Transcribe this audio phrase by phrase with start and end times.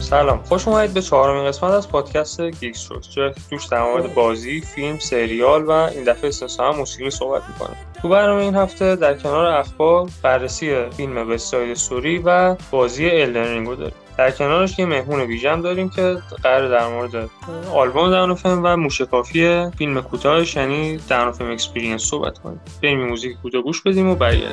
[0.00, 4.60] سلام خوش اومدید به چهارمین قسمت از پادکست گیکس شد که توش در مورد بازی
[4.60, 7.76] فیلم سریال و این دفعه استثنا موسیقی صحبت می‌کنیم.
[8.02, 13.64] تو برنامه این هفته در کنار اخبار بررسی فیلم West Side Story و بازی Elden
[13.64, 14.07] داریم.
[14.18, 17.30] در کنارش یه مهمون ویژم داریم که قرار در مورد
[17.74, 22.60] آلبوم Dawn FM و موشکافی فیلم کوتاهش یعنی Dawn FM Experience صحبت کنیم.
[22.82, 24.52] بریم موزیک کوتاه گوش بدیم و برگردیم.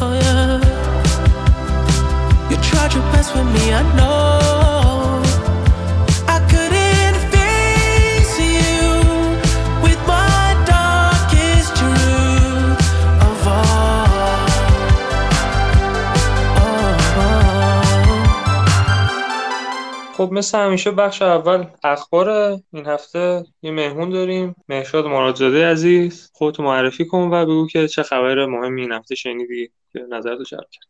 [20.15, 22.29] خب مثل همیشه بخش اول اخبار
[22.73, 26.31] این هفته یه مهمون داریم مهشاد مرادزاده عزیز.
[26.33, 30.67] خودتو معرفی کن و بگو که چه خبر مهمی این هفته شنیدی که نظرتو جلب
[30.71, 30.87] کرد.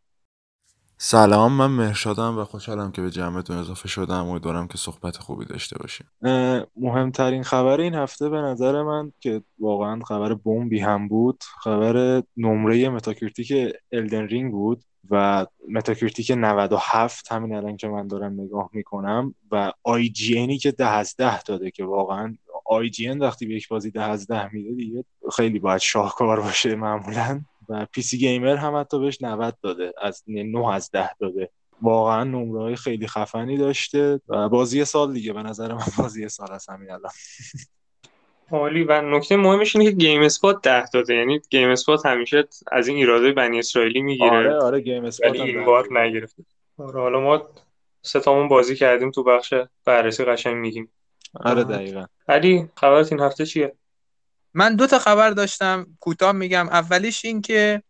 [0.97, 4.27] سلام من مهرشادم و خوشحالم که به جمعتون اضافه شدم.
[4.27, 6.07] امیدوارم که صحبت خوبی داشته باشیم.
[6.75, 12.89] مهمترین خبر این هفته به نظر من که واقعا خبر بمبی هم بود خبر نمره
[12.89, 13.53] Metacritic
[13.91, 14.83] Elden Ring بود.
[15.09, 20.87] و Metacritic 97 همین الان که من دارم نگاه می‌کنم و IGN ی که ده
[20.87, 25.03] از ده داده که واقعا IGN وقتی به یک بازی ده از ده میده دیگه
[25.35, 27.41] خیلی باید شاهکار باشه معمولا.
[27.69, 31.49] و PC Gamer هم حتی بهش 90 داده از 9 از 10 داده.
[31.81, 36.51] واقعا نمره های خیلی خفنی داشته و بازی سال دیگه به نظر من بازی سال
[36.51, 37.11] از همین الان.
[38.51, 38.83] عالی.
[38.83, 43.59] و نکته مهمش اینه که GameSpot ده داده یعنی GameSpot همیشه از این ایراده بنی
[43.59, 44.31] اسرائیلی می‌گیره.
[44.31, 46.43] آره آره GameSpot ولی این بار نگرفته.
[46.77, 47.49] آره حالا ما
[48.01, 49.53] ستامون بازی کردیم تو بخش
[49.85, 50.91] بررسی قشنگ میگیم.
[51.33, 52.05] آره دقیقا.
[52.27, 53.75] علی خبرت این هفته چیه؟
[54.53, 55.87] من دو تا خبر داشتم.
[55.99, 56.67] کوتاه میگم.
[56.69, 57.83] اولیش این که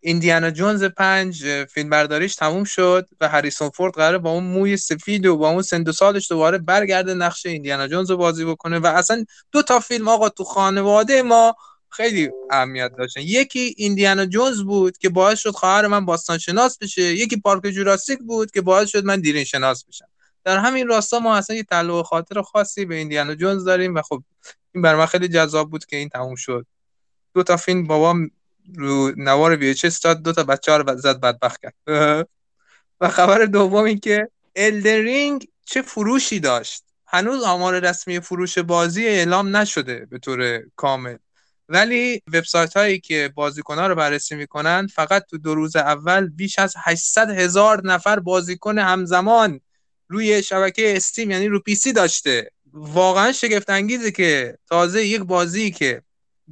[0.00, 5.26] ایندیانا جونز پنج فیلم برداریش تموم شد و هریسون فورد قراره با اون موی سفید
[5.26, 8.86] و با اون سند و سالش دوباره برگرده نقش ایندیانا جونز رو بازی بکنه و
[8.86, 11.56] اصلا دو تا فیلم آقا تو خانواده ما
[11.90, 13.20] خیلی اهمیت داشتن.
[13.20, 18.18] یکی ایندیانا جونز بود که باعث شد خواهر من باستان شناس بشه یکی پارک جوراسیک
[18.18, 20.08] بود که باعث شد من دیرین شناس بشم.
[20.44, 24.22] در همین راستا ما اصلا یه تعلق خاطر خاصی به ایندیانا جونز داریم و خب
[24.74, 26.66] این برای من خیلی جذاب بود که این تموم شد.
[27.34, 28.18] دو تا فیلم بابا
[28.74, 31.74] رو نوار وی داد دو تا بچه ها رو زد بدبخت کرد.
[33.00, 36.82] و خبر دوم این که الدرینگ چه فروشی داشت.
[37.06, 41.16] هنوز آمار رسمی فروش بازی اعلام نشده به طور کامل.
[41.68, 46.58] ولی وبسایت هایی که بازیکن ها رو بررسی می‌کنن فقط تو دو روز اول بیش
[46.58, 49.60] از 800 هزار نفر بازیکن همزمان
[50.08, 52.50] روی شبکه Steam یعنی رو PC داشته.
[52.72, 56.02] واقعا شگفت انگیزه که تازه یک بازی که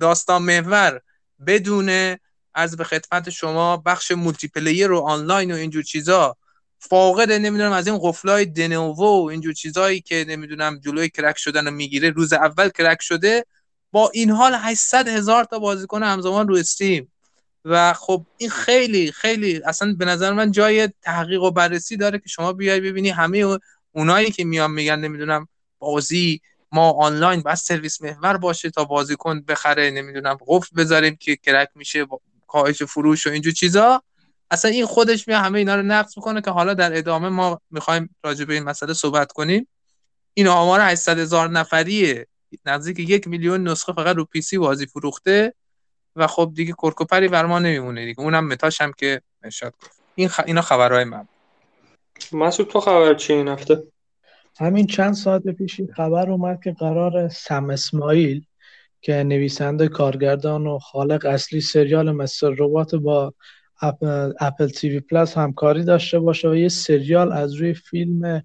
[0.01, 1.01] داستان محور
[1.47, 2.17] بدون
[2.55, 6.37] از به خدمت شما بخش multiplayer و آنلاین و اینجور چیزا.
[6.79, 11.71] فاقد نمی‌دونم از این قفلای Denuvo و اینجور چیزایی که نمی‌دونم جلوی crack شدن رو
[11.71, 13.45] می‌گیره روز اول crack شده
[13.93, 17.13] با این حال 800 هزار تا بازیکن همزمان رو Steam
[17.65, 22.29] و خب این خیلی خیلی اصلا به نظر من جای تحقیق و بررسی داره که
[22.29, 23.59] شما بیای ببینی همه
[23.93, 26.41] اونایی که میان میگن نمی‌دونم بازی
[26.75, 32.07] ما آنلاین بس سرویس محور باشه تا بازیکن بخره نمی‌دونم قفل بذاریم که crack میشه
[32.47, 34.03] کاهش فروش و اینجور چیزا.
[34.51, 38.15] اصلا این خودش میاد همه اینا رو نقض می‌کنه که حالا در ادامه ما می‌خوایم
[38.25, 39.69] راجع به این مسئله صحبت کنیم.
[40.35, 42.27] این آمار 800 هزار نفریه.
[42.67, 45.55] نزدیک یک میلیون نسخه فقط رو PC بازی فروخته
[46.17, 48.21] و خب دیگه کرک و پری برا ما نمیمونه دیگه.
[48.21, 50.01] اونم meta ش هم که مهشاد گفت.
[50.15, 50.41] این خ...
[50.47, 51.29] اینا خبرهای من.
[52.33, 53.83] مسعود تو خبر چی این هفته؟
[54.59, 58.45] همین چند ساعت پیش خبر اومد که قرار سم اسماعیل
[59.01, 62.51] که نویسنده کارگردان و خالق اصلی سریال Mr.
[62.59, 63.35] Robot با
[63.81, 68.43] Apple, Apple TV Plus همکاری داشته باشه و یه سریال از روی فیلم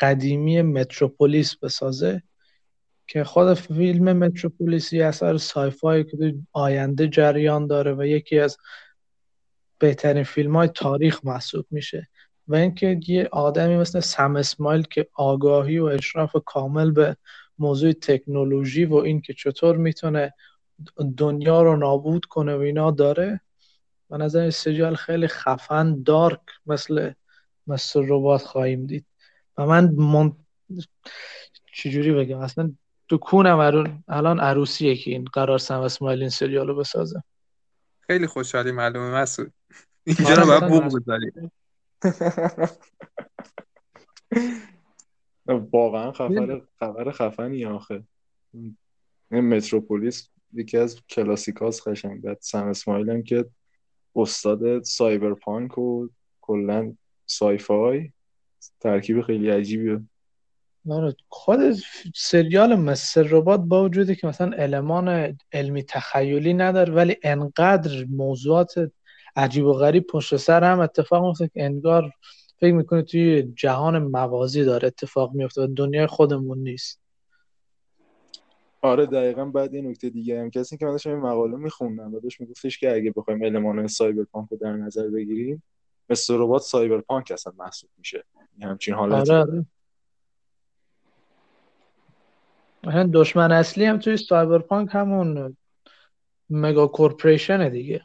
[0.00, 2.22] قدیمی متروپولیس بسازه
[3.06, 8.56] که خود فیلم متروپولیس یه اثر sci-fi که آینده جریان داره و یکی از
[9.78, 12.08] بهترین فیلم های تاریخ محسوب میشه.
[12.52, 17.16] و اینکه یه آدمی مثل سم اسمایل که آگاهی و اشراف کامل به
[17.58, 20.34] موضوع تکنولوژی و اینکه چطور می‌تونه
[21.16, 23.40] دنیا رو نابود کنه و اینا داره
[24.10, 27.12] و نظر سریال خیلی خفن دارک مثل
[27.66, 29.06] مثل ربات خواهیم دید.
[29.58, 30.32] و من من
[31.74, 32.72] چجوری بگم؟ اصلا
[33.08, 33.58] تو کونم
[34.08, 37.22] الان عروسیه که این قرار سم اسمایل این سریال رو بسازه.
[38.00, 39.52] خیلی خوشحالی معلومه مسعود.
[40.04, 40.88] اینجا رو باید بوم
[45.46, 48.02] واقعا خبر خبر خفنی آخه.
[49.30, 52.22] این متروپولیس یکی از کلاسیکاس قشنگ.
[52.22, 53.44] بعد سم اسماعیل هم که
[54.16, 56.08] استاد cyberpunk و
[56.40, 56.94] کلا
[57.26, 58.12] sci-fi
[58.80, 60.00] ترکیب خیلی عجیبیه
[60.90, 61.58] آره خود
[62.14, 63.22] سریال Mr.
[63.22, 68.74] Robot با وجودی که مثلا المان علمی تخیلی نداره ولی انقدر موضوعات
[69.36, 72.12] عجیب و غریب پشت سر هم اتفاق میفته که انگار
[72.60, 77.02] فکر می‌کنه توی جهان موازی داره اتفاق میفته و دنیای خودمون نیست.
[78.80, 82.20] آره دقیقا بعد این نکته دیگه هم کسی که من داشتم این مقاله میخوندم و
[82.20, 85.62] داشت میگفتش که اگه بخوایم المان cyberpunk رو در نظر بگیریم
[86.10, 86.34] Mr.
[86.38, 88.24] Robot cyberpunk اصلا محسوب میشه.
[88.62, 89.32] همچین حالتی.
[89.32, 89.66] آره
[92.84, 93.04] آره.
[93.04, 95.56] دشمن اصلی هم توی cyberpunk همون
[96.50, 98.02] مگا کورپریشن دیگه.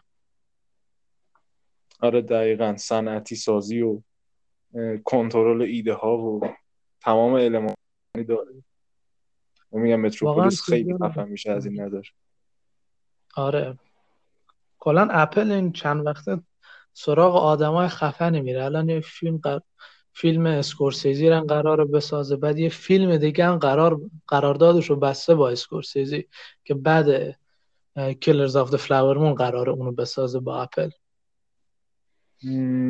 [1.99, 2.75] آره دقیقا.
[2.77, 4.01] صنعتی سازی و
[5.03, 6.41] کنترل ایده ها و
[7.01, 8.51] تمام المانی داره.
[9.71, 12.01] میگم متروپولیس خیلی خفن میشه از این نظر
[13.35, 13.77] آره.
[14.79, 16.41] کلا اپل این چند وقته
[16.93, 18.65] سراغ آدمای خفنی میره.
[18.65, 19.59] الان یه فیلم قر...
[20.13, 22.35] فیلم اسکورسیزی رو قرار بسازه.
[22.35, 26.27] بعد یه فیلم دیگه هم قرار قراردادش رو بسته با اسکورسیزی
[26.63, 27.37] که بعد
[28.21, 30.89] Killers of the Flower Moon قرار اونو بسازه با اپل.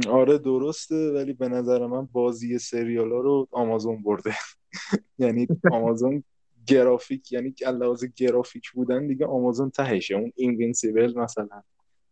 [0.10, 4.34] آره درسته ولی به نظر من بازی سریال ها رو آمازون برده.
[5.20, 6.24] یعنی آمازون
[6.68, 10.16] گرافیک یعنی لحاظ گرافیک بودن دیگه آمازون تهشه.
[10.16, 11.62] اون Invincible مثلا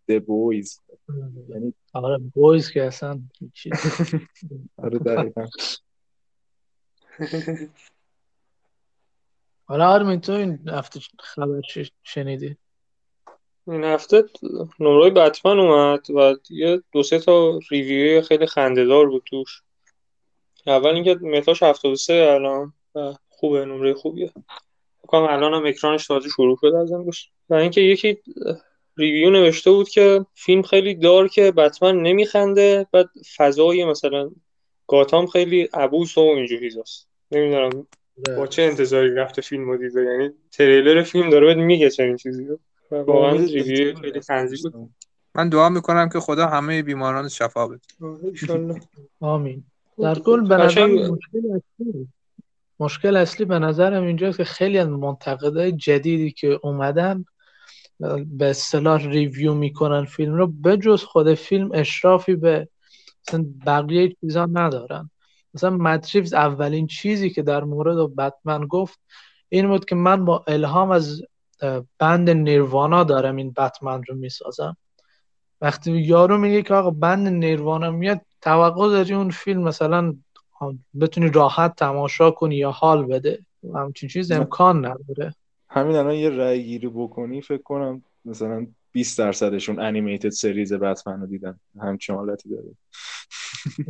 [0.07, 0.81] The Boys
[1.49, 3.21] یعنی آره Boys که اصلا
[4.77, 5.47] آره دقیقا.
[9.67, 11.61] آره آرمین تو این هفته خبر
[12.03, 12.57] شنیدی؟
[13.67, 14.23] این هفته
[14.79, 19.61] نمره بتمن اومد و یه دو سه تا ریویوی خیلی خندهدار بود توش.
[20.67, 24.31] اول اینکه متاش 73 الان و خوبه نمره خوبیه.
[25.03, 28.17] بکنم الان هم اکرانش تازه شروع شده ازم گوش و اینکه یکی
[28.97, 34.31] ریویو نوشته بود که فیلم خیلی دارکه بتمن نمیخنده بعد فضای مثلا
[34.87, 37.87] گاتام خیلی عبوس و اینجوری چیزاست نمی‌دونم
[38.37, 40.01] با چه انتظاری رفته فیلم رو دیده.
[40.01, 42.59] یعنی تریلر فیلم داره بهت میگه چنین چیزی رو.
[43.03, 44.21] واقعا review خیلی
[44.63, 44.89] بود.
[45.35, 47.79] من دعا می‌کنم که خدا همه بیماران شفا بده.
[49.19, 49.63] آمین.
[49.97, 52.07] در کل به نظر مشکل اصلی
[52.79, 57.25] مشکل اصلی به نظرم اینجاست که خیلی از منتقدای جدیدی که اومدن
[58.25, 62.67] به اصطلاح review می‌کنن فیلم رو بجز خود فیلم اشرافی به
[63.27, 65.09] مثلا بقیه چیزا ندارن.
[65.53, 68.99] مثلا متریفز اولین چیزی که در مورد بتمن گفت
[69.49, 71.21] این بود که من با الهام از
[71.99, 74.77] بند نیروانا دارم این بتمن رو می‌سازم.
[75.61, 80.15] وقتی یارو میگه که آقا بند نیروانا میاد توقع داری اون فیلم مثلا
[81.01, 85.35] بتونی راحت تماشا کنی یا حال بده؟ همچین چیز امکان نداره.
[85.69, 91.27] همین الان یه رأی گیری بکنی فکر کنم مثلا 20 درصدشون انیمیتد سریز بتمن رو
[91.27, 91.59] دیدن.
[91.81, 92.75] همچین حالتی داره.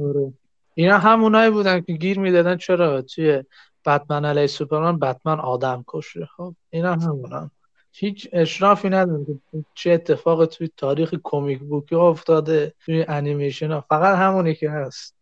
[0.07, 0.33] آره.
[0.73, 2.57] اینا همونایی بودن که گیر می‌دادن.
[2.57, 3.43] چرا؟ توی
[3.85, 6.25] بتمن علی سوپرمن بتمن آدم کشه.
[6.37, 7.51] خب اینا همونن.
[7.97, 9.25] هیچ اشرافی نداره.
[9.25, 13.81] که چه اتفاق توی تاریخ کمیک بوکی افتاده توی انیمیشن ها.
[13.81, 15.15] فقط همونی که هست.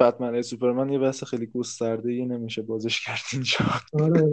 [0.00, 3.58] بتمن سوپرمن یه بحث خیلی گسترده ای نمیشه بازش کرد اینجا.
[3.92, 4.30] آره.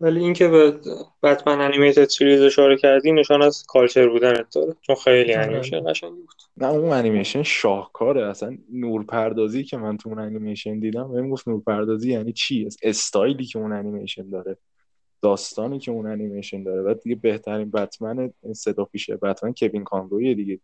[0.00, 0.80] ولی اینکه به
[1.22, 4.74] بتمن Animated Series اشاره کردی نشان از cultured بودن داره.
[4.80, 5.46] چون خیلی آره.
[5.46, 6.42] انیمیشن قشنگی بود.
[6.56, 8.26] نه اون انیمیشن شاهکاره.
[8.26, 13.58] اصلا نورپردازی که من تو اون انیمیشن دیدم بهم گفت نورپردازی یعنی چی؟ استایلی که
[13.58, 14.56] اون انیمیشن داره.
[15.24, 16.82] داستانی که اون انیمیشن داره.
[16.82, 20.60] بعد دیگه بهترین بتمن صدا پیشه بتمن کوین کانروی دیگه.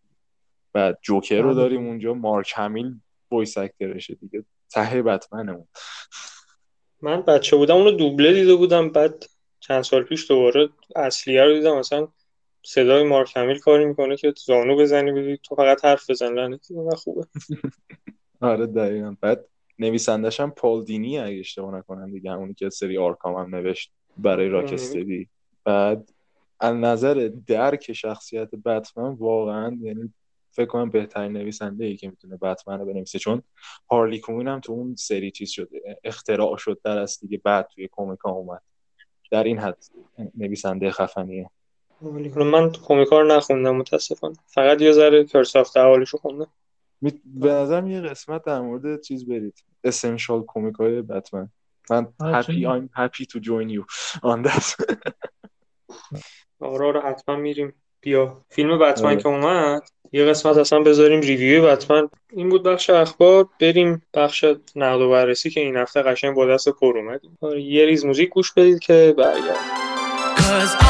[0.73, 4.45] بعد جوکر رو داریم اونجا مارک همیل voice actor شه دیگه.
[4.71, 5.69] ته بتمنمون.
[7.03, 9.25] من بچه بودم اونو دوبله دیده بودم بعد
[9.61, 11.79] چند سال پیش دوباره اصلیه رو دیدم.
[11.79, 12.09] مثلا
[12.63, 16.75] صدای مارک همیل کاری می‌کنه که زانو بزنی بدی تو فقط حرف بزن لعنتی.
[16.97, 17.27] خوبه.
[18.41, 19.17] آره دقیقا.
[19.21, 19.45] بعد
[19.79, 22.31] نویسندش هم پال دینی اگه اشتباه نکنم دیگه.
[22.31, 23.93] همونی که سری آرکام هم نوشت.
[24.19, 25.29] برای راکستدی
[25.65, 26.11] بعد
[26.61, 30.13] از نظر درک شخصیت بتمن واقعا یعنی
[30.51, 33.43] فکر کنم بهترین نویسنده ای که می‌تونه بتمن رو بنویسه چون
[33.91, 35.99] هارلی کوین هم تو اون سری چیز شده.
[36.05, 38.63] اختراع شد در از دیگه بعد توی کمیکا اومد.
[39.31, 39.85] در این حد
[40.35, 41.51] نویسنده خفنیه.
[42.37, 44.35] من کمیکا رو نخوندم متاسفانه.
[44.47, 46.51] فقط یه ذره کرسافت حالشو خوندم.
[47.25, 49.65] به نظرم یه قسمت در مورد چیز برید.
[49.85, 51.49] اسنشال کمیک های بتمن.
[51.91, 53.85] من happy I'm happy to join you
[54.23, 54.75] on that.
[56.61, 57.73] آره آره حتما میریم.
[58.01, 58.45] بیا.
[58.49, 59.83] فیلم بتمن که اومد
[60.13, 62.09] یه قسمت اصلا بذاریم ریویو بتمن.
[62.33, 63.49] این بود بخش اخبار.
[63.61, 64.45] بریم بخش
[64.77, 68.29] نقد و بررسی که این هفته قشنگ با دست پر اومدیم آره یه ریز موزیک
[68.29, 70.90] گوش بدید که برگرد.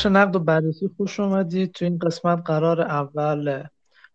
[0.00, 1.72] بخش نقد و بررسی خوش اومدید.
[1.72, 3.64] تو این قسمت قرار اول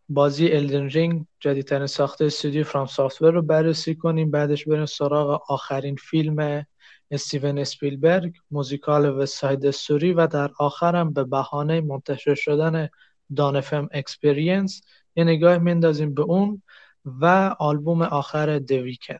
[0.10, 4.32] بازی Elden Ring جدیدترین ساخته استودیو FromSoftware رو بررسی کنیم.
[4.32, 6.65] بعدش بریم سراغ آخرین فیلم
[7.12, 12.89] استیون اسپیلبرگ موزیکال West Side Story و در آخرم به بهانه منتشر شدن
[13.36, 14.82] Dawn FM Experience
[15.15, 16.62] یه نگاه میندازیم به اون
[17.06, 19.17] و آلبوم آخر The Weeknd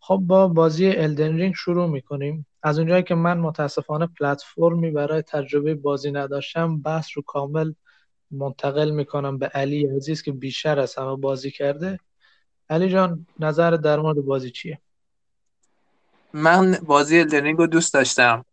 [0.00, 2.46] خب با بازی Elden Ring شروع می‌کنیم.
[2.62, 7.72] از اونجایی که من متاسفانه پلتفرمی برای تجربه بازی نداشتم بحث رو کامل
[8.30, 12.00] منتقل می‌کنم به علی عزیز که بیشتر از همه بازی کرده.
[12.70, 14.80] علی جان نظر در مورد بازی چیه؟
[16.32, 18.44] من بازی الدرینگ رو دوست داشتم.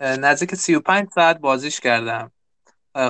[0.00, 2.30] نزدیک 35 ساعت بازیش کردم.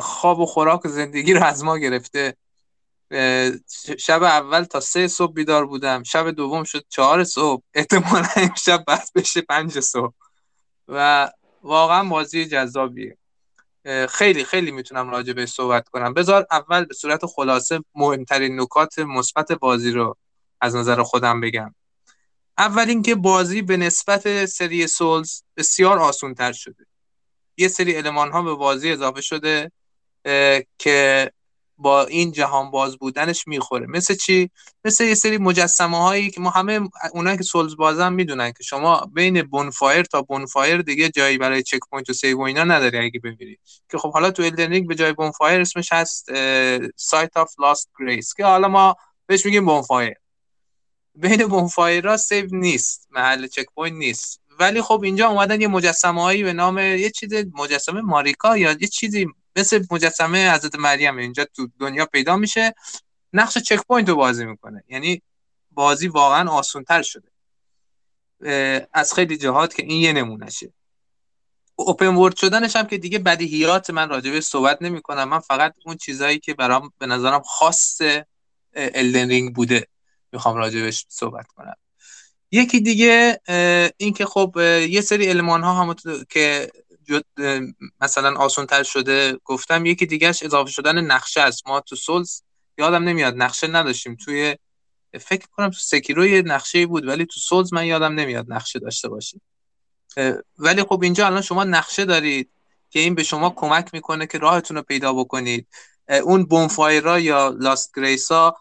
[0.00, 2.36] خواب و خوراک و زندگی رو از ما گرفته.
[3.98, 6.02] شب اول تا سه صبح بیدار بودم.
[6.02, 7.62] شب دوم شد چهار صبح.
[7.74, 10.14] احتمالا شب بعد بشه پنج صبح.
[10.88, 11.30] و
[11.62, 13.18] واقعا بازی جذابیه.
[14.08, 16.14] خیلی خیلی می‌تونم راجع به صحبت کنم.
[16.14, 20.16] بذار اول به صورت خلاصه مهمترین نکات مثبت بازی رو
[20.60, 21.74] از نظر خودم بگم.
[22.58, 26.86] اول اینکه بازی به نسبت سری سولز بسیار آسون شده.
[27.56, 29.72] یه سری علمان ها به بازی اضافه شده
[30.78, 31.32] که
[31.84, 33.86] با این جهان باز بودنش می‌خوره.
[33.86, 34.50] مثل چی؟
[34.84, 36.80] مثل یه سری مجسمه هایی که ما همه
[37.12, 42.10] اونایی که Souls بازن می‌دونن که شما بین bonfire تا bonfire دیگه جایی برای checkpoint
[42.10, 43.56] و save و اینا نداری اگه ببینی
[43.90, 46.30] که خب حالا تو Elden به جای bonfire اسمش هست
[46.96, 50.14] Site of Lost Grace که حالا ما بهش میگیم bonfire.
[51.14, 54.40] بین bonfire save نیست محل checkpoint نیست.
[54.58, 58.88] ولی خب اینجا اومدن یه مجسمه هایی به نام یه چیز مجسمه ماریکا یا یه
[58.88, 59.26] چیزی
[59.56, 62.74] مثل مجسمه حضرت مریم اینجا تو دنیا پیدا میشه
[63.32, 64.84] نقش checkpoint رو بازی می‌کنه.
[64.88, 65.22] یعنی
[65.70, 67.28] بازی واقعا آسونتر شده.
[68.92, 70.72] از خیلی جهات که این یه نمونهشه.
[71.76, 75.96] open world شدنش هم که دیگه بدیهیات من راجبه صحبت نمی کنم من فقط اون
[75.96, 78.00] چیزایی که برام به نظرم خاص
[78.74, 79.86] Elden Ring بوده
[80.32, 81.74] می‌خوام راجبش صحبت کنم.
[82.50, 83.40] یکی دیگه
[83.96, 84.56] این که خب
[84.88, 85.94] یه سری المان ها هم
[86.28, 86.72] که
[88.00, 89.38] مثلا آسان تر شده.
[89.44, 91.66] گفتم یکی دیگهش اضافه شدن نقشه است.
[91.66, 92.40] ما تو Souls
[92.78, 94.16] یادم نمیاد نقشه نداشتیم.
[94.24, 94.56] توی
[95.20, 99.08] فکر کنم تو سکیرو یه نقشه بود ولی تو سولز من یادم نمیاد نقشه داشته
[99.08, 99.42] باشیم
[100.58, 102.50] ولی خب اینجا الان شما نقشه دارید
[102.90, 105.68] که این به شما کمک می‌کنه که راهتون رو پیدا بکنید.
[106.08, 108.56] اون بونفایرا یا لاست گریسا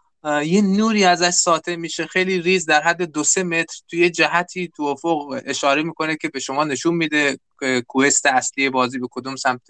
[0.46, 2.08] یه نوری ازش ساطع میشه.
[2.08, 6.40] خیلی ریز در حد دو سه متر توی جهتی تو افق اشاره می‌کنه که به
[6.40, 7.40] شما نشون میده
[7.88, 9.62] کوست اصلی بازی به کدوم سمت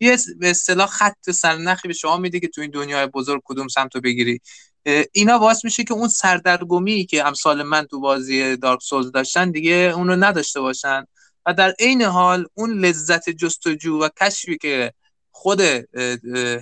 [0.00, 3.94] یه به اصطلاح خط سرنخی به شما میده که تو این دنیای بزرگ کدوم سمت
[3.94, 4.40] رو بگیری.
[5.12, 9.92] اینا باعث میشه که اون سردرگمی که امثال من تو بازی دارک سولز داشتن دیگه
[9.96, 11.04] اون رو نداشته باشن.
[11.46, 14.92] و در عین حال اون لذت جستجو و کشفی که
[15.38, 15.60] خود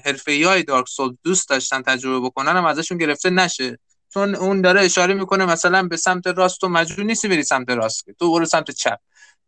[0.04, 3.78] حرفه های دارک سول دوست داشتن تجربه بکنن هم ازشون گرفته نشه.
[4.14, 8.04] چون اون داره اشاره می‌کنه مثلا به سمت راست تو مجبور نیستی بری سمت راست.
[8.18, 8.98] تو برو سمت چپ.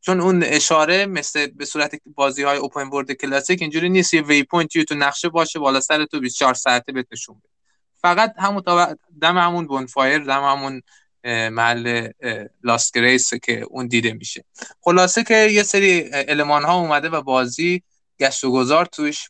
[0.01, 4.15] چون اون اشاره مثل به صورت بازی های open world کلاسیک اینجوری نیست.
[4.15, 7.49] یه waypoint تو نقشه باشه بالا سر تو 24 ساعته بهت نشون بده.
[8.03, 8.63] فقط همون
[9.21, 10.83] دم همون bonfire دم همون
[11.51, 12.09] محل
[12.65, 14.45] Lost Grace که اون دیده میشه.
[14.81, 17.83] خلاصه که یه سری المان ها اومده و بازی
[18.21, 19.29] گشت و گذار توش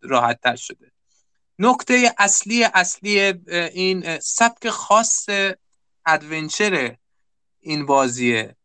[0.00, 0.90] راحت تر شده.
[1.58, 3.20] نکته اصلی اصلی
[3.74, 5.26] این سبک خاص
[6.06, 6.96] adventure
[7.60, 8.56] این بازیه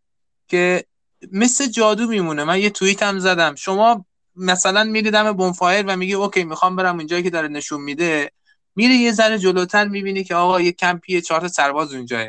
[0.48, 0.86] که
[1.32, 2.44] مثل جادو میمونه.
[2.44, 3.56] من یه توییت هم زدم.
[3.56, 8.32] شما مثلا میری دم bonfire و میگی okay می‌خوام برم اونجایی که داره نشون میده.
[8.76, 12.26] میری یه ذره جلوتر می‌بینی که آقا یه کمپی چهار تا سرباز اونجاه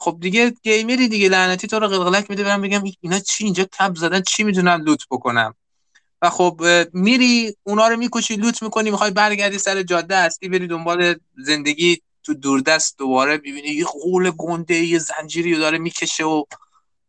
[0.00, 2.44] خب دیگه gamer ی دیگه لعنتی تو رو قلقلک میده.
[2.44, 5.54] برم بگم اینا چی اینجا کپ زدن؟ چی می‌دونم loot بکنم؟
[6.22, 11.14] و خب میری اونا رو می‌کشی loot می‌کنی می‌خوای برگردی سر جاده اصلی بری دنبال
[11.36, 16.44] زندگی تو دوردست دوباره ببینی یه غول گنده یه زنجیری رو داره می‌کشه و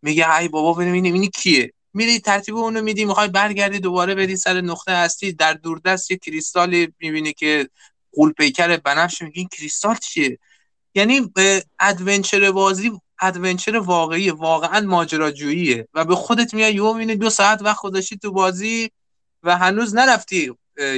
[0.02, 4.62] میگه ای بابا ببینیم اینی کیه؟ میری ترتیب اونو میدی می‌خوای برگردی دوباره بری سر
[4.62, 7.70] نقطه اصلی در دوردست یه کریستالی می‌بینی که
[8.14, 10.40] غول پیکر بنفش میگه این کریستال چیه؟
[10.96, 11.32] یعنی
[11.80, 17.82] adventure بازی adventure واقعی واقعا ماجراجوییه و به خودت میای یه می‌بینی دو ساعت وقت
[17.82, 18.92] گذاشتی تو بازی
[19.44, 20.54] و هنوز نرفتی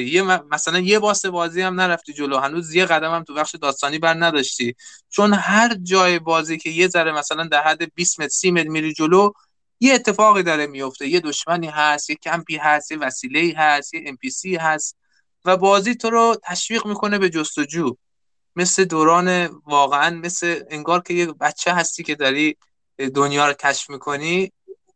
[0.05, 0.21] یه
[0.51, 4.13] مثلا یه boss بازی هم نرفتی جلو هنوز یه قدم هم تو بخش داستانی بر
[4.13, 4.75] نداشتی.
[5.09, 8.93] چون هر جای بازی که یه ذره مثلا در حد 20 متر 30 متر میری
[8.93, 9.31] جلو
[9.79, 11.07] یه اتفاقی داره میفته.
[11.07, 14.17] یه دشمنی هست یه کمپی هست یه وسیله هست یه آیتم
[14.59, 14.97] هست
[15.45, 17.95] و بازی تو رو تشویق می‌کنه به جستجو.
[18.55, 22.57] مثل دوران واقعا مثل انگار که یه بچه هستی که داری
[23.15, 24.51] دنیا رو کشف می‌کنی.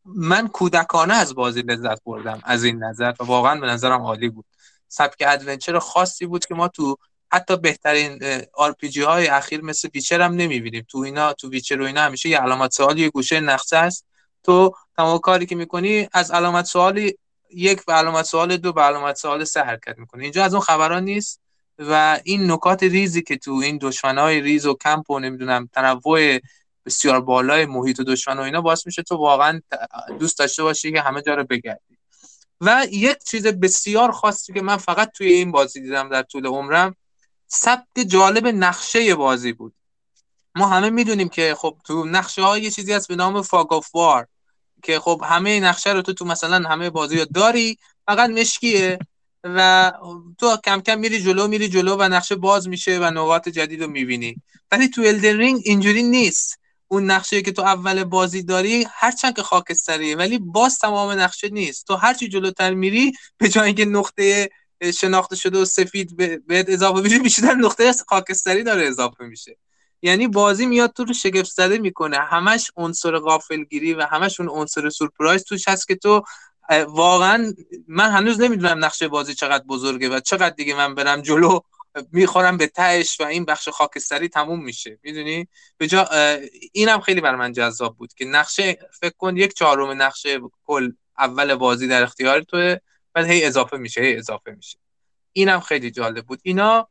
[0.05, 4.45] من کودکانه از بازی لذت بردم از این نظر و واقعا به نظرم عالی بود.
[4.87, 6.97] سبک adventure خاصی بود که ما تو
[7.31, 8.19] حتی بهترین
[8.53, 8.75] RPG
[9.07, 10.85] های اخیر مثل Witcher هم نمی‌بینیم.
[10.89, 14.05] تو اینا تو Witcher و اینا همیشه یه علامت سوال یه گوشه نقشه است.
[14.43, 17.17] تو تمام کاری که می‌کنی از علامت سوالی
[17.49, 21.03] یک به علامت سوال دو به علامت سوال سه حرکت می‌کنه اینجا از اون خبرا
[21.03, 21.41] نیست
[21.79, 26.39] و این نکات ریزی که تو این دشمنای ریز و کمپ و نمی‌دونم تنوع
[26.85, 29.61] بسیار بالای محیط و دشمن و اینا باعث میشه تو واقعا
[30.19, 31.97] دوست داشته باشی که همه جا رو بگردی.
[32.61, 36.95] و یک چیز بسیار خاصی که من فقط توی این بازی دیدم در طول عمرم
[37.47, 39.73] سبک جالب نقشه بازی بود.
[40.55, 43.95] ما همه می‌دونیم که خب تو نقشه های یه چیزی هست به نام fog of
[43.95, 44.27] war
[44.83, 48.99] که خب همه نقشه رو تو تو مثلا همه بازی رو داری فقط مشکیه
[49.43, 49.91] و
[50.37, 53.89] تو کم کم میری جلو میری جلو و نقشه باز میشه و نقاط جدید رو
[53.89, 54.35] می‌بینی.
[54.71, 56.59] ولی تو Elden Ring اینجوری نیست.
[56.95, 61.87] اون نقشه که تو اول بازی داری هرچند که خاکستریه ولی باز تمام نقشه نیست.
[61.87, 64.49] تو هرچی جلوتر میری به جای اینکه نقطه
[64.93, 69.57] شناخته شده و سفید بهت اضافه بشه بیشتر نقطه خاکستری داره اضافه میشه.
[70.01, 72.17] یعنی بازی میاد تو رو شگفت زده می‌کنه.
[72.17, 76.23] همش عنصر غافلگیری و همش اون عنصر سورپرایز توش هست که تو
[76.87, 77.53] واقعا
[77.87, 81.59] من هنوز نمی‌دونم نقشه بازی چقدر بزرگه و چقدر دیگه من برم جلو
[82.11, 84.99] می‌خورم به تهش و این بخش خاکستری تموم میشه.
[85.03, 85.47] می‌دونی؟
[85.77, 86.09] به جا
[86.73, 91.55] اینم خیلی بر من جذاب بود که نقشه فکر کن یک چهارم نقشه کل اول
[91.55, 92.77] بازی در اختیار توه
[93.13, 94.79] بعد هی اضافه میشه هی اضافه میشه.
[95.33, 96.39] اینم خیلی جالب بود.
[96.43, 96.89] اینا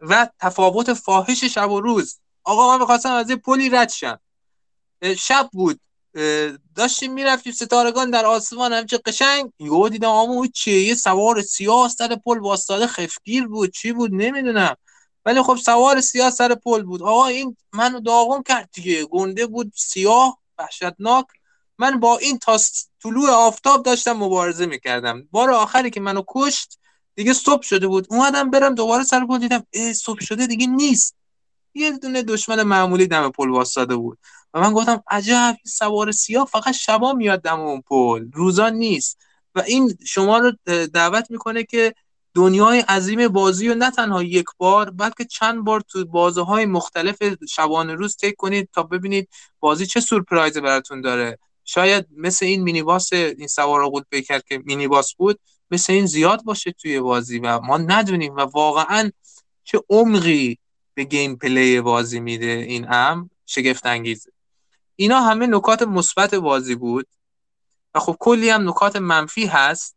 [0.00, 2.20] و تفاوت فاحش شب و روز.
[2.44, 4.20] آقا من می‌خواستم از پلی رد شم.
[5.18, 5.80] شب بود.
[6.74, 12.16] داشتیم می‌رفتیم ستارگان در آسمان همچه قشنگ یهو دیدم آمو چیه یه سوار سیاه سر
[12.24, 13.70] پل واسطاده خفگیر بود.
[13.72, 14.76] چی بود؟ نمی‌دونم.
[15.24, 17.02] ولی خب سوار سیاه سر پل بود.
[17.02, 19.04] آقا این منو داغم کرد دیگه.
[19.04, 21.26] گنده بود سیاه وحشتناک.
[21.78, 22.58] من با این تا
[23.02, 25.28] طلوع آفتاب داشتم مبارزه می‌کردم.
[25.30, 26.78] بار آخری که منو کشت
[27.14, 28.06] دیگه صبح شده بود.
[28.10, 31.14] اومدم برم دوباره سر پل دیدم اه صبح شده دیگه نیست.
[31.74, 34.18] یه دونه دشمن معمولی دم پل واسطاده بود.
[34.54, 38.30] و من گفتم عجب سوار سیاه فقط شبا میاد دم اون پل.
[38.32, 39.18] روزا نیست.
[39.54, 40.52] و این شما رو
[40.92, 41.94] دعوت می‌کنه که
[42.34, 47.16] دنیای عظیم بازی رو نه تنها یک بار بلکه چند بار تو بازه های مختلف
[47.48, 49.28] شبانه روز تک کنید تا ببینید
[49.60, 51.38] بازی چه سورپرایز براتون داره.
[51.64, 56.06] شاید مثل این مینی باس این سوار آقود بکر که مینی باس بود مثل این
[56.06, 59.10] زیاد باشه توی بازی و ما ندونیم و واقعا
[59.64, 60.58] چه عمقی
[60.98, 64.30] به گیم پلی بازی میده این ام شگفت انگیزه.
[64.96, 67.06] اینا همه نکات مثبت بازی بود.
[67.94, 69.96] و خب کلی هم نکات منفی هست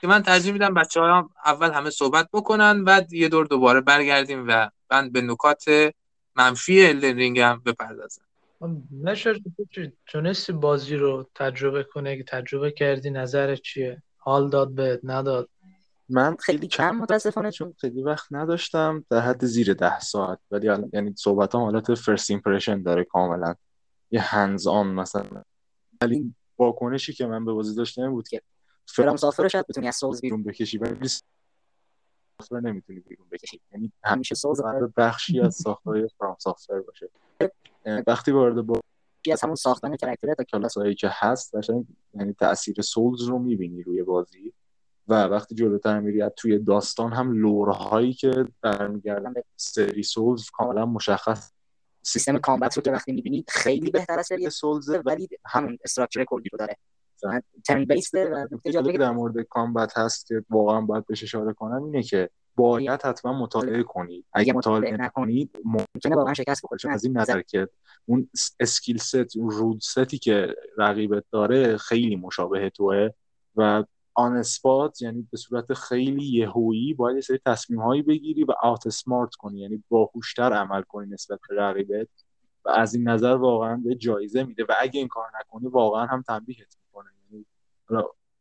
[0.00, 4.44] که من ترجیح میدم بچه ها اول همه صحبت بکنن بعد یه دور دوباره برگردیم
[4.48, 5.64] و من به نکات
[6.36, 8.22] منفی الدن هم بپردازم.
[9.02, 9.38] نشر
[10.06, 15.48] تونستی بازی رو تجربه کنه که تجربه کردی نظر چیه؟ حال داد به نداد؟
[16.12, 20.38] من خیلی کم متاسفانه چون خیلی وقت نداشتم در حد زیر ده ساعت.
[20.50, 23.54] ولی یعنی صحبت هم حالت فرست ایمپرشن داره کاملا.
[24.10, 25.42] یه هنز آن مثلا.
[26.02, 28.42] ولی واکنشی که من به بازی داشتم بود که
[28.86, 33.60] فرام سافر شاید بتونی از سولز بیرون بکشی ولی سافر نمی‌تونی بیرون بکشی.
[33.72, 37.10] یعنی همیشه سولز قرار بخشی از ساختای فرام سافر باشه.
[38.06, 38.80] وقتی وارد با
[39.32, 41.54] از همون ساختن character تا کلاس هایی که هست
[42.14, 44.52] یعنی تاثیر Souls رو می‌بینی روی بازی.
[45.12, 50.86] و وقتی جلوتر میری توی داستان هم lore هایی که برمیگردن به سری Souls کاملا
[50.86, 51.52] مشخص
[52.02, 56.24] سیستم combat رو که وقتی می‌بینید خیلی بهتر از سری Souls ه ولی همون structure
[56.24, 56.76] کلی رو داره.
[57.64, 62.02] ترن و نکته جالبی در مورد combat هست که واقعا باید بهش اشاره کنم اینه
[62.02, 64.24] که باید حتما مطالعه کنید.
[64.32, 67.68] اگه مطالعه نکنید ممکنه واقعا شکست بخورید از این نظر که
[68.06, 73.08] اون اسکیل ست اون رود ستی که رقیبت داره خیلی مشابه توه
[73.56, 78.52] و آن اسپات یعنی به صورت خیلی یهویی باید یه سری تصمیم هایی بگیری و
[78.62, 82.08] آت سمارت کنی یعنی باهوشتر عمل کنی نسبت به رقیبت
[82.64, 86.22] و از این نظر واقعا به جایزه میده و اگه این کار نکنی واقعا هم
[86.22, 87.10] تنبیهت می‌کنه.
[87.30, 87.46] یعنی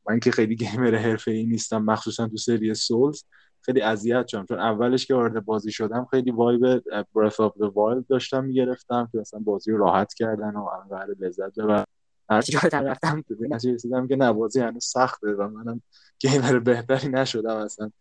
[0.10, 3.24] من که خیلی gamer حرفه ای نیستم مخصوصا تو سری Souls
[3.62, 4.46] خیلی اذیت شدم.
[4.46, 6.84] چون اولش که وارد بازی شدم خیلی vibe
[7.16, 11.60] Breath of the Wild داشتم می‌گرفتم که مثلا بازی رو راحت کردن و انقدر لذت
[11.60, 11.86] ببرم.
[12.32, 13.36] هر جا رفتم؟ تو
[13.74, 15.82] رسیدم که نه بازی هنوز سخته و منم
[16.20, 17.91] gamer بهتری نشدم اصلا.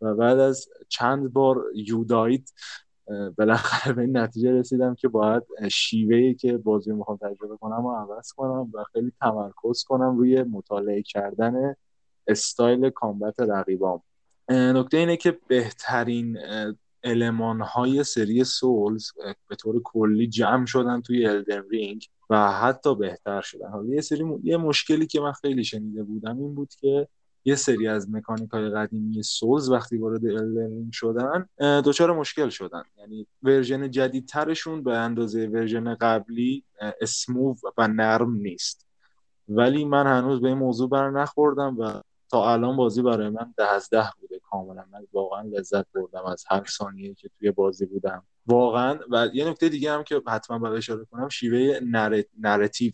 [0.00, 2.50] و بعد از چند بار you died
[3.38, 7.94] بالاخره به این نتیجه رسیدم که باید شیوهی که بازی رو می‌خوام تجربه کنم و
[7.94, 11.76] عوض کنم و خیلی تمرکز کنم روی مطالعه کردن
[12.26, 14.02] style combat رقیبام.
[14.48, 16.38] نکته اینه که بهترین
[17.04, 19.10] المان های سری Souls
[19.48, 23.68] به طور کلی جمع شدن توی Elden Ring و حتی بهتر شدن.
[23.68, 27.08] حالا یه سری یه مشکلی که من خیلی شنیده بودم این بود که
[27.44, 32.82] یه سری از مکانیک های قدیمی Souls وقتی وارد الدن شدن دچار مشکل شدن.
[32.98, 36.64] یعنی version جدیدترشون به اندازه version قبلی
[37.00, 38.86] smooth و نرم نیست.
[39.48, 42.00] ولی من هنوز به این موضوع بر نخوردم و
[42.32, 44.84] تا الان بازی برای من ده از ده بوده کاملا.
[44.92, 48.26] من واقعا لذت بردم از هر ثانیه که توی بازی بودم.
[48.46, 51.80] واقعا و یه نکته دیگه هم که حتما باید اشاره کنم شیوه
[52.40, 52.92] نراتیو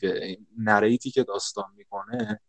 [0.58, 2.40] نریتی که داستان می‌کنه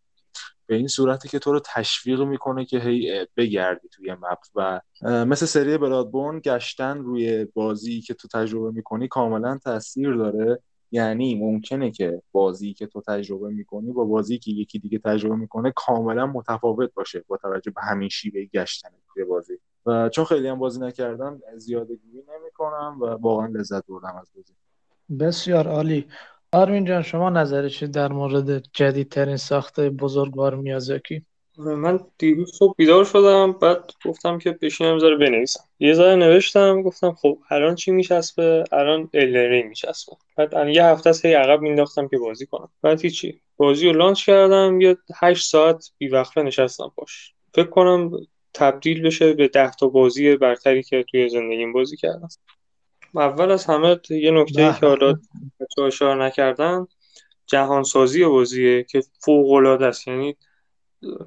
[0.66, 5.46] به این صورتی که تو رو تشویق می‌کنه که هی بگردی توی مپ و مثل
[5.46, 10.64] سری برادبورن گشتن روی بازی که تو تجربه می‌کنی کاملا تاثیر داره.
[10.92, 15.74] یعنی ممکنه که بازی که تو تجربه می‌کنی با بازی که یکی دیگه تجربه می‌کنه
[15.76, 19.54] کاملا متفاوت باشه با توجه به همین شیوه گشتن توی بازی.
[19.86, 24.54] و چون خیلی هم بازی نکردم زیاده گویی نمی‌کنم و واقعا لذت بردم از بازی.
[25.20, 26.08] بسیار عالی.
[26.52, 31.26] آرمین جان شما نظر چی در مورد جدیدترین ساخته بزرگوار میازاکی؟
[31.60, 35.64] من دیروز صبح بیدار شدم بعد گفتم که بشینم ذره بنویسم.
[35.80, 40.16] یه ذره نوشتم گفتم خب الان چی میچسبه؟ الان الرینگ میچسبه.
[40.36, 42.70] بعد یه هفته از هی عقب مینداختم که بازی کنم.
[42.82, 43.42] بعد هیچی.
[43.58, 48.12] بازی رو لانچ کردم یه هشت ساعت بیوقفه نشستم باش فکر کنم
[48.54, 52.28] تبدیل بشه به ده تا بازی برتری که توی زندگیم بازی کردم.
[53.16, 55.20] اول از همه یه نکته ای که حالا
[55.88, 56.88] اشاره نکردن
[57.48, 60.08] جهانسازی بازیه که فوق العاده است.
[60.08, 60.36] یعنی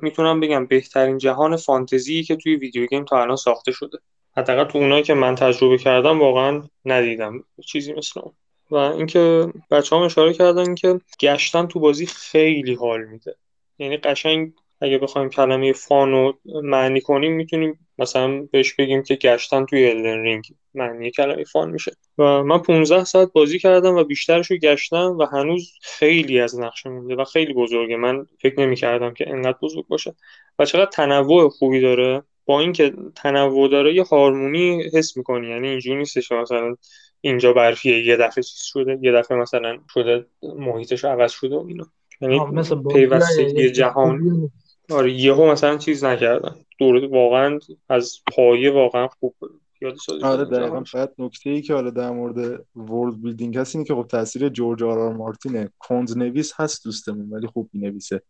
[0.03, 3.99] می‌تونم بگم بهترین جهان فانتزی که توی ویدیو گیم تا الان ساخته شده.
[4.37, 8.33] حداقل تو اونایی که من تجربه کردم واقعا ندیدم چیزی مثل اون.
[8.71, 13.37] و اینکه بچه هم اشاره کردن که گشتن تو بازی خیلی حال میده.
[13.79, 19.65] یعنی قشنگ اگه بخوایم کلمه فان رو معنی کنیم می‌تونیم مثلا بهش بگیم که گشتن
[19.65, 21.93] توی الدن رینگ معنی کلمه فان میشه.
[22.19, 26.91] و من 15 ساعت بازی کردم و بیشترش رو گشتم و هنوز خیلی از نقشه
[26.91, 27.97] مونده و خیلی بزرگه.
[27.97, 30.15] من فکر نمی کردم که انقدر بزرگ باشه.
[30.59, 32.23] و چقدر تنوع خوبی داره.
[32.47, 35.49] با اینکه تنوع داره یه هارمونی حس می‌کنی.
[35.49, 36.77] یعنی اینجوری نیستش مثلا
[37.21, 41.87] اینجا برفیه یه دفعه چیز شده یه دفعه مثلا شده محیطش عوض شده و اینا.
[42.21, 42.41] یعنی
[42.93, 44.51] پیوستگی جهان.
[44.91, 49.35] آره یهو مثلا چیز نکردن دور واقعا از پایه واقعا خوب
[49.81, 50.85] یاد آره دقیقا.
[50.95, 54.83] بعد نکته ای که حالا در مورد world building هست اینه که خب تاثیر جورج
[54.83, 55.71] آر آر مارتینه.
[55.79, 58.23] کند نویس هست دوستمون ولی خوب نویسه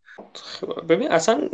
[0.89, 1.49] ببین اصلا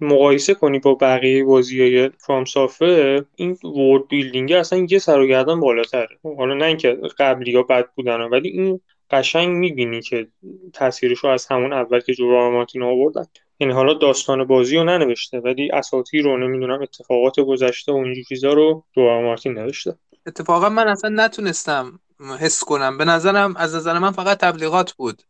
[0.00, 5.60] مقایسه کنی با بقیه بازی های FromSoftware این world building اصلا یه سر و گردن
[5.60, 6.18] بالاتره.
[6.22, 10.28] حالا نه اینکه قبلی ها بد بودن ولی این قشنگ می‌بینی که
[10.72, 13.26] تاثیرش رو از همون اول که جورج مارتین آوردن.
[13.60, 18.52] یعنی حالا داستان بازی رو ننوشته ولی اساطیر رو نمی‌دونم اتفاقات گذشته و اینجور چیزا
[18.52, 19.94] رو دوران مارتین نوشته.
[20.26, 22.00] اتفاقا من اصلا نتونستم
[22.40, 22.98] حس کنم.
[22.98, 25.22] به نظرم از نظر من فقط تبلیغات بود.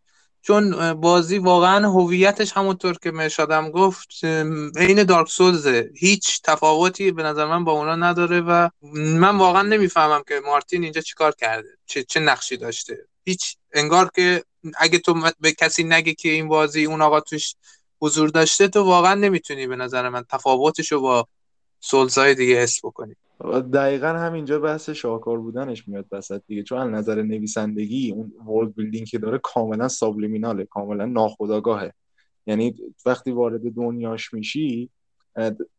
[0.43, 4.25] چون بازی واقعا هویتش همونطور که مشادم گفت
[4.77, 5.91] عین دارک سولزه.
[5.97, 11.01] هیچ تفاوتی به نظر من با اونا نداره و من واقعا نمی‌فهمم که مارتین اینجا
[11.01, 13.07] چیکار کرده چه, چه نقشی داشته.
[13.27, 14.45] هیچ انگار که
[14.79, 17.55] اگه تو به کسی نگی که این بازی اون آقا توش
[18.01, 21.29] حضور داشته تو واقعا نمی‌تونی به نظر من تفاوتش رو با
[21.81, 23.15] Souls ای دیگه حس بکنی.
[23.73, 26.62] دقیقا همینجا بحث شاهکار بودنش میاد وسط دیگه.
[26.62, 31.93] چون از نظر نویسندگی اون world building که داره کاملا subliminal ه کاملا ناخودآگاهه.
[32.47, 32.75] یعنی
[33.07, 34.91] وقتی وارد دنیاش میشی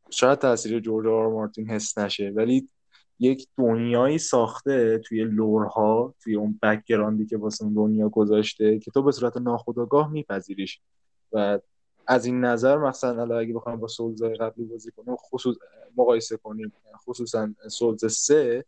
[0.10, 2.70] شاید تاثیر جورج آر مارتین حس نشه ولی
[3.20, 8.80] یک دنیایی ساخته توی lore ها توی اون background ی که واسه اون دنیا گذاشته
[8.80, 10.82] که تو به صورت ناخودآگاه میپذیریش.
[11.32, 11.60] و
[12.08, 15.56] از این نظر مثلا الان اگه بخوام با سولز قبلی بازی کنیم خصوص
[15.98, 16.74] مقایسه کنیم
[17.06, 18.66] خصوصا سولز 3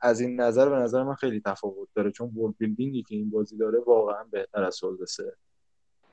[0.00, 2.10] از این نظر به نظر من خیلی تفاوت داره.
[2.10, 5.32] چون ورد بیلدینگی که این بازی داره واقعا بهتر از سولز 3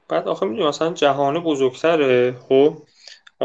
[0.07, 2.77] بعد آخه می‌دونی مثلا جهان بزرگتره خب؟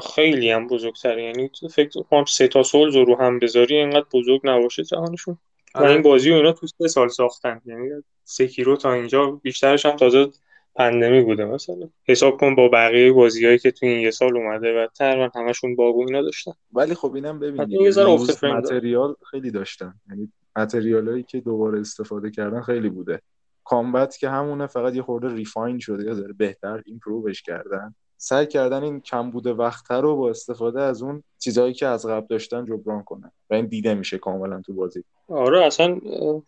[0.00, 4.84] خیلی هم بزرگتره یعنی فکر کنم سه تا سولز رو هم بذاری اینقدر بزرگ نباشه
[4.84, 5.38] جهانشون.
[5.74, 7.61] و این بازی و اینا تو سه سال ساختن.
[7.64, 7.88] یعنی
[8.24, 10.28] Sekiro تا اینجا بیشترش هم تازه
[10.74, 11.88] pandemic بوده مثلا.
[12.04, 15.94] حساب کن با بقیه بازیایی که تو این یه سال اومده و تقریبا همشون bug
[15.94, 16.52] و اینا داشتن.
[16.72, 17.98] ولی خب اینم ببینید
[18.42, 19.94] material خیلی داشتن.
[20.11, 23.20] یعنی material ایی که دوباره استفاده کردن خیلی بوده.
[23.64, 27.94] combat که همونه فقط یه خورده refine شده یا داره بهتر improve ش کردن.
[28.20, 32.64] سعی کردن این کمبود وقت رو با استفاده از اون چیزهایی که از قبل داشتن
[32.64, 35.04] جبران کنن و این دیده میشه کاملا تو بازی.
[35.28, 36.00] آره اصلا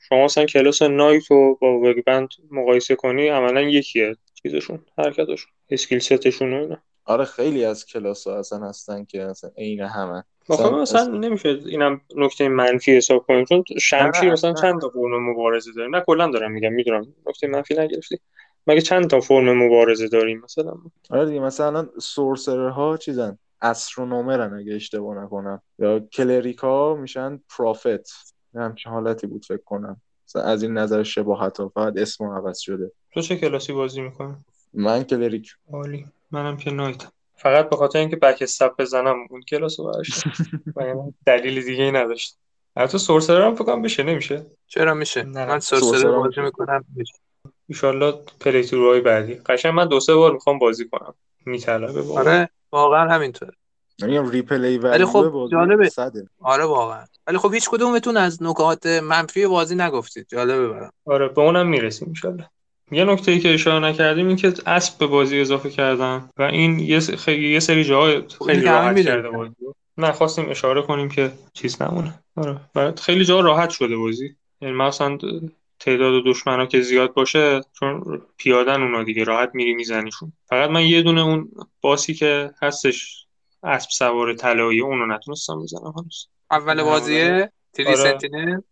[0.09, 5.99] شما اصلا کلاس نایت رو با وگ بند مقایسه کنی عملا یکیه چیزشون حرکتشون اسکیل
[5.99, 6.77] ستشون و اینا.
[7.05, 10.25] آره خیلی از کلاس ها اصلا هستن که اصلا عین همه.
[10.49, 15.73] مثلا مثلا نمیشه اینم نکته منفی حساب کنیم چون شمشیر مثلا چند تا فرم مبارزه
[15.73, 18.21] داره نه کلا دارم میگم می‌دونم نکته منفی نگرفتی.
[18.67, 20.75] مگه چند تا فرم مبارزه داریم مثلا؟
[21.11, 25.63] آره دیگه مثلا سورسرر ها چیزن؟ استرونومرن اگه اشتباه نکنم.
[25.79, 30.01] یا کلریکا میشن پرافت همچین حالتی بود فکر کنم.
[30.35, 32.93] از این نظر شباهت ها فقط اسم عوض شده.
[33.13, 34.35] تو چه کلاسی بازی می‌کنی؟
[34.73, 35.53] من cleric.
[35.73, 36.07] عالی.
[36.31, 37.07] منم که knight.
[37.37, 39.93] فقط به خاطر اینکه backstab بزنم اون کلاس رو
[41.27, 42.39] دلیل دیگه ای نداشت.
[42.77, 47.15] البته sorcerer هم فکر بشه نمیشه؟ چرا میشه؟ من sorcerer بازی می‌کنم میشه.
[47.83, 49.35] ان play های بعدی.
[49.35, 51.15] قشنگ من دو سه بار می‌خوام بازی کنم.
[51.47, 53.53] میطلبه آره واقعا همینطوره.
[53.99, 55.91] یعنی replay ولی خب جالبه.
[56.41, 57.05] آره واقعا.
[57.27, 60.27] ولی خب هیچ کدومتون از نکات منفی بازی نگفتید.
[60.29, 60.91] جالبه برام.
[61.05, 62.45] آره به اونم می‌رسیم ان
[62.93, 66.79] یه نکته ای که اشاره نکردیم این که اسب به بازی اضافه کردن و این
[66.79, 69.55] یه, خیلی یه سری جاهای خب خیلی راحت کرده بازی
[69.99, 72.15] نه خواستیم اشاره کنیم که چیز نمونه.
[72.37, 74.37] آره خیلی جا راحت شده بازی.
[74.61, 75.19] یعنی مثلا
[75.81, 80.33] تعداد دشمنا که زیاد باشه چون پیادن اونا دیگه راحت میری میزنیشون.
[80.47, 81.49] فقط من یه دونه اون
[81.81, 83.27] باسی که هستش
[83.63, 86.29] اسب سوار طلایی اونو نتونستم بزنم هنوز.
[86.51, 88.63] اول بازیه؟ تری آره.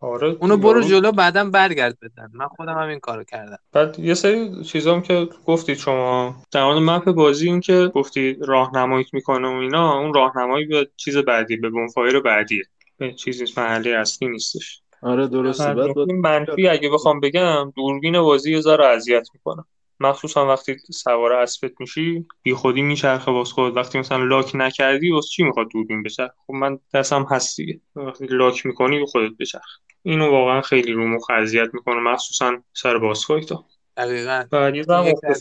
[0.00, 3.58] آره اونو برو جلو بعدا برگرد بزن من خودم هم این کارو کردم.
[3.72, 6.42] بعد یه سری چیزام که گفتید شما.
[6.52, 11.16] در مورد مپ بازی این که گفتی راهنماییت می‌کنه و اینا اون راهنمایی به چیز
[11.16, 12.64] بعدی به بونفایر بعدیه.
[12.96, 14.82] به چیزی محلی اصلی نیستش.
[15.02, 15.74] آره درسته.
[15.74, 16.68] بعد منفی.
[16.68, 19.64] اگه بخوام بگم دوربین بازی یه ذره اذیت می‌کنه.
[20.00, 25.28] مخصوصا وقتی سوار اسبت میشی بی خودی میچرخه واس خود وقتی مثلا lock نکردی واسه
[25.28, 27.80] چی می‌خواد دوربین بچرخه؟ خب من دستم هست دیگه.
[27.96, 33.40] وقتی lock می‌کنی خودت بچرخ اینو واقعا خیلی رو مخ اذیت می‌کنه مخصوصا سر boss
[33.40, 33.64] fight ها.
[33.96, 34.44] دقیقاً.
[34.50, 34.84] بعد یه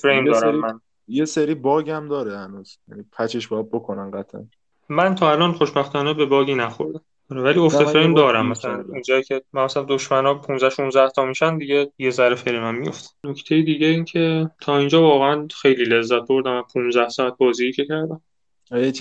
[0.01, 0.79] فریم دارم من.
[1.07, 2.77] یه سری bug هم داره هنوز.
[2.87, 4.47] یعنی patch ش باید بکنن قطعا.
[4.89, 7.01] من تا الان خوشبختانه به bug ی نخوردم.
[7.29, 8.83] ولی افت فریم دارم مثلا.
[8.89, 13.61] اونجایی که مثلا دشمنا 15 16 تا میشن دیگه یه ذره فریم هم میفته نکته
[13.61, 18.21] دیگه این که تا اینجا واقعا خیلی لذت بردم 15 ساعت بازی که کردم.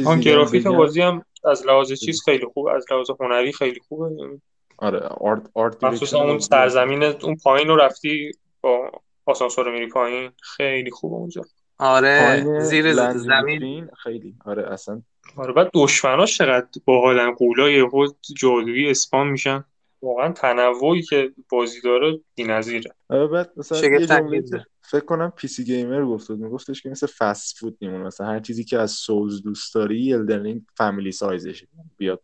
[0.07, 4.39] آن گرافیک بازی هم از لحاظ چیز خیلی خوب از لحاظ هنری خیلی خوبه.
[4.79, 8.91] آره art art مخصوصا اون سرزمین اون پایین رو رفتی با
[9.27, 11.43] آسانسور میری پایین خیلی خوبه اونجا.
[11.79, 13.89] آره زیر زمین.
[14.03, 14.35] خیلی.
[14.45, 15.03] آره اصلا
[15.37, 19.65] آره بعد دشمناش چقدر باحالن غولای یهو جادویی spawn میشن؟
[20.03, 22.91] واقعا تنوعی که بازی داره بی‌نظیره.
[23.09, 24.43] آره بعد مثلا یه جمله
[24.91, 28.65] فکر کنم PC Gamer گفت بود میگفتش که مثل فست فود میمونه مثلا هر چیزی
[28.65, 32.23] که از Souls دوست داری Elden Ring family size شه بیاد.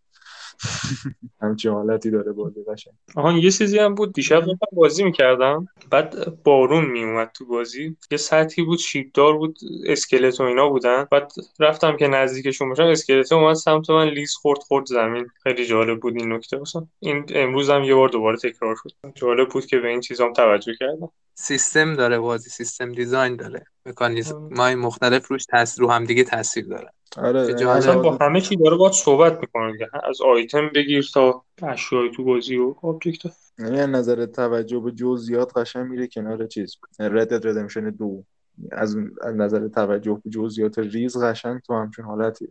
[1.42, 2.94] همچین حالتی داره بازی قشنگ.
[3.16, 4.12] آها یه چیزی هم بود.
[4.12, 5.68] دیشب من بازی می‌کردم.
[5.90, 7.96] بعد بارون میومد تو بازی.
[8.10, 11.06] یه سطحی بود شیبدار بود اسکلت و اینا بودن.
[11.10, 15.26] بعد رفتم که نزدیکشون باشم اسکلت اومد سمت من لیز خورد خورد زمین.
[15.42, 16.58] خیلی جالب بود این نکته.
[16.58, 18.90] مثلا این امروز هم یه بار دوباره تکرار شد.
[19.14, 21.10] جالب بود که به این چیزام توجه کردم.
[21.34, 23.64] سیستم داره بازی سیستم دیزاین داره.
[23.86, 26.92] مکانیزم مای مختلف روش تاثیر رو هم دیگه تاثیر داره.
[27.16, 29.88] آره اصلا با همه چی داره باید صحبت می‌کنه دیگه.
[30.08, 35.86] از آیتم بگیر تا اشیای تو بازی و object یعنی نظر توجه به جزئیات قشنگ
[35.86, 36.76] میره کنار چیز.
[37.00, 38.24] Red Dead Redemption دو.
[38.72, 38.96] از
[39.34, 42.48] نظر توجه به جزئیات ریز قشنگ تو همچین حالتی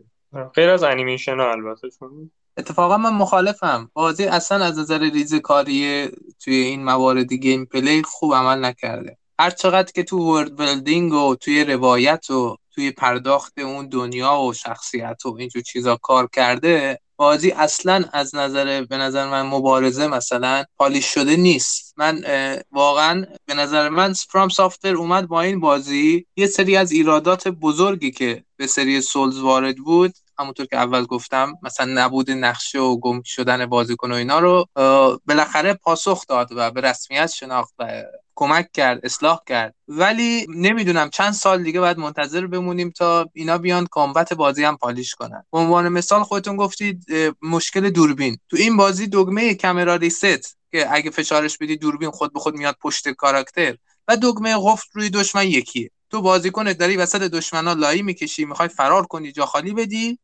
[0.54, 2.30] غیر از انیمیشن ها البته چون.
[2.56, 3.90] اتفاقا من مخالفم.
[3.92, 6.08] بازی اصلا از نظر ریز کاری
[6.44, 9.18] توی این موارد gameplay خوب عمل نکرده.
[9.42, 14.52] هر چقدر که تو world building و توی روایت و توی پرداخت اون دنیا و
[14.52, 20.64] شخصیت و اینجور چیزا کار کرده بازی اصلا از نظر به نظر من مبارزه مثلا
[20.76, 21.94] polish شده نیست.
[21.96, 22.24] من
[22.72, 26.26] واقعا به نظر من فرام سافتر اومد با این بازی.
[26.36, 31.54] یه سری از ایرادات بزرگی که به سری سولز وارد بود همونطور که اول گفتم
[31.62, 34.66] مثلا نبود نقشه و گم شدن بازیکن و اینا رو
[35.26, 38.02] بالاخره پاسخ داد و به رسمیت شناخت و
[38.34, 39.74] کمک کرد اصلاح کرد.
[39.88, 45.14] ولی نمی‌دونم چند سال دیگه باید منتظر بمونیم تا اینا بیان کامبت بازی هم پالیش
[45.14, 45.44] کنن.
[45.52, 47.04] به عنوان مثال خودتون گفتید
[47.42, 48.38] مشکل دوربین.
[48.48, 52.76] تو این بازی دگمه کامرا ریست که اگه فشارش بدی دوربین خود به خود میاد
[52.80, 53.76] پشت کاراکتر.
[54.08, 55.90] و دگمه قفل روی دشمن یکیه.
[56.10, 60.18] تو بازیکنت داری وسط دشمنا لایی می‌کشی می‌خوای فرار کنی جا خالی بدی.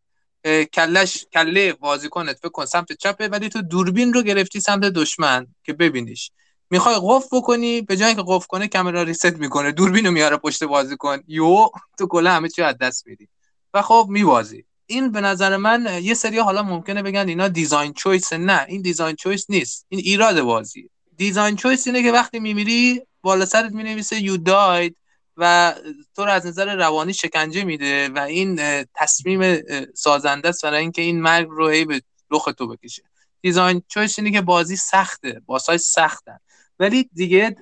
[0.73, 6.31] کلش کله بازیکنت کن سمت چپه ولی تو دوربین رو گرفتی سمت دشمن که ببینیش.
[6.71, 9.73] می‌خوای قف بکنی به جای که قف کنه کامرا ریست می‌کنه.
[9.73, 13.29] دوربین رو میاره پشت بازیکن یو تو کلا همه چی از دست میدی.
[13.75, 14.65] و خب میبازی.
[14.87, 19.17] این به نظر من یه سری حالا ممکنه بگن اینا دیزاین چویس نه این دیزاین
[19.17, 19.87] چویس نیست.
[19.89, 20.91] این ایراد بازی.
[21.17, 24.97] design choice اینه که وقتی میمیری بالا سرت می‌نویسه you died
[25.37, 25.75] و
[26.17, 28.61] تو رو از نظر روانی شکنجه میده و این
[28.95, 29.63] تصمیم
[29.95, 33.03] سازنده است برای اینکه این مرگ رو به رخ تو بکشه.
[33.41, 35.43] design choice اینه که بازی سخته.
[35.47, 36.39] boss ای سختن.
[36.81, 37.57] ولی دیگه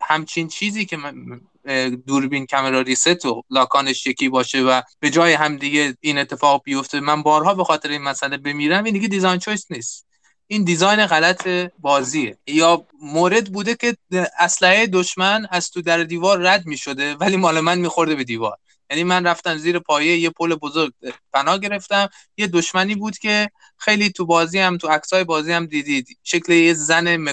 [0.00, 0.98] همچین چیزی که
[2.06, 6.18] دوربین camera reset و lock on ش یکی باشه و به جای هم دیگه این
[6.18, 10.06] اتفاق بیفته من بارها به خاطر این مسئله بمیرم این دیگه design choice نیست.
[10.46, 12.38] این دیزاین غلط بازیه.
[12.46, 13.96] یا مورد بوده که
[14.38, 18.56] اسلحه دشمن از تو در دیوار رد می شده ولی مال من میخورده به دیوار.
[18.90, 20.92] یعنی من رفتم زیر پایه یه پل بزرگ
[21.32, 22.08] پناه گرفتم.
[22.36, 26.06] یه دشمنی بود که خیلی تو بازی هم تو عکسای بازی هم دیدید.
[26.22, 27.28] شکل یه زن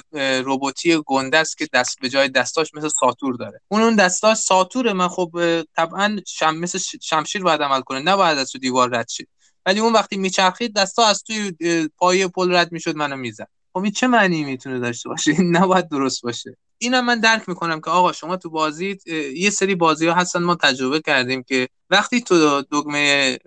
[0.46, 3.62] رباتی گنده است که دست به جای دستاش مثل ساتور داره.
[3.68, 4.94] اون اون دستاش ساتوره.
[4.94, 8.00] من خب طبعا شم مثل شمشیر باید عمل کنه.
[8.00, 9.28] نباید از تو دیوار رد شه
[9.66, 11.54] ولی اون وقتی میچرخید دستا از توی
[11.98, 13.48] پای پل رد می‌شد منو می‌زد.
[13.74, 16.58] خب این چه معنی می‌تونه داشته باشه؟ این نباید درست باشه.
[16.78, 18.98] اینم من درک می‌کنم که آقا شما تو بازی
[19.36, 23.38] یه سری بازی ها هستن ما تجربه کردیم که وقتی تو دگمه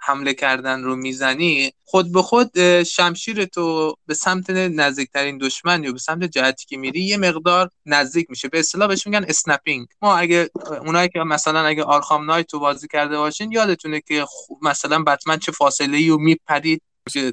[0.00, 5.98] حمله کردن رو می‌زنی خود به خود شمشیر تو به سمت نزدیکترین دشمن یا به
[5.98, 8.48] سمت جهتی که میری یه مقدار نزدیک میشه.
[8.48, 10.50] به اصطلاح بهش میگن اسنپینگ ما اگه
[10.80, 14.26] اونایی که مثلا اگه Arkham Knight تو بازی کرده باشین یادتونه که
[14.62, 16.82] مثلا بتمن چه فاصله ای رو میپرید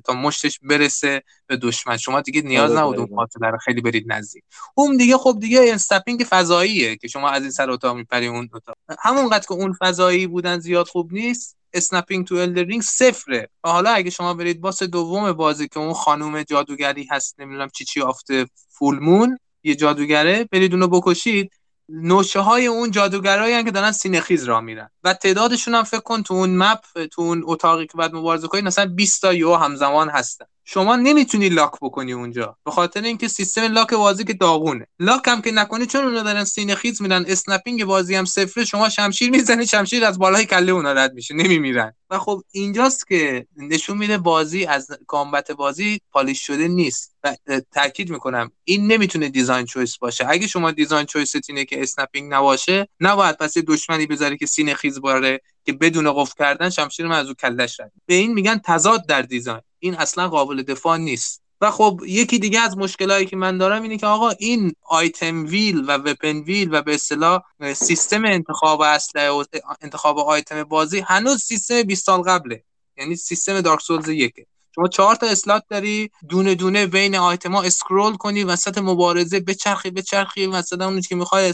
[0.05, 1.97] تا مشتش برسه به دشمن.
[1.97, 4.43] شما دیگه نیاز آره، نبود اون فاصله رو خیلی برید نزدیک.
[4.75, 8.75] اون دیگه خب دیگه snapping فضاییه که شما از این سر اتاق میپری اون اتاق.
[8.99, 13.49] همونقدر که اون فضایی بودن زیاد خوب نیست snapping تو Elden Ring صفره.
[13.63, 17.85] و حالا اگه شما برید boss دوم بازی که اون خانوم جادوگری هست نمی‌دونم چی
[17.85, 21.51] چی of the Full Moon یه جادوگره برید اونو بکشید.
[21.89, 24.89] نوچه های اون جادوگرایی که دارن سینه خیز راه میرن.
[25.03, 28.61] و تعدادشون هم فکر کن تو اون map تو اون اتاقی که بعد مبارزه کنی
[28.61, 30.45] مثلا 20 تا یهو همزمان هستن.
[30.65, 32.57] شما نمی‌تونی lock بکنی اونجا.
[32.65, 34.87] به خاطر اینکه سیستم lock بازی که داغونه.
[34.99, 38.89] lock هم که نکنی چون اونا دارن سینه خیز میرن snapping بازی هم صفر شما
[38.89, 41.93] شمشیر می‌زنی شمشیر از بالای کله اونا رد میشه نمیمیرن.
[42.09, 47.15] و خب اینجاست که نشون میده بازی از combat بازی polish شده نیست.
[47.23, 47.35] و
[47.71, 50.25] تاکید می‌کنم این نمی‌تونه design choice باشه.
[50.29, 55.01] اگه شما design choice اینه که snapping نباشه نباید پس دشمنی بذاری که سینه خیز
[55.01, 57.91] بره که بدون قفل کردن شمشیر من از رو کلش رد.
[58.05, 61.43] به این میگن تضاد در design این اصلا قابل دفاع نیست.
[61.61, 65.83] و خب یکی دیگه از مشکلایی که من دارم اینه که آقا این item wheel
[65.87, 67.41] و weapon wheel و به اصطلاح
[67.73, 69.43] سیستم انتخاب اسلحه و
[69.81, 72.63] انتخاب آیتم بازی هنوز سیستم 20 سال قبله.
[72.97, 74.45] یعنی سیستم Dark Souls یکه.
[74.75, 80.47] شما چهار تا slot داری دونه دونه بین آیتما scroll کنی وسط مبارزه بچرخی بچرخی
[80.47, 81.53] مثلا اون که می‌خوای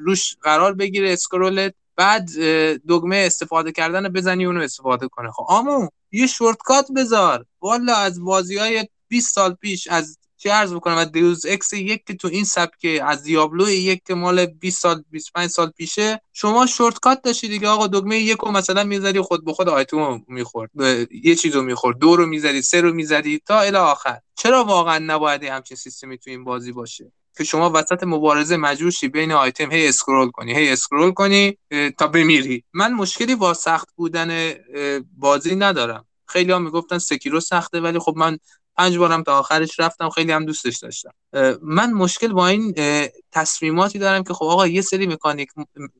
[0.00, 1.74] روش قرار بگیره scroll ت.
[1.98, 2.30] بعد
[2.88, 5.30] دگمه استفاده کردن رو بزنی اونو استفاده کنه.
[5.30, 7.44] خب عمو یه shortcut بذار.
[7.60, 12.04] والا از بازی های 20 سال پیش از چه عرض بکنم؟ از Deus Ex یک
[12.06, 16.20] که تو این سبک از Diablo یک که مال 20 سال 25 سال پیشه.
[16.32, 20.70] شما shortcut داشتی دیگه آقا دگمه یک رو مثلا می‌زدی خود به خود آیتم می‌خورد.
[21.24, 21.98] یه چیزو می‌خورد.
[21.98, 24.20] دو رو می‌زدی سه رو می‌زدی تا الی آخر.
[24.36, 29.32] چرا واقعا نباید همچین سیستمی تو این بازی باشه؟ که شما وسط مبارزه مجبور بین
[29.32, 31.58] آیتم هی scroll کنی هی scroll کنی
[31.98, 32.64] تا بمیری.
[32.74, 34.54] من مشکلی با سخت بودن
[35.18, 36.06] بازی ندارم.
[36.28, 38.38] خیلی ها می‌گفتن Sekiro سخته ولی خب من
[38.78, 41.10] پنج بارم تا آخرش رفتم خیلی هم دوستش داشتم.
[41.62, 42.74] من مشکل با این
[43.32, 45.48] تصمیماتی دارم که خب آقا یه سری mechanic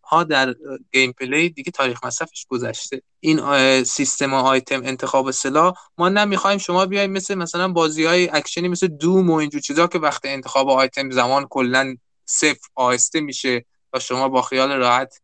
[0.05, 0.55] ها در
[0.93, 3.03] gameplay دیگه تاریخ مصرفش گذشته.
[3.21, 8.87] این سیستم آیتم انتخاب سلاح ما نمی‌خوایم شما بیایم مثل مثلا بازی های اکشنی مثل
[8.87, 14.29] Doom و اینجور چیزا که وقت انتخاب آیتم زمان کلا صفر آهسته میشه و شما
[14.29, 15.21] با خیال راحت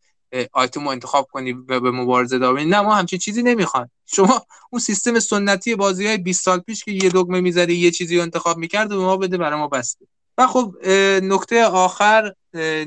[0.53, 3.91] آیتم رو انتخاب کنی و به مبارزه داری نه ما همچین چیزی نمی‌خوایم.
[4.07, 8.17] شما اون سیستم سنتی بازی های 20 سال پیش که یه دگمه می‌زدی یه چیزی
[8.17, 10.07] رو انتخاب می‌کرد و ما بده برای ما بسته.
[10.39, 10.75] و خب
[11.23, 12.33] نکته آخر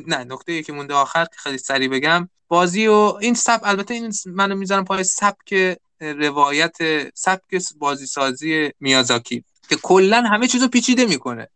[0.08, 2.30] نه نکته که مونده آخر که خیلی سریع بگم.
[2.48, 6.78] بازی و این سب البته این منو می‌ذارم پای سبک روایت
[7.14, 11.48] سبک بازی سازی میازاکی که کلا همه چیزو پیچیده می‌کنه.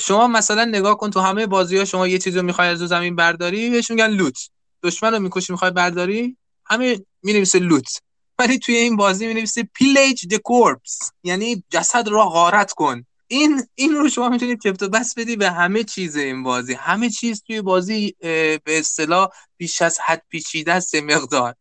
[0.00, 3.16] شما مثلا نگاه کن تو همه بازی ها شما یه چیزی رو می‌خوای از زمین
[3.16, 4.38] برداری بهش میگن لوت.
[4.82, 8.00] دشمن رو می‌کشی می‌خوای برداری؟ همه می‌نویسه لوت.
[8.38, 13.04] ولی توی این بازی می‌نویسه پیلیج د کورپس یعنی جسد رو غارت کن.
[13.28, 16.74] این این رو شما می‌تونید چفت بس بدی به همه چیز این بازی.
[16.74, 21.54] همه چیز توی بازی به اصطلاح بیش از حد پیچیده است مقدار.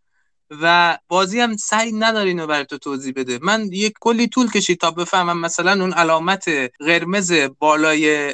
[0.50, 3.40] و بازی هم سعی نداره اینو برای تو توضیح بده.
[3.42, 6.50] من یک کلی طول کشید تا بفهمم مثلا اون علامت
[6.80, 8.32] قرمز بالای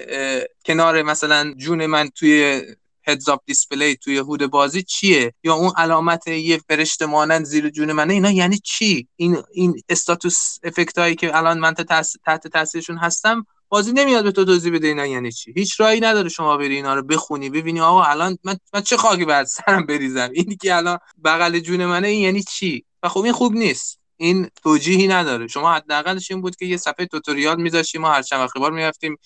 [0.66, 2.62] کنار مثلا جون من توی
[3.08, 7.92] هدز اپ دیسپلی توی هود بازی چیه؟ یا اون علامت یه فرشته مانند زیر جون
[7.92, 13.46] منه؟ اینا یعنی چی؟ این این استاتوس افکت هایی که الان من تحت تاثیرشون هستم
[13.70, 15.54] بازی نمیاد به تو توضیح بده اینا یعنی چی.
[15.56, 19.26] هیچ راهی نداره شما بری اینا رو بخونی ببینی آقا الان من, من چه خاکی
[19.26, 23.34] بعد سرم بریزم؟ اینی که الان بغل جون منه این یعنی چی؟ و خب این
[23.34, 24.00] خوب نیست.
[24.18, 25.48] این توجیهی نداره.
[25.48, 29.18] شما حداقلش این بود که یه صفحه توتوریال میذاشتیم ما هر چند وقت بار می‌رفتیم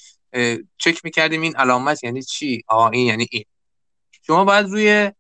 [0.78, 3.44] چک می‌کردیم این علامت یعنی چی؟ آ این یعنی این.
[4.28, 5.12] شما باید روی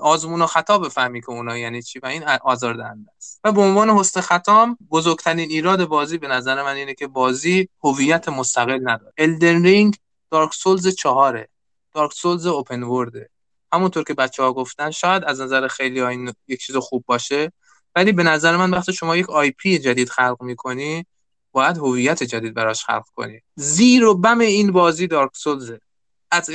[0.00, 3.40] آزمون و خطا بفهمی که اونا یعنی چی و این آزاردهنده است.
[3.44, 8.28] و به عنوان حسن ختام بزرگترین ایراد بازی به نظر من اینه که بازی هویت
[8.28, 9.12] مستقل نداره.
[9.18, 9.96] الدن رینگ
[10.30, 11.48] دارک سولز چهاره.
[11.94, 13.30] Dark Souls open world ه
[13.72, 17.52] همونطور که بچه ها گفتن شاید از نظر خیلی ها این یک چیز خوب باشه
[17.96, 21.06] ولی به نظر من وقتی شما یک IP جدید خلق می‌کنی
[21.52, 23.40] باید هویت جدید براش خلق کنی.
[23.54, 25.80] زیر و بم این بازی Dark Souls ه
[26.32, 26.50] از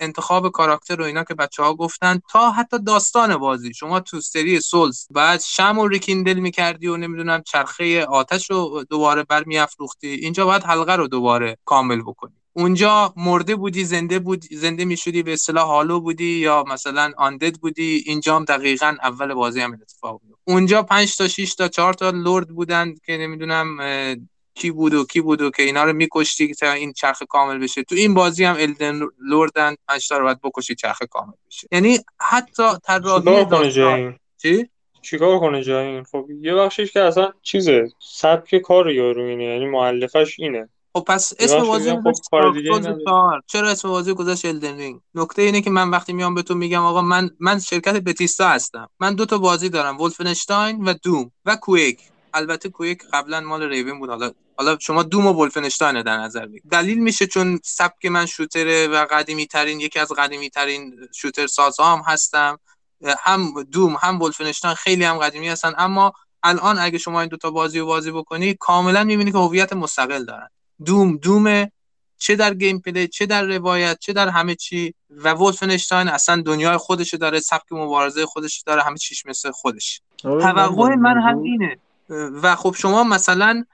[0.00, 3.74] انتخاب کاراکتر و اینا که بچه ها گفتن تا حتی داستان بازی.
[3.74, 9.22] شما تو سری Souls باید شمع و rekindle می‌کردی و نمی‌دونم چرخه آتش رو دوباره
[9.22, 10.08] برمیافروختی.
[10.08, 12.32] اینجا باید حلقه رو دوباره کامل بکنی.
[12.52, 18.04] اونجا مرده بودی زنده بود زنده می‌شدی به اصطلاح hollow بودی یا مثلا undead بودی.
[18.06, 22.10] اینجا هم دقیقا اول بازی هم اتفاق بود اونجا 5 تا 6 تا 4 تا
[22.10, 23.76] لرد بودن که نمی‌دونم
[24.54, 27.82] کی بود و کی بود و که اینا رو میکشتی تا این چرخ کامل بشه.
[27.82, 31.68] تو این بازی هم Elden Lord ن 5 تا رو باید بکشی چرخ کامل بشه.
[31.72, 34.68] یعنی حتی طراحی چی؟
[35.02, 39.66] چیکار کنه جای این خب یه بخشش که اصلا چیزه سبک کار یارو اینه یعنی
[39.66, 40.68] مؤلفش اینه.
[40.94, 42.12] خب پس اسم بازی خب
[43.46, 46.82] چرا اسم بازی گذاشت Elden Ring نکته اینه که من وقتی میام به تو میگم
[46.82, 48.88] آقا من من شرکت Bethesda هستم.
[49.00, 51.98] من دو تا بازی دارم Wolfenstein و Doom و Quake
[52.34, 54.10] البته Quake قبلا مال Raven بود.
[54.10, 56.62] حالا حالا شما Doom و Wolfenstein در نظر بگیر.
[56.70, 61.46] دلیل میشه چون سبک من shooter ه و قدیمی ترین یکی از قدیمی ترین shooter
[61.46, 62.58] سازها هم هستم.
[63.18, 65.72] هم Doom هم Wolfenstein خیلی هم قدیمی هستن.
[65.78, 66.12] اما
[66.42, 70.48] الان اگه شما این دوتا بازی رو بازی بکنی کاملا می‌بینی که هویت مستقل دارن.
[70.84, 71.70] Doom Doom
[72.18, 74.94] چه در gameplay چه در روایت چه در همه چی.
[75.10, 80.00] و Wolfenstein اصلا دنیای خودش داره سبک مبارزه خودش داره همه چیش مثل خودش.
[80.22, 81.78] توقع من هم اینه.
[82.10, 83.64] و خب شما مثلا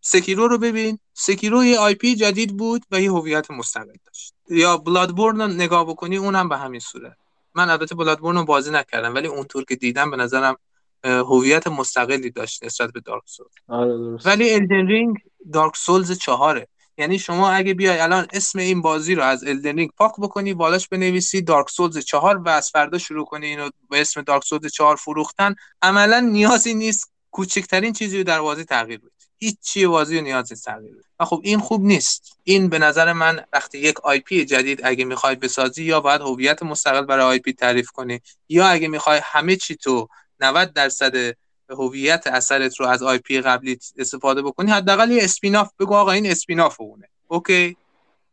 [0.00, 0.98] Sekiro رو ببین.
[1.14, 4.34] Sekiro یه IP جدید بود و یه هویت مستقل داشت.
[4.50, 7.16] یا Bloodborne رو نگاه بکنی اونم به همین صورت
[7.54, 10.56] من البته Bloodborne رو بازی نکردم ولی اونطور که دیدم به نظرم
[11.04, 13.50] هویت مستقلی داشت نسبت به Dark Souls.
[13.68, 15.16] آره ولی Elden Ring
[15.52, 16.68] Dark Souls چهاره.
[16.98, 20.88] یعنی شما اگه بیای الان اسم این بازی رو از Elden Ring پاک بکنی بالاش
[20.88, 24.96] بنویسی Dark Souls چهار و از فردا شروع کنی اینو به اسم Dark Souls چهار
[24.96, 25.54] فروختن.
[25.82, 29.10] عملا نیازی نیست کوچکترین چیزی رو در بازی تغییر بدی.
[29.38, 31.02] هیچ چی بازی رو نیاز نیست تغییر بدی.
[31.20, 32.38] و خب این خوب نیست.
[32.44, 37.06] این به نظر من وقتی یک IP جدید اگه می‌خوای بسازی یا باید هویت مستقل
[37.06, 40.08] برای IP تعریف کنی یا اگه می‌خوای همه چی تو
[40.40, 41.36] 90 درصد
[41.70, 46.80] هویت اثرت رو از IP قبلی استفاده بکنی حداقل یه spin-off بگو آقا این spin-off
[46.80, 47.08] اونه.
[47.28, 47.76] اوکی؟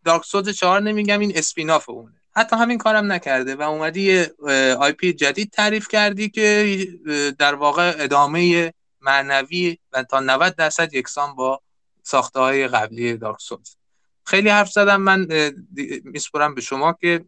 [0.05, 2.13] Dark Souls 4 نمیگم این spin-off اونه.
[2.35, 4.33] حتی همین کارم نکرده و اومدی یه
[4.79, 6.77] آی پی جدید تعریف کردی که
[7.39, 11.61] در واقع ادامه معنوی و تا 90 درصد یکسان با
[12.03, 13.75] ساخته های قبلی دارک سولز
[14.25, 15.27] خیلی حرف زدم من
[16.03, 17.25] میسپرم به شما که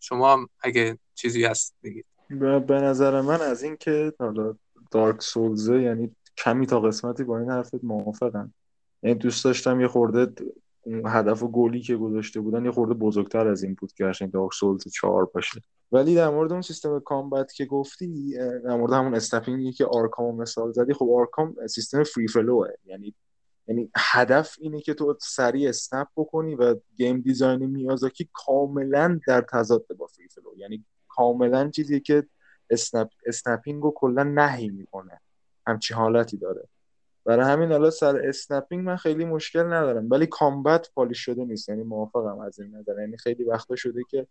[0.00, 2.04] شما اگه چیزی هست بگید.
[2.66, 4.56] به نظر من از این که حالا
[4.90, 8.54] دارک سولزه یعنی کمی تا قسمتی با این حرفت موافقم.
[9.02, 10.32] یعنی دوست داشتم یه خورده
[11.06, 14.54] هدف و گلی که گذاشته بودن یه خورده بزرگتر از این بود که قشنگ دارک
[14.54, 15.60] سولز 4 باشه.
[15.92, 20.36] ولی در مورد اون سیستم combat که گفتی در مورد همون snapping ی که Arkham
[20.36, 23.14] مثال زدی خب Arkham سیستم free flow ه یعنی
[23.68, 29.86] یعنی هدف اینه که تو سریع snap بکنی و game design میازاکی کاملا در تضاد
[29.98, 32.26] با free flow یعنی کاملا چیزی که
[32.70, 35.20] snap snapping رو کلا نهی می‌کنه.
[35.66, 36.68] همچی حالتی داره.
[37.24, 40.10] برای همین حالا سر snapping من خیلی مشکل ندارم.
[40.10, 41.68] ولی combat polish شده نیست.
[41.68, 43.00] یعنی موافقم از این نظر.
[43.00, 44.26] یعنی خیلی وقتا شده که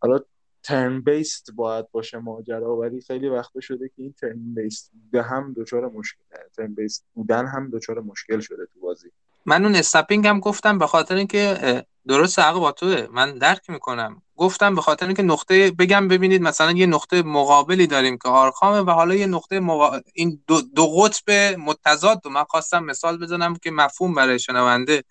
[0.00, 0.20] حالا
[0.62, 5.54] ترن بیست باید باشه ماجرا ولی خیلی وقتا شده که این ترن بیست بوده هم
[5.56, 6.22] دچار مشکل
[6.56, 9.10] ترن بیست بودن هم دچار مشکل شده تو بازی.
[9.46, 13.06] من اون استپینگ هم گفتم به خاطر اینکه درست حق با توه.
[13.10, 14.22] من درک می‌کنم.
[14.42, 18.90] گفتم به خاطر اینکه نقطه بگم ببینید مثلا یه نقطه مقابلی داریم که آرخامه و
[18.90, 20.00] حالا یه نقطه مقا...
[20.14, 25.04] این دو, دو قطب متضاد و من خواستم مثال بزنم که مفهوم برای شنونده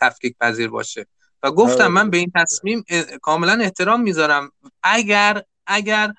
[0.00, 1.06] تفکیک پذیر باشه.
[1.42, 2.84] و گفتم من به این تصمیم
[3.22, 4.52] کاملا احترام می‌ذارم.
[4.82, 6.12] اگر اگر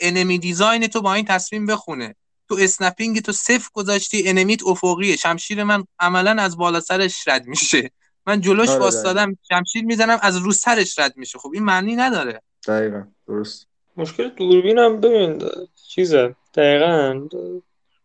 [0.00, 2.14] enemy design تو با این تصمیم بخونه
[2.48, 5.16] تو snapping تو صفر گذاشتی enemy ت افقیه.
[5.16, 7.90] شمشیر من عملا از بالا سرش رد میشه.
[8.26, 11.38] من جلوش آره واسطادم شمشیر می‌زنم از رو سرش رد میشه.
[11.38, 12.42] خب این معنی نداره.
[12.68, 13.68] دقیقا درست.
[13.96, 15.42] مشکل دوربین هم ببین
[15.88, 16.36] چیزه.
[16.54, 17.28] دقیقا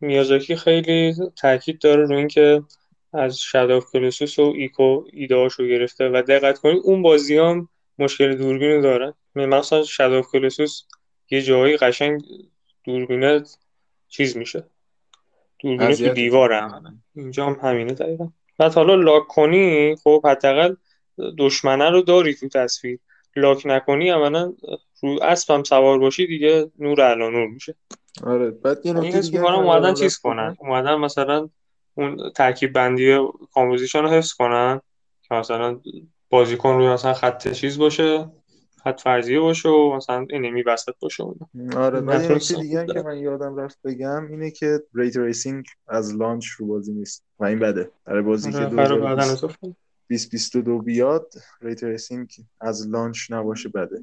[0.02, 2.64] میازاکی خیلی تاکید داره رو اینکه
[3.14, 8.72] از شادو کلوسوس و ایکو ایدهاشو گرفته و دقت کنید اون بازی هم مشکل دوربین
[8.72, 10.84] رو دارن مثلا شادو کلوسوس
[11.30, 12.24] یه جایی قشنگ
[12.84, 13.44] دوربینه
[14.08, 14.64] چیز میشه.
[15.60, 18.28] دوربینه تو دیوارم اینجا هم همینه دقیقا.
[18.58, 20.76] بعد حالا لاک کنی خب حداقل
[21.38, 23.00] دشمنه رو داری تو تصویر.
[23.36, 24.54] لاک نکنی اولا
[25.02, 27.76] رو اسب هم سوار باشی دیگه نور علا نور میشه.
[28.24, 30.56] آره بعد یه نکته دیگه اومدن چیز کنن.
[30.60, 31.50] اومدن مثلا
[31.96, 33.18] اون ترکیب بندی
[33.54, 34.82] composition رو حفظ کنن.
[35.22, 35.80] که مثلا
[36.30, 38.30] بازیکن روی مثلا خط چیز باشه.
[38.88, 41.24] خط فرضیه باشه و مثلا enemy وسط باشه
[41.76, 46.48] آره بعد یه دیگه که من یادم رفت بگم اینه که ray tracing از launch
[46.48, 47.92] رو بازی نیست و این بده.
[48.06, 49.36] برای بازی که آره
[50.10, 52.30] 2022 بیاد ray tracing
[52.62, 54.02] از launch نباشه بده.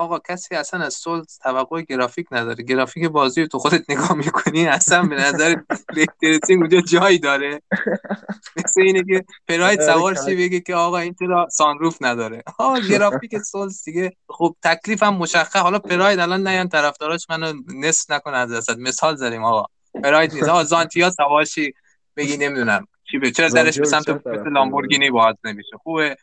[0.00, 2.64] آقا کسی اصلا از Souls توقع گرافیک نداره.
[2.64, 5.54] گرافیک بازی رو تو خودت نگاه می‌کنی اصلا به نظر
[5.96, 7.62] ray tracing اونجا جایی داره.
[8.56, 12.42] مثل اینه که پراید آره، سوار چی بگه که آقا این چرا sunroof نداره.
[12.58, 15.56] آقا گرافیک Souls دیگه خب تکلیف هم مشخص.
[15.56, 19.64] حالا پراید الان نیان طرفداراش منو نصف نکنه از دست مثال زدیم آقا.
[20.02, 20.48] پراید نیست.
[20.48, 21.74] آقا زانتیا سوارشی
[22.16, 22.86] بگی نمی‌دونم.
[23.10, 25.76] چی چرا درش به سمت لامبورگینی باز نمیشه.
[25.82, 26.16] خوبه.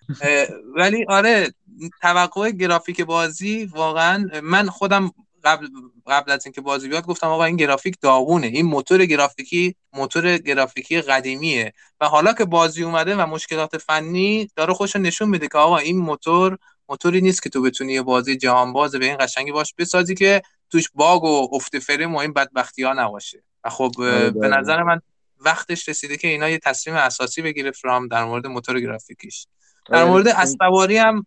[0.76, 1.54] ولی آره
[2.02, 5.12] توقع گرافیک بازی واقعا من خودم
[5.44, 5.68] قبل
[6.08, 8.48] قبل از اینکه بازی بیاد گفتم آقا این گرافیک داغونه.
[8.48, 11.74] این موتور گرافیکی موتور گرافیکی قدیمیه.
[12.02, 15.98] و حالا که بازی اومده و مشکلات فنی داره خوش نشون میده که آقا این
[15.98, 16.58] موتور
[16.90, 20.42] موتوری نیست که تو بتونی یه بازی جهان باز به این قشنگی باش بسازی که
[20.70, 23.44] توش باگ و افت فریم و این بدبختی ها نباشه.
[23.64, 25.02] و خب آره، به نظر من
[25.40, 29.48] وقتش رسیده که اینا یه تصمیم اساسی بگیره From در مورد موتور گرافیکیش.
[29.90, 31.26] در آره، مورد اسبواری هم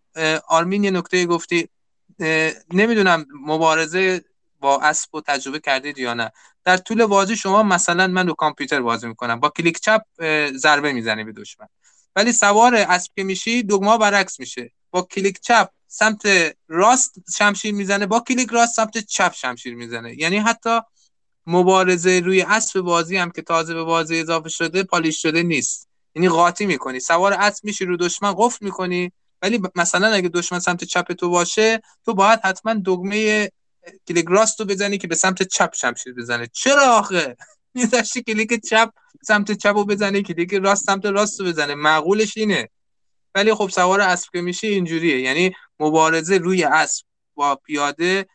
[0.48, 1.68] آرمین یه نکته گفتی
[2.72, 4.24] نمی‌دونم مبارزه
[4.61, 6.32] با اسب و تجربه کردید یا نه.
[6.64, 10.02] در طول بازی شما مثلا من رو کامپیوتر بازی می‌کنم با کلیک چپ
[10.56, 11.66] ضربه می‌زنی به دشمن.
[12.16, 14.70] ولی سوار اسب که میشی دگما برعکس میشه.
[14.90, 16.22] با کلیک چپ سمت
[16.68, 20.18] راست شمشیر می‌زنه با کلیک راست سمت چپ شمشیر می‌زنه.
[20.18, 20.80] یعنی حتی
[21.47, 25.88] مبارزه روی اسب بازی هم که تازه به بازی اضافه شده polish شده نیست.
[26.14, 27.01] یعنی قاطی می‌کنی.
[27.01, 29.12] سوار اسب میشی رو دشمن قفل می‌کنی.
[29.43, 33.51] ولی مثلا اگه دشمن سمت چپ تو باشه تو باید حتما دگمه
[34.09, 34.26] کلیک
[34.59, 36.49] رو بزنی که به سمت چپ شمشیر بزنه.
[36.53, 37.36] چرا آخه؟
[37.74, 38.91] میذاشتی کلیک چپ
[39.22, 41.74] سمت چپ رو بزنی کلیک راست سمت راست رو بزنه.
[41.74, 42.68] معقولش اینه.
[43.34, 45.20] ولی خب سوار اسب که میشی اینجوریه.
[45.20, 48.26] یعنی مبارزه روی اسب با پیاده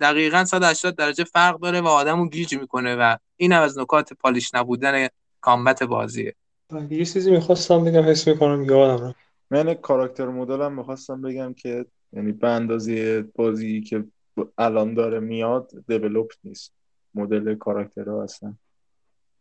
[0.00, 4.54] دقیقا 180 درجه فرق داره و آدمو گیج می‌کنه و این هم از نکات پالیش
[4.54, 5.08] نبودن
[5.40, 6.34] کامبت بازیه.
[6.90, 9.14] یه چیزی می‌خواستم بگم حس می‌کنم یادم
[9.50, 14.04] من کاراکتر مدلم می‌خواستم بگم که یعنی به اندازه بازی که
[14.58, 16.72] الان داره میاد دیولوپت نیست.
[17.14, 18.58] مدل کاراکترها هستن.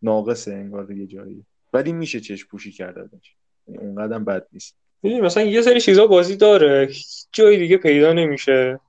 [0.01, 1.45] ناقصه انگار یه جایی.
[1.73, 3.35] ولی میشه چش پوشی کردنش.
[3.67, 4.75] یعنی اونقدر بد نیست.
[5.03, 6.89] مثلا یه سری چیزا بازی داره
[7.31, 8.79] جای دیگه پیدا نمیشه.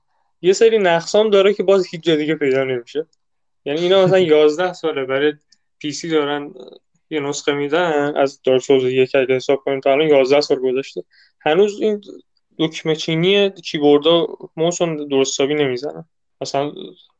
[0.41, 3.05] یه سری نقصام داره که باز هیچ جای دیگه پیدا نمیشه.
[3.65, 5.33] یعنی اینا مثلا 11 ساله برای
[5.79, 6.53] PC دارن
[7.09, 11.03] یه نسخه میدن از Dark Souls یک اگه حساب کنیم تا الان 11 سال گذشته.
[11.39, 12.01] هنوز این
[12.59, 16.05] دکمه چینی کیبورد و ماوسو درست حسابی نمی‌زنن.
[16.41, 16.71] مثلا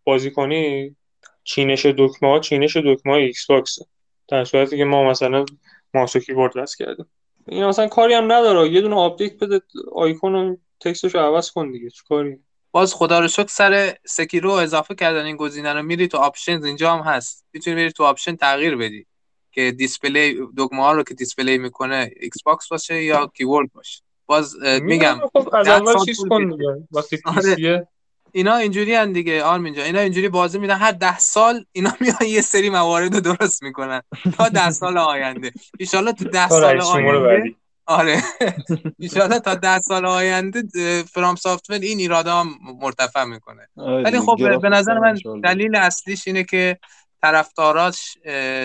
[0.03, 0.95] بازی کنی
[1.43, 3.79] چینش دکمه ها چینش دکمه های Xbox.
[4.27, 5.45] در صورتی که ما مثلا
[5.93, 7.05] ماوس و کیبورد وصل کردیم.
[7.47, 8.69] این مثلا کاری هم نداره.
[8.69, 9.61] یه دونه آپدیت بده
[9.91, 11.89] آیکون و text ش رو عوض کن دیگه.
[12.09, 12.39] کاری؟
[12.71, 16.65] باز خدا رو شکر سر Sekiro رو اضافه کردن این گزینه رو میری تو options
[16.65, 17.45] اینجا هم هست.
[17.53, 19.05] می‌تونی بری تو option تغییر بدی
[19.51, 24.01] که display دکمه ها رو که display می‌کنه Xbox باشه یا کیبورد باشه.
[24.25, 26.57] باز میگم خب از اول چیز کن
[26.91, 27.87] وقتی آره.
[28.31, 30.75] اینا اینجوری هن دیگه آرمین جان اینا اینجوری بازی میدن.
[30.75, 34.01] هر ده سال اینا میان یه سری موارد رو درست می‌کنن.
[34.37, 35.51] تا ده سال آینده.
[35.93, 37.55] ان تو ده سال آینده
[37.91, 38.23] آره.
[39.21, 40.63] ان تا ده سال آینده
[41.03, 43.67] فرام سافتور این ایراده هم مرتفع می‌کنه.
[43.77, 46.77] آره ولی خب به نظر من دلیل اصلیش اینه که
[47.21, 48.17] طرفداراش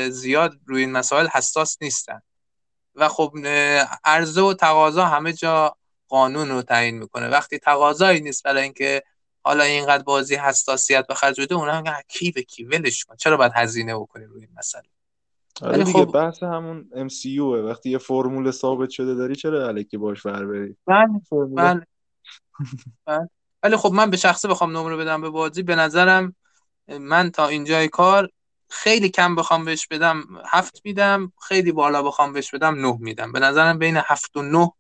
[0.09, 2.21] زیاد روی این مسائل حساس نیستن.
[2.95, 3.33] و خب
[4.05, 5.77] عرضه و تقاضا همه جا
[6.09, 7.29] قانون رو تعیین می‌کنه.
[7.29, 9.03] وقتی تقاضایی نیست برای اینکه
[9.43, 13.17] حالا اینقدر بازی حساسیت به خرج بده اونها میگن کی به کی ولش کن.
[13.17, 14.96] چرا باید هزینه بکنی روی این مسئله؟
[15.63, 16.13] آره دیگه خب...
[16.13, 21.21] بحث همون MCU وقتی یه فرمول ثابت شده داری چرا الکی باش ور بری؟ بله
[21.57, 21.87] بله.
[23.07, 23.29] بله.
[23.63, 25.63] ولی خب من به شخصه بخوام نمره بدم به بازی.
[25.63, 26.35] به نظرم
[27.01, 28.31] من تا اینجای کار
[28.71, 33.33] خیلی کم بخوام بهش بدم هفت میدم خیلی بالا بخوام بهش بدم نه میدم.
[33.33, 34.73] به نظرم بین هفت و نه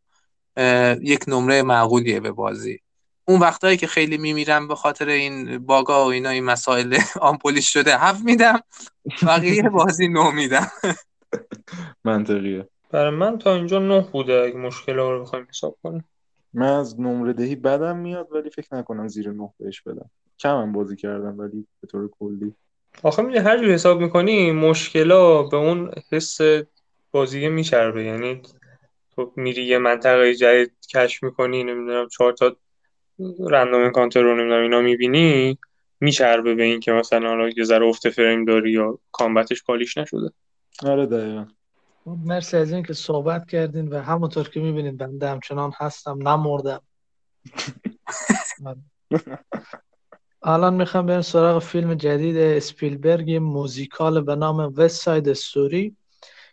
[1.02, 2.80] یک نمره معقولیه به بازی.
[3.28, 7.96] اون وقتهایی که خیلی میمیرم به خاطر این باگا و اینا این مسائل آمپولیش شده
[7.98, 8.60] هفت میدم.
[9.26, 10.66] بقیه بازی نو میدم.
[12.04, 12.68] منطقیه.
[12.90, 16.04] برای من تا اینجا نه بوده اگه مشکل رو بخوایم حساب کنیم.
[16.54, 20.10] من از نمره دهی بدم میاد ولی فکر نکنم زیر نه بهش بدم.
[20.38, 22.54] کمم بازی کردم ولی به طور کلی.
[23.02, 26.38] آخه می‌دونی هر جور حساب می‌کنی مشکلا به اون حس
[27.10, 28.04] بازی میچربه.
[28.04, 28.42] یعنی
[29.16, 32.56] تو میری یه منطقه جدید کشف می‌کنی نمی‌دونم چهار تا
[33.40, 35.58] رندوم انکانتر رو نمی‌دونم اینا می‌بینی؟
[36.00, 39.98] میچربه به این که مثلا حالا یه ذره افت فریم داری یا combat ش polish
[39.98, 40.30] نشده.
[40.82, 41.46] آره دقیقا.
[42.04, 46.80] خب، مرسی از اینکه صحبت کردین و همونطور که می‌بینید بنده همچنان هستم نمردم.
[50.42, 55.96] الان می‌خوام بریم سراغ فیلم جدید اسپیلبرگ موزیکال به نام West Side Story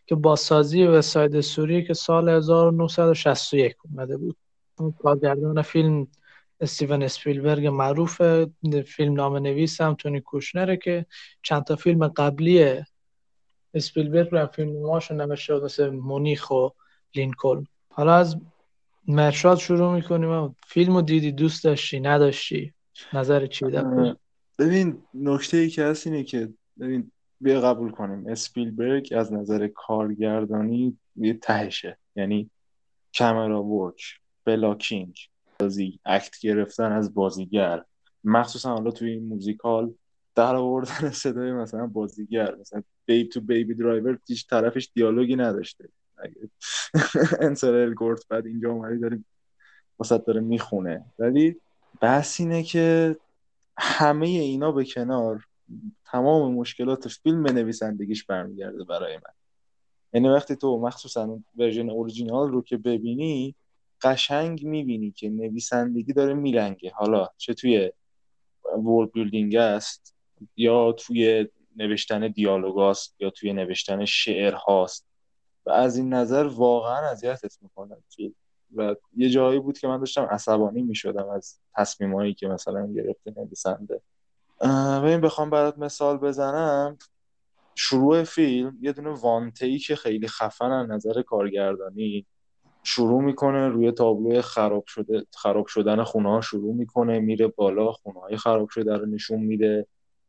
[0.05, 4.37] که بازسازی West Side Story که سال 1961 اومده بود.
[4.99, 6.07] کارگردان فیلم
[6.63, 8.21] استیون اسپیلبرگ معروف
[8.85, 11.05] فیلم نام نویس تونی کوشنره که
[11.41, 12.83] چند تا فیلم قبلی
[13.73, 16.69] اسپیلبرگ رو فیلم نماشو نوشته مثل مونیخ و
[17.15, 17.67] لینکلن.
[17.89, 18.37] حالا از
[19.07, 20.55] مرشاد شروع می‌کنیم.
[20.67, 22.73] فیلم رو دیدی دوست داشتی نداشتی؟
[23.13, 23.65] نظر چی
[24.59, 26.49] ببین نکته ای که هست اینه که
[26.79, 27.11] ببین
[27.41, 28.27] بیا قبول کنیم.
[28.27, 31.97] اسپیلبرگ از نظر کارگردانی یه تهشه.
[32.15, 32.49] یعنی
[33.17, 34.01] camera work
[34.45, 35.15] blocking.
[35.63, 37.83] بازی act گرفتن از بازیگر.
[38.23, 39.93] مخصوصا حالا توی این موزیکال
[40.35, 45.89] در آوردن صدای مثلا بازیگر مثلا بیب تو Baby Driver هیچ طرفش دیالوگی نداشته.
[47.41, 49.25] انسل الگورت بعد اینجا اومدی داریم
[49.99, 51.05] واسه داره می‌خونه.
[51.19, 51.55] ولی
[52.01, 53.17] بحث اینه که
[53.77, 55.45] همه اینا به کنار
[56.05, 59.33] تمام مشکلات فیلم نویسندگیش برمیگرده برای من.
[60.13, 63.55] یعنی وقتی تو مخصوصا version original رو که ببینی
[64.03, 66.91] قشنگ می‌بینی که نویسندگی داره میلنگه.
[66.95, 67.91] حالا چه توی
[68.83, 70.15] world building است
[70.57, 75.05] یا توی نوشتن دیالوگاست یا توی نوشتن شعر هاست.
[75.65, 77.97] و از این نظر واقعا اذیتت می‌کنه.
[78.75, 84.01] و یه جایی بود که من داشتم عصبانی می‌شدم از تصمیمایی که مثلا گرفته نویسنده.
[85.03, 86.97] این بخوام برات مثال بزنم.
[87.75, 92.25] شروع فیلم یه دونه وانتهی که خیلی خفن از نظر کارگردانی.
[92.83, 98.19] شروع می‌کنه روی تابلو خراب شده خراب شدن خونه ها شروع می‌کنه میره بالا خونه
[98.19, 99.87] های خراب شده رو نشون میده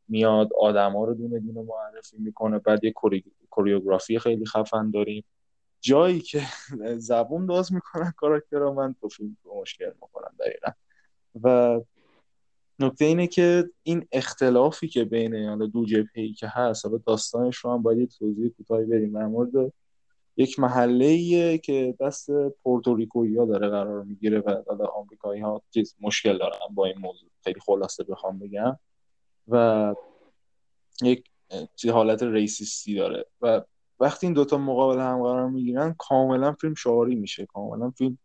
[0.08, 2.94] میاد آدما رو دونه دونه معرفی می‌کنه بعد یه
[3.50, 5.24] کوریوگرافی خیلی خفن داریم.
[5.80, 6.42] جایی که
[7.08, 10.70] زبون داز می‌کنن کاراکترها من تو فیلم مشکل می‌کنم دقیقا.
[11.42, 11.80] و
[12.78, 17.82] نکته اینه که این اختلافی که بین دو جبهه‌ای که هست حالا داستانش رو هم
[17.82, 19.72] باید توضیح کوتاهی بریم در مورد
[20.36, 22.30] یک محله که دست
[22.62, 27.28] پورتوریکویی ها داره قرار می‌گیره و حالا آمریکایی ها چیز مشکل دارن با این موضوع.
[27.44, 28.78] خیلی خلاصه بخوام بگم.
[29.48, 29.94] و
[31.02, 31.24] یک
[31.92, 33.26] حالت ریسیستی داره.
[33.40, 33.62] و
[34.00, 37.46] وقتی این دوتا مقابل هم قرار می‌گیرن کاملا فیلم شعاری میشه.
[37.46, 38.18] کاملا فیلم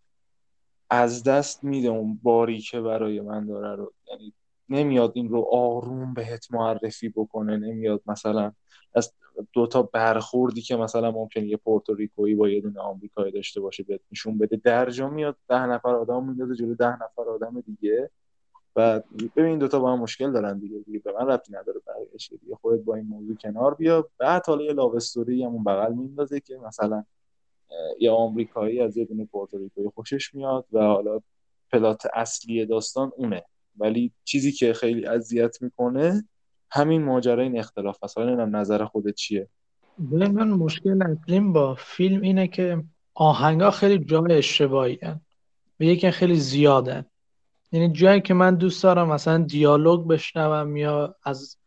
[0.90, 3.94] از دست میده اون باری که برای من داره رو.
[4.08, 4.34] یعنی
[4.70, 8.52] نمیاد این رو آروم بهت معرفی بکنه نمیاد مثلا
[8.96, 9.14] از
[9.54, 14.38] دوتا برخوردی که مثلا ممکنه یه پورتوریکویی با یه دونه آمریکایی داشته باشه بهت نشون
[14.38, 18.10] بده درجا میاد ده نفر آدم میندازه جلو ده نفر آدم دیگه.
[18.76, 19.02] و
[19.36, 22.56] ببین این دوتا با هم مشکل دارن دیگه دیگه به من ربطی نداره بقیه‌اش دیگه
[22.56, 24.10] خودت با این موضوع کنار بیا.
[24.18, 27.04] بعد حالا یه لاو استوری همون بغل میندازه که مثلا
[28.00, 31.22] یه آمریکایی از یه دونه پورتوریکویی خوشش میاد و حالا
[31.72, 33.44] پلات اصلی داستان اونه.
[33.80, 36.28] ولی چیزی که خیلی اذیت می‌کنه
[36.72, 39.48] همین ماجرا این اختلاف هست حالا نظر خودت چیه.
[39.98, 45.00] من مشکل اصلیم با فیلم اینه که آهنگا خیلی جای اشتباهی.
[45.80, 47.06] و یکی خیلی زیادن
[47.72, 51.58] یعنی جایی که من دوست دارم مثلا دیالوگ بشنوم یا از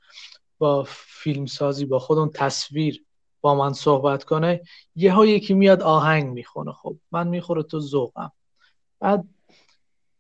[0.59, 3.05] با فیلم سازی با خودم تصویر
[3.41, 4.63] با من صحبت کنه
[4.97, 6.73] یه یکی میاد آهنگ می‌خونه.
[6.73, 8.33] خب من می‌خوره تو ذوقم.
[9.01, 9.25] بعد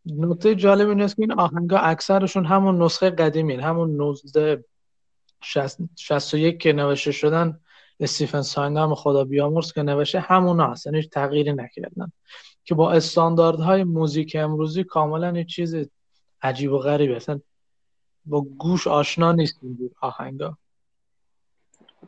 [0.07, 4.65] نکته جالب این است که این آهنگا اکثرشون همون نسخه قدیمی همون 19
[5.97, 7.61] 61 که نوشته شدن
[8.01, 12.13] استیفن ساینام خدا بیامرز که نوشته همون هست یعنی تغییری نکردن.
[12.65, 15.77] که با استانداردهای موزیک امروزی کاملا یه چیز
[16.43, 17.17] عجیب و غریبه.
[17.17, 17.41] اصلا
[18.25, 20.59] با گوش آشنا نیست این آهنگا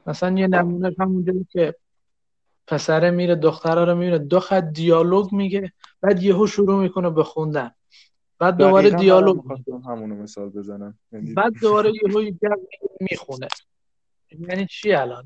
[0.06, 1.74] مثلا یه نمونه همونجا که
[2.66, 7.70] پسره میره دختره رو میره دو خط دیالوگ میگه بعد یهو شروع می‌کنه به خوندن.
[8.44, 9.40] بعد دوباره دیالوگ
[9.86, 10.98] همونو مثال بزنم.
[11.12, 12.30] یعنی بعد دوباره یهو
[13.00, 13.48] می‌خونه.
[14.48, 15.24] یعنی چی الان؟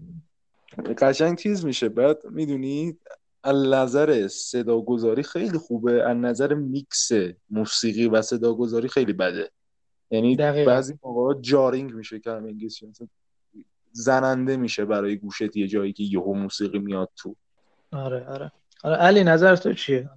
[0.98, 1.88] قشنگ چیز میشه.
[1.88, 2.96] بعد می‌دونی
[3.44, 7.10] از نظر صداگذاری خیلی خوبه از نظر میکس
[7.50, 9.50] موسیقی و صداگذاری خیلی بده.
[10.10, 10.70] یعنی دقیقا.
[10.70, 12.92] بعضی موقع جارینگ میشه که انگلیسی
[13.92, 17.36] زننده میشه برای گوشت یه جایی که یهو موسیقی میاد تو.
[17.92, 18.52] آره آره.
[18.84, 20.10] آره علی نظر تو چیه؟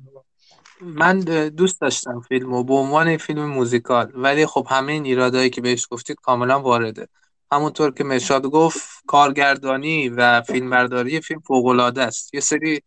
[0.82, 1.20] من
[1.50, 6.18] دوست داشتم فیلمو به عنوان فیلم موزیکال ولی خب همه این ایرادایی که بهش گفتید
[6.24, 7.08] کاملا وارده.
[7.52, 12.34] همونطور که مرشاد گفت کارگردانی و فیلمبرداری فیلم فوق العاده است.
[12.34, 12.82] یه سری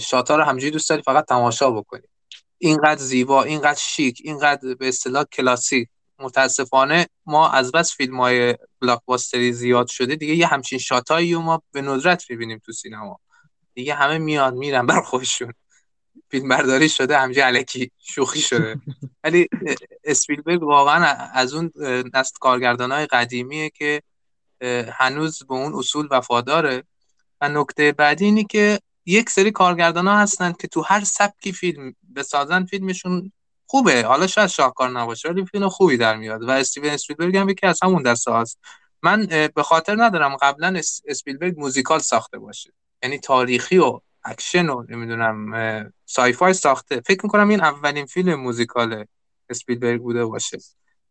[0.00, 2.02] شاتا رو همجوری دوست داری فقط تماشا بکنی.
[2.58, 5.88] اینقدر زیبا اینقدر شیک اینقدر به اصطلاح کلاسیک.
[6.18, 11.82] متاسفانه ما از بس فیلم های بلاکباستری زیاد شده دیگه یه همچین شاتایی ما به
[11.82, 13.20] ندرت می‌بینیم تو سینما.
[13.74, 15.52] دیگه همه میاد میرن بر خودشون.
[16.30, 18.80] فیلم برداری شده همجه علکی شوخی شده.
[19.24, 19.48] ولی
[20.04, 21.04] اسپیلبرگ واقعا
[21.34, 21.72] از اون
[22.14, 24.02] نسل کارگردان های قدیمیه که
[24.92, 26.84] هنوز به اون اصول وفاداره.
[27.40, 31.94] و نکته بعدی اینی که یک سری کارگردان ها هستن که تو هر سبکی فیلم
[32.16, 33.32] بسازن فیلمشون
[33.66, 34.02] خوبه.
[34.02, 36.42] حالا شاید شاهکار نباشه ولی فیلم خوبی در میاد.
[36.42, 38.58] و استیون اسپیلبرگ هم یکی از همون دسته هست
[39.02, 42.72] من به خاطر ندارم قبلا اسپیلبرگ موزیکال ساخته باشه.
[43.02, 47.00] یعنی تاریخی و اکشن و نمی‌دونم sci-fi ساخته.
[47.00, 49.04] فکر می‌کنم این اولین فیلم موزیکال
[49.50, 50.58] اسپیلبرگ بوده باشه.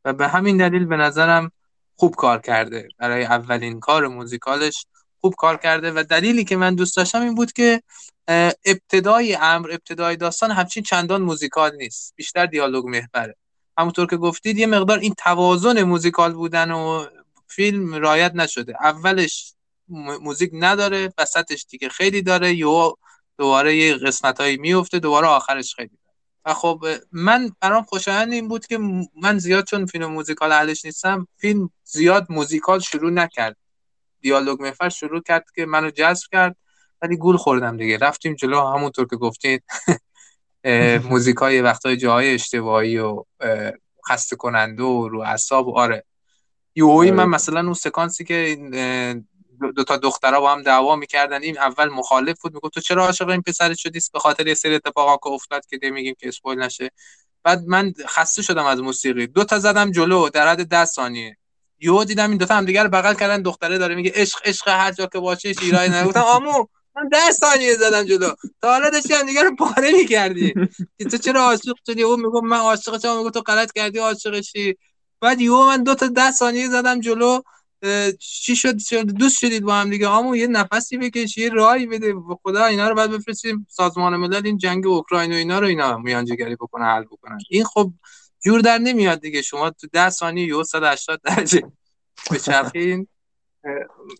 [0.05, 1.51] و به همین دلیل به نظرم
[1.95, 2.87] خوب کار کرده.
[2.97, 4.85] برای اولین کار موزیکالش
[5.21, 5.91] خوب کار کرده.
[5.91, 7.81] و دلیلی که من دوست داشتم این بود که
[8.65, 12.13] ابتدای امر ابتدای داستان همچین چندان موزیکال نیست.
[12.15, 13.35] بیشتر دیالوگ محوره.
[13.77, 17.05] همونطور که گفتید یه مقدار این توازن موزیکال بودن و
[17.47, 18.75] فیلم رایت نشده.
[18.81, 19.53] اولش
[19.89, 22.97] موزیک نداره وسطش دیگه خیلی داره یا
[23.37, 26.15] دوباره یه قسمت هایی میفته دوباره آخرش خیلی داره.
[26.45, 28.79] و خب من برام خوشایند این بود که
[29.21, 33.57] من زیاد چون فیلم موزیکال اهلش نیستم فیلم زیاد موزیکال شروع نکرد.
[34.21, 36.55] دیالوگ محور شروع کرد که منو جذب کرد
[37.01, 37.97] ولی گول خوردم دیگه.
[37.97, 39.63] رفتیم جلو همونطور که گفتید
[41.09, 43.23] موزیکای وقتای جاهای اشتباهی و
[44.09, 46.03] خسته کننده و رو اعصاب آره.
[46.75, 47.29] یوهی من آره.
[47.29, 48.57] مثلا اون سکانسی که
[49.75, 51.41] دو تا دخترها با هم دعوا می‌کردن.
[51.41, 54.75] این اول مخالف بود می‌گفت تو چرا عاشق این پسر شدی؟ به خاطر یه سری
[54.75, 56.91] اتفاقا که افتاد که میگیم که اسپویل نشه.
[57.43, 59.27] بعد من خسته شدم از موسیقی.
[59.27, 61.37] دو تا زدم جلو در حد 10 ثانیه.
[61.79, 64.91] یهو دیدم این دو تا هم دیگه بغل کردن دختره داره میگه عشق عشق هر
[64.91, 68.33] جا که باشه شیرای نگفتم آمو من 10 ثانیه زدم جلو.
[68.61, 70.53] تا حالا داشتی هم دیگه رو پاره می‌کردی.
[71.11, 73.17] تو چرا عاشق شدی؟ اون میگم من عاشق شدم.
[73.17, 74.77] میگم تو غلط کردی عاشقشی.
[75.21, 77.41] بعد یهو من دو تا 10 ثانیه زدم جلو.
[78.19, 78.75] چی شد؟
[79.05, 82.13] دوست شدید با هم دیگه؟ همون یه نفسی بکش یه راهی بده.
[82.43, 86.55] خدا اینا رو بعد بفرستیم سازمان ملل این جنگ اوکراین و اینا رو اینا میانجیگری
[86.55, 87.37] بکنه حل بکنن.
[87.49, 87.93] این خب
[88.43, 89.41] جور در نمیاد دیگه.
[89.41, 91.61] شما تو 10 ثانیه یا 180 درجه
[92.31, 93.07] بچرخین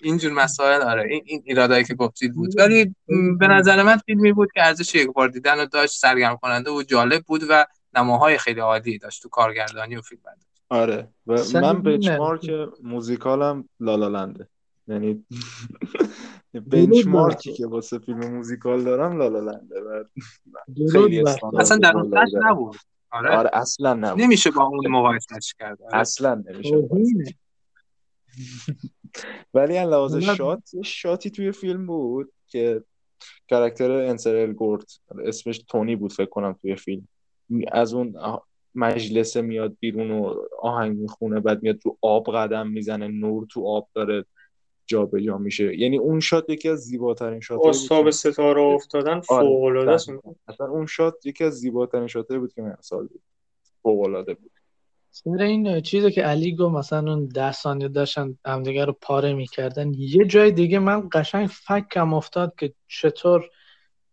[0.01, 2.60] اینجور مسائل آره این این ایرادایی که گفتید بود.
[2.60, 2.95] ولی
[3.39, 6.84] به نظر من فیلمی بود که ارزش یک بار دیدن رو داشت سرگرم کننده و
[6.84, 10.22] جالب بود و نماهای خیلی عالی داشت تو کارگردانی و فیلم
[10.70, 11.07] آره.
[11.28, 12.51] و من بنچمارک
[12.84, 14.47] موزیکالم لالالنده
[14.88, 15.26] یعنی
[16.72, 20.03] بنچمارکی که واسه فیلم موزیکال دارم لالالنده و
[20.91, 21.24] خیلی
[21.59, 21.93] اصلا در
[22.34, 22.76] نبود.
[23.11, 23.38] آره.
[23.38, 24.22] آره اصلا نبود.
[24.22, 25.97] نمیشه با اون مقایسهش کرد؟ آره.
[25.97, 26.76] اصلا نمیشه
[29.53, 32.84] ولی لحاظ shot، shot ی توی فیلم بود که
[33.47, 37.07] character انسل الگورت اسمش تونی بود فکر کنم توی فیلم.
[37.72, 38.15] از اون
[38.78, 43.89] مجلسه میاد بیرون و آهنگ می‌خونه بعد میاد تو آب قدم می‌زنه نور تو آب
[43.93, 44.25] داره
[44.88, 45.80] جابجا جا میشه.
[45.80, 50.09] یعنی اون shot یکی از زیباترین shot بود ستاره افتادن آره، فوق العاده است
[50.47, 53.21] اصلا اون شات یکی از زیباترین شات بود که من سال دید
[53.82, 54.51] فوق العاده بود.
[55.11, 59.93] سر این چیزی که علی گفت مثلا اون ده ثانیه داشتن همدیگه رو پاره می‌کردن
[59.93, 63.49] یه جای دیگه من قشنگ فکم افتاد که چطور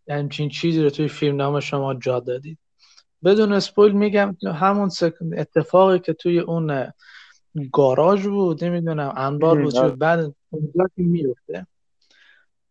[0.09, 2.59] همچین چیزی رو توی فیلم نام شما جا دادید.
[3.25, 4.91] بدون اسپویل میگم همون
[5.37, 6.93] اتفاقی که توی اون
[7.73, 9.97] گاراژ بود نمی‌دونم انبار بود آره.
[9.97, 11.67] بعد اونجا میفته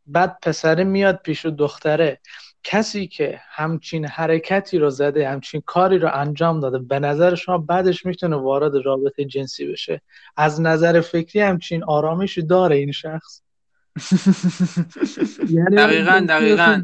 [0.05, 2.19] بعد پسره میاد پیش دختره.
[2.63, 8.05] کسی که همچین حرکتی رو زده همچین کاری رو انجام داده به نظر شما بعدش
[8.05, 10.01] می‌تونه وارد رابطه جنسی بشه؟
[10.37, 13.41] از نظر فکری همچین آرامشی داره این شخص؟
[15.49, 16.81] یعنی دقیقا دقیقا.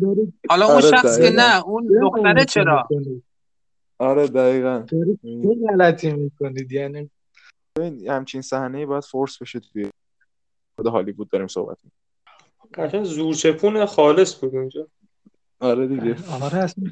[0.50, 2.88] حالا اون آره، شخص که نه اون دختره چرا؟
[4.00, 4.86] آره دقیقا.
[4.90, 5.18] چه
[5.68, 7.10] غلطی می‌کنید؟ یعنی
[8.08, 9.90] همچین صحنه باید فورس بشه توی
[10.76, 11.78] خود هالیوود داریم صحبت
[12.64, 13.04] می‌کنیم.
[13.04, 14.88] زورچپون خالص بود اونجا.
[15.60, 16.16] آره دیگه.
[16.42, 16.84] آره اصلا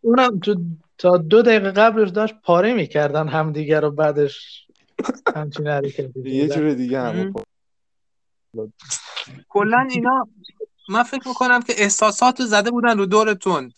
[0.00, 0.60] اونم تو
[0.98, 4.66] تا دو دقیقه قبلش داشت پاره می‌کردن همدیگه رو بعدش
[5.36, 7.34] همچین حرکتی یه جور دیگه هم
[9.48, 10.28] کلا اینا
[10.88, 13.72] من فکر می‌کنم که احساسات زده بودن رو دورتون.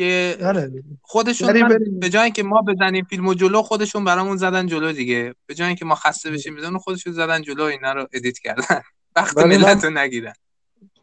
[0.00, 0.70] که آره.
[1.02, 5.34] خودشون به جای که ما بزنیم فیلمو جلو خودشون برامون زدن جلو دیگه.
[5.46, 8.80] به جای که ما خسته بشیم بزنن خودشون زدن جلو اینا رو ادیت کردن.
[9.16, 10.32] وقت ملت رو نگیرن.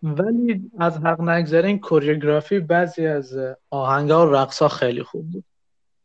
[0.03, 3.37] ولی از حق نگذرین کوریوگرافی بعضی از
[3.69, 5.43] آهنگا و رقصا خیلی خوب بود.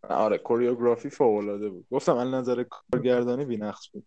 [0.09, 1.87] آره کوریوگرافی فوق العاده بود.
[1.91, 4.05] گفتم از نظر کارگردانی بی‌نقص بود.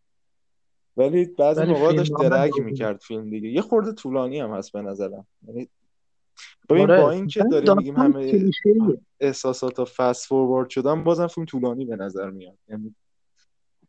[0.98, 2.62] ولی بعضی موقع داشت درگ.
[2.62, 3.50] می‌کرد فیلم دیگه.
[3.50, 5.28] یه خورده طولانی هم هست به نظرم.
[5.48, 5.70] یعنی
[6.70, 7.02] ببین آره.
[7.02, 8.16] با اینکه ولی داریم میگیم داستان
[8.76, 8.98] همه.
[9.20, 12.96] احساسات ها فست فوروارد شدن بازم فیلم طولانی به نظر میاد یعنی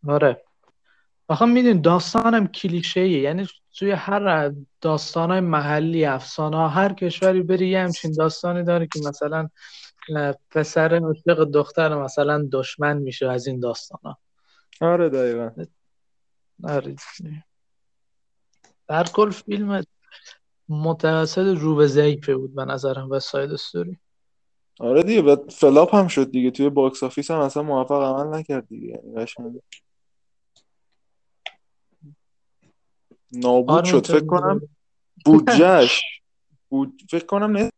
[0.09, 0.43] آره
[1.29, 3.47] آخه می‌دونی داستانم کلیشه‌ایه یعنی
[3.79, 9.49] توی هر داستانهای محلی افسانه ها هر کشوری بری یه همچین داستانی داره که مثلا
[10.51, 14.19] پسر عاشق دختر مثلا دشمن میشه از این داستان ها
[14.81, 15.51] آره دقیقا
[16.65, 16.97] آره.
[18.89, 19.83] در کل فیلم
[20.69, 23.97] متوسط رو به ضعیفه بود به نظرم West Side Story.
[24.81, 26.51] آره دیگه و flop هم شد دیگه.
[26.51, 29.61] توی box office هم اصلا موفق عمل نکرد دیگه یعنی قشنگ
[33.33, 34.07] نابود آره شد.
[34.07, 34.61] فکر کنم
[35.25, 36.03] بودجهش
[36.71, 37.71] بود فکر کنم نه.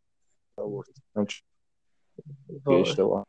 [2.66, 3.26] اشتباه.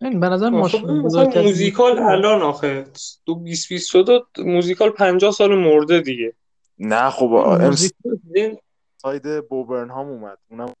[0.00, 2.86] این به نظر موزیکال الان آخه.
[3.26, 6.34] تو 2022 موزیکال 50 سال مرده دیگه.
[6.78, 8.58] نه خب این ام موزیکال این
[8.96, 10.38] ساید بوبرن هم اومد.
[10.50, 10.72] اونم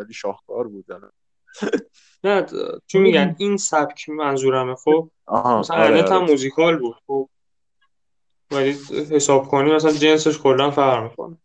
[0.00, 0.86] خیلی شاهکار بود.
[2.24, 2.46] نه
[2.86, 7.28] چی میگن؟ این سبک منظورمه خب؟ مثلا آره انت هم آره موزیکال بود خب؟
[8.50, 8.76] ولی
[9.10, 11.36] حساب کنی مثلا جنسش کلا فرق می‌کنه.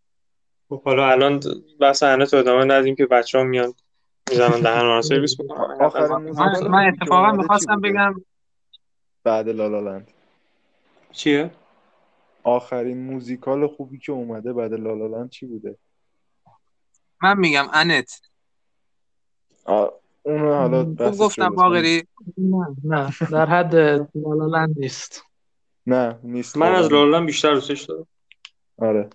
[0.69, 1.41] خب حالا الان
[1.79, 3.73] بحث انت ادامه ندیم که بچه ها میان
[4.29, 8.15] می‌زنن دهن رو سرویس من, اتفاقا می‌خواستم؟ بگم؟
[9.23, 10.11] بعد لالالند.
[11.11, 11.51] چیه؟
[12.47, 15.77] آخرین موزیکال خوبی که اومده بعد لالالند چی بوده؟
[17.23, 18.21] من میگم انت.
[20.23, 22.07] اونو حالا خوب گفتم باقری.
[22.37, 23.75] نه نه در حد
[24.15, 25.23] لالالند نیست.
[25.87, 26.91] نه نیست من از.
[26.91, 28.07] لالان بیشتر دوستش دارم.
[28.77, 29.09] آره.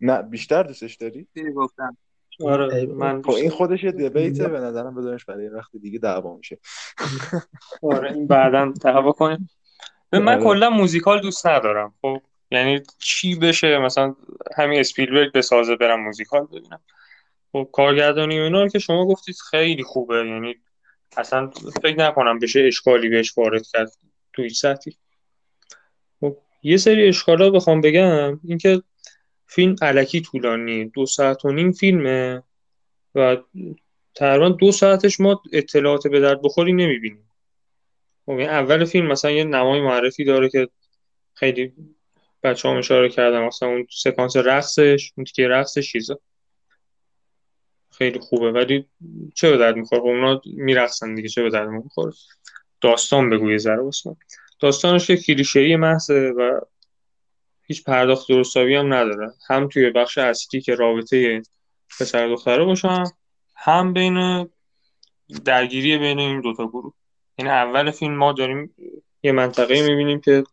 [0.00, 1.26] نه بیشتر دوستش داری؟
[1.56, 1.96] گفتم؟
[2.44, 6.36] آره من خب این خودش یه دیبیته به نظرم بذارش برای یه وقت دیگه دعوا
[6.36, 6.58] میشه.
[7.82, 9.50] آره این بعدا دعوا کنیم.
[10.10, 10.44] به من آره.
[10.44, 12.20] کلا موزیکال دوست ندارم خب؟
[12.50, 14.16] یعنی چی بشه؟ مثلا
[14.56, 16.80] همین اسپیلبرگ بسازه برم موزیکال ببینم.
[17.52, 20.16] خب کارگردانی و اینا که شما گفتید خیلی خوبه.
[20.16, 20.56] یعنی
[21.16, 21.50] اصلا
[21.82, 23.92] فکر نکنم بشه اشکالی بهش وارد کرد
[24.32, 24.96] تو هیچ سطحی.
[26.20, 28.40] خب یه سری اشکالا بخوام بگم.
[28.44, 28.82] اینکه
[29.46, 32.42] فیلم علکی طولانی دو ساعت و نیم فیلمه
[33.14, 33.36] و
[34.14, 37.30] تقریبا دو ساعتش ما اطلاعات به درد بخوری نمی‌بینیم.
[38.26, 40.68] خب اول فیلم مثلا یه نمای معرفی داره که
[41.34, 41.72] خیلی
[42.42, 46.18] بچه هم اشاره کردم مثلا اون سکانس رقصش اون تیکه رقصش چیزا
[47.90, 48.52] خیلی خوبه.
[48.52, 48.86] ولی
[49.34, 51.28] چه به درد می‌خوره؟ خب اونا میرقصن دیگه.
[51.28, 52.12] چه به درد می‌خوره؟
[52.80, 54.16] داستان بگو یه ذره واسه.
[54.60, 56.60] داستانش که کلیشه‌ای محضه و
[57.62, 59.32] هیچ پرداخت درستابی هم نداره.
[59.48, 61.42] هم توی بخش اصلی که رابطه
[62.00, 63.04] پسر دختره باشن
[63.56, 64.48] هم بین
[65.44, 66.94] درگیری بین این دوتا گروه.
[67.38, 68.74] یعنی اول فیلم ما داریم
[69.22, 70.44] یه منطقه می‌بینیم که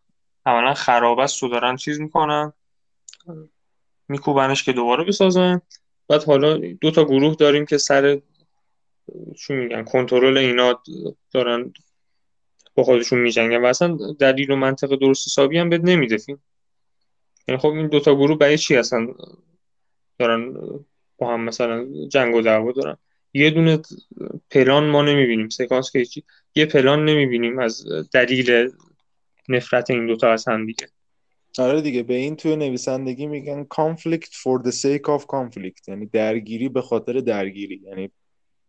[0.45, 2.53] عملا خراب است و دارن چیز می‌کنن.
[4.07, 5.61] میکوبنش که دوباره بسازن.
[6.07, 8.21] بعد حالا دو تا گروه داریم که سر
[9.37, 10.81] چی میگن کنترل اینا
[11.31, 11.73] دارن
[12.75, 16.17] با خودشون میجنگن و اصلا دلیل و منطق درست حسابی هم بهت نمیده
[17.47, 19.07] یعنی خب این دوتا گروه برای چی هستن
[20.19, 20.53] دارن
[21.17, 22.97] با هم مثلا جنگ و دعوا دارن؟
[23.33, 23.81] یه دونه
[24.51, 26.23] پلان ما نمی‌بینیم سکانس که هیچی.
[26.55, 28.71] یه پلان نمی‌بینیم از دلیل
[29.49, 30.87] نفرت این دوتا از هم دیگه.
[31.59, 35.87] آره دیگه به این توی نویسندگی میگن conflict for the sake of conflict.
[35.87, 37.81] یعنی درگیری به خاطر درگیری.
[37.83, 38.11] یعنی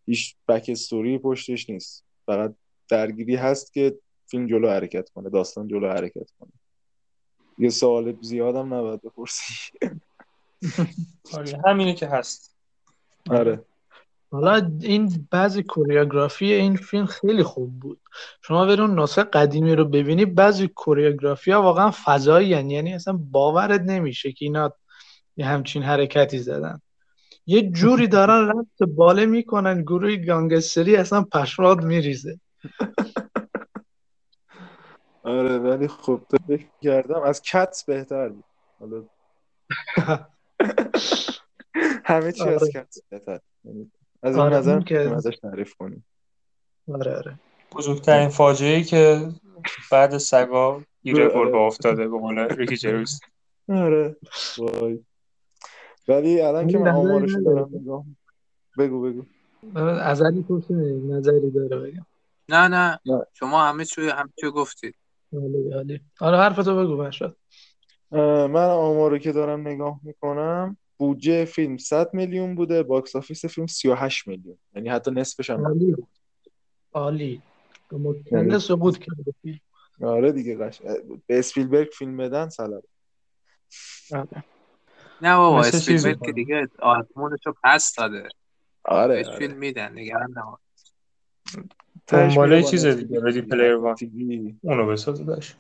[0.06, 2.04] هیچ بک استوری پشتش نیست.
[2.26, 2.54] فقط
[2.88, 6.52] درگیری هست که فیلم جلو حرکت کنه داستان جلو حرکت کنه.
[7.58, 9.54] یه سوال زیادم نباید بپرسی.
[11.36, 12.56] آره همینه که هست.
[13.30, 13.64] آره.
[14.36, 18.00] حالا این بعضی کوریوگرافی این فیلم خیلی خوب بود.
[18.42, 22.70] شما برید اون نسخه قدیمی رو ببینی بعضی کوریوگرافی ها واقعا فضایی هن.
[22.70, 24.72] یعنی اصلا باورت نمیشه که اینا
[25.36, 26.80] یه همچین حرکتی زدن.
[27.46, 32.40] یه جوری دارن ربط باله می‌کنن گروه گانگستری اصلا پشمات میریزه.
[35.22, 38.44] آره ولی خب تو فکر کردم از کت بهتر بود.
[38.80, 39.04] حالا
[42.04, 42.72] همه چی از آره.
[42.72, 43.40] کت بهتر.
[43.64, 43.90] یعنی
[44.22, 46.06] از این آره، نظر که- ازش تعریف کنیم.
[46.94, 47.38] آره آره.
[47.72, 49.28] بزرگترین فاجعه ای که
[49.92, 51.34] بعد سگا گیر آره.
[51.34, 53.20] گربه افتاده به قول ریکی جرویس
[53.68, 54.16] آره.
[54.58, 55.04] وای.
[56.08, 57.42] ولی الان که من نداره.
[57.44, 58.04] دارم نگاه
[58.78, 59.24] بگو بگو.
[59.80, 60.76] ازلی پرسید
[61.12, 62.06] نظری داره بگم
[62.48, 62.98] نه نه.
[63.06, 63.26] نه.
[63.34, 64.94] شما همه چی همه چی گفتید
[66.20, 67.02] آره حرفتو بگو
[68.12, 73.66] اه، من آمارو که دارم نگاه می‌کنم بودجه فیلم 100 میلیون بوده باکس آفیس فیلم
[73.66, 74.58] 38 میلیون.
[74.74, 75.96] یعنی حتی نصفش هم عالی.
[76.92, 77.42] عالی.
[77.92, 79.60] مطمئن ثبوت کرده فیلم
[80.02, 80.82] آره دیگه قش
[81.26, 82.82] به اسپیلبرگ فیلم بدن سلام.
[84.12, 84.44] آره.
[85.20, 86.32] نه بابا اسپیلبرگ که.
[86.32, 88.28] دیگه آزمونشو پس داده.
[88.84, 89.38] آره بهش آره.
[89.38, 90.60] فیلم میدن نگران نباش.
[92.06, 93.96] دنباله چیز دیگه، ردی پلیر وان.
[94.62, 95.56] اونو بسازه داشت.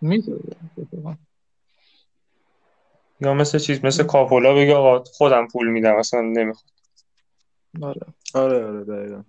[0.00, 0.56] می‌سازه.
[3.20, 6.70] یا مثل چیز مثل کاپولا بگه آقا خودم پول میدم اصلا نمی‌خواد.
[7.82, 8.00] آره.
[8.34, 9.22] آره آره دقیقا.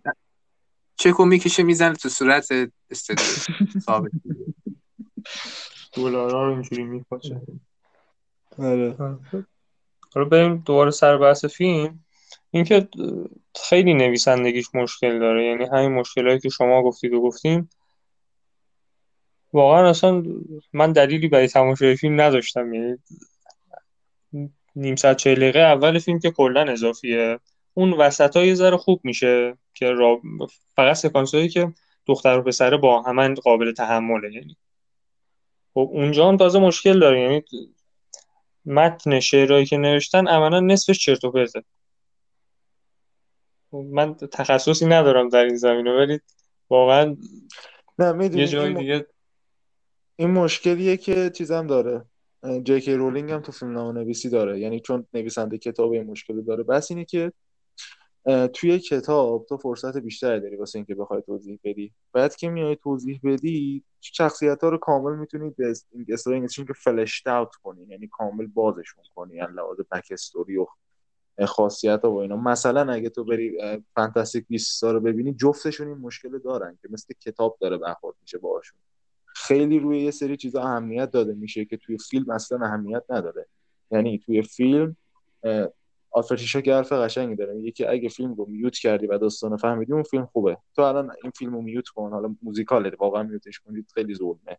[0.96, 2.50] چکو می‌کشه می‌زنه تو صورت
[2.90, 3.26] استدیو.
[3.80, 4.12] ثابت.
[5.94, 7.42] دلارا رو اینجوری میپاچه.
[8.60, 8.96] آره.
[10.16, 12.00] حالا بریم دوباره سر بحث فیلم.
[12.52, 12.88] اینکه
[13.56, 17.70] خیلی نویسندگیش مشکل داره یعنی همین مشکلایی که شما گفتید و گفتیم.
[19.54, 20.24] واقعا اصلا
[20.74, 22.98] من دلیلی برای تماشای فیلم نداشتم یعنی
[24.76, 27.40] نیم ساعت چهل دقیقه اول فیلم که کلا اضافیه.
[27.74, 30.22] اون وسط یه ذره خوب میشه که را...
[30.76, 31.74] فقط سکانس هایی که
[32.08, 34.58] دختر و پسر با همن قابل تحمله یعنی.
[35.74, 37.44] خب اونجا هم تازه مشکل داره یعنی
[38.66, 41.64] متن شعرهایی که نوشتن عملا نصفش چرت و پرته.
[43.72, 46.20] خب من تخصصی ندارم در این زمینه ولی
[46.70, 47.18] واقعا
[48.00, 49.06] نه می‌دونی یه جای دیگه
[50.16, 52.06] این مشکلیه که چیزم داره.
[52.64, 54.60] جی کی رولینگ هم تو فیلم نام نویسی داره.
[54.60, 56.64] یعنی چون نویسنده کتاب این مشکل داره.
[56.64, 57.34] بس اینه که
[58.54, 61.92] توی کتاب تو فرصت بیشتری داری واسه اینکه بخوای توضیح بدی.
[62.14, 65.76] بعد که میای توضیح بدی شخصیت ها رو کامل می‌تونی به
[66.10, 67.86] اصطلاح که فلشت اوت کنی.
[67.90, 69.36] یعنی کامل بازشون کنی.
[69.36, 70.66] یعنی لحاظ بک استوری و
[71.46, 72.38] خاصیت و اینا.
[72.38, 73.58] مثلا اگه تو بری
[73.96, 78.80] فانتاستیک بیست رو ببینی جفتشون این مشکل دارن که مثل کتاب داره برخورد میشه باهاشون.
[79.48, 83.46] خیلی روی یه سری چیزا اهمیت داده میشه که توی فیلم اصلا اهمیت نداره.
[83.92, 84.96] یعنی توی فیلم
[86.12, 87.54] آلفرد که حرف قشنگی داره.
[87.54, 90.58] میگه که اگه فیلم رو میوت کردی و داستان فهمیدی اون فیلم خوبه.
[90.76, 92.12] تو الان این فیلم رو میوت کن.
[92.12, 94.58] حالا موزیکاله واقعا میوتش کنید خیلی ظلمه.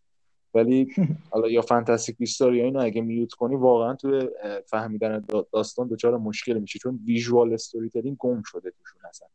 [0.54, 0.94] ولی
[1.30, 4.30] حالا یا فانتاستیک بیستار یا اینو اگه میوت کنی واقعا تو
[4.66, 6.78] فهمیدن دا- داستان دچار مشکل میشه.
[6.78, 9.28] چون ویژوال استوری تلینگ گم شده توشون اصلا.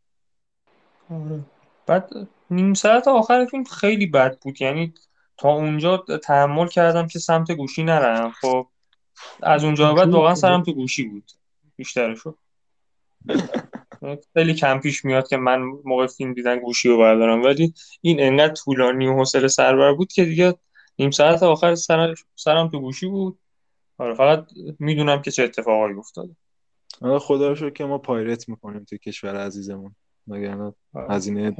[1.10, 1.40] آره.
[1.88, 4.62] بعد نیم ساعت آخر فیلم خیلی بد بود.
[4.62, 4.94] یعنی
[5.38, 8.32] تا اونجا تحمل کردم که سمت گوشی نرم.
[8.42, 8.68] خب
[9.44, 10.36] از اونجا بعد واقعا.
[10.36, 11.32] سرم تو گوشی بود.
[11.76, 12.38] بیشترشو.
[14.34, 17.44] خیلی کم پیش میاد که من موقع فیلم دیدن گوشی رو بردارم.
[17.44, 20.56] ولی این انقدر طولانی و حوصله سربر بود که دیگه
[21.00, 23.40] نیم ساعت آخر سر سرم تو گوشی بود.
[23.98, 24.48] آره فقط
[24.80, 26.36] می‌دونم که چه اتفاقایی افتاده.
[27.02, 29.96] حالا خدا رو شکر که ما پایرت می‌کنیم تو کشور عزیزمون.
[30.28, 30.74] وگرنه
[31.10, 31.56] هزینه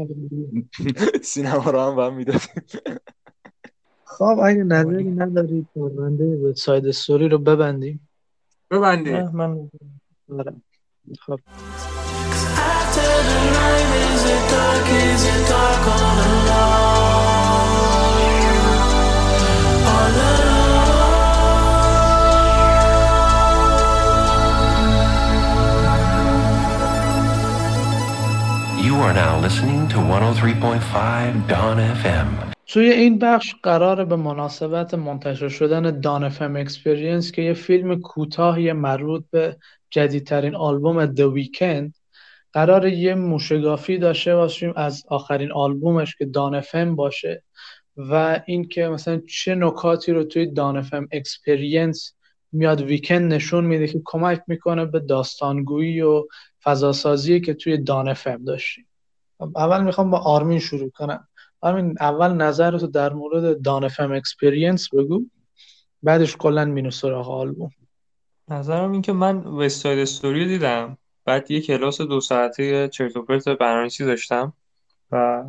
[1.24, 2.64] سینما رو هم هم می‌دادیم.
[4.18, 8.10] خب اگه نظری ندارید پرونده به ساید استوری رو ببندیم
[8.72, 9.70] ببندی نه من
[10.40, 10.54] آره
[11.20, 11.40] خب
[12.94, 14.88] After the night, is it dark?
[15.12, 16.94] Is it dark all alone?
[19.92, 20.16] All
[28.86, 32.53] You are now listening to 103.5 Dawn FM.
[32.66, 38.74] توی این بخش قرار به مناسبت منتشر شدن دان فم اکسپریانس که یه فیلم کوتاهی
[38.74, 39.58] مربوط به
[39.90, 41.92] جدیدترین آلبوم The Weeknd
[42.54, 47.44] قرار یه موشگافی داشته باشیم از آخرین آلبومش که دان فم باشه
[47.98, 52.14] و اینکه مثلا چه نکاتی رو توی Dawn FM Experience
[52.52, 56.28] میاد ویکند نشون میده که کمک می‌کنه به داستانگویی و
[56.64, 58.88] فضاسازی که توی Dawn FM داشتیم.
[59.56, 61.28] اول می‌خوام با آرمین شروع کنم.
[61.64, 65.22] آرمین اول نظرتو در مورد Dawn FM Experience بگو.
[66.04, 67.70] بعدش کلا میریم سراغ آلبوم.
[68.48, 70.98] نظرم این که من West Side Story دیدم.
[71.26, 74.54] بعد یه کلاس دو ساعته چرت و پرت برنامه‌نویسی داشتم.
[75.12, 75.44] و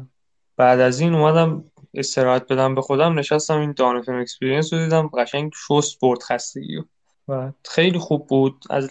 [0.56, 3.18] بعد از این اومدم استراحت بدم به خودم.
[3.18, 5.08] نشستم این Dawn FM Experience رو دیدم.
[5.08, 6.82] قشنگ شست برد خستگی.
[7.28, 8.64] و خیلی خوب بود.
[8.70, 8.90] از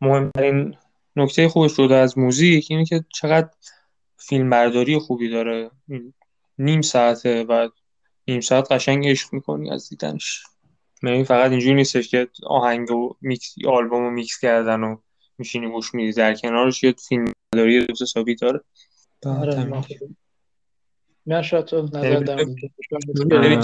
[0.00, 0.76] مهمترین
[1.16, 3.48] نکته خوبش شده از موزیک اینه که چقدر
[4.16, 6.14] فیلم برداری خوبی داره این
[6.58, 7.68] نیم ساعته و
[8.28, 10.42] نیم ساعت قشنگ عشق می‌کنی از دیدنش.
[11.02, 14.96] یعنی فقط اینجوری نیستش که آهنگ و میکس آلبوم رو میکس کردن و
[15.38, 16.12] میشینی گوش میدی.
[16.12, 18.60] در کنارش یه فیلم برداری درست حسابی داره.
[19.26, 19.84] آره.
[21.26, 23.60] مرشد تو نظر در مورد بریم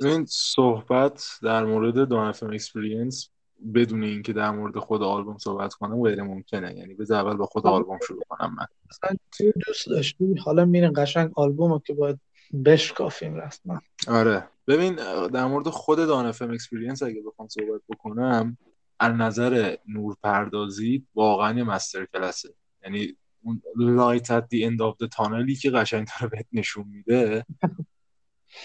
[0.00, 3.30] این صحبت در مورد Dawn FM Experience
[3.74, 6.74] بدون اینکه در مورد خود آلبوم صحبت کنم غیر ممکنه.
[6.74, 8.66] یعنی بذار اول با خود آلبوم شروع کنم من.
[8.90, 12.20] مثلا تو دوست داشتی؟ حالا میرین قشنگ آلبومو که باید
[12.64, 13.80] بشکافیم رسما.
[14.08, 14.48] آره.
[14.68, 14.94] ببین
[15.28, 18.58] در مورد خود Dawn FM Experience اگه بخوام صحبت بکنم
[19.00, 22.54] از نظر نورپردازی واقعا یه master class ه
[22.84, 27.44] یعنی اون light at the end of the tunnel که قشنگ داره بهت نشون میده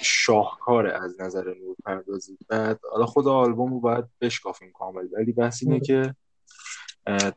[0.02, 5.08] شاهکاره از نظر نور پردازی بعد حالا خود آلبوم رو باید بشکافیم کامل.
[5.14, 6.16] ولی بحث اینه که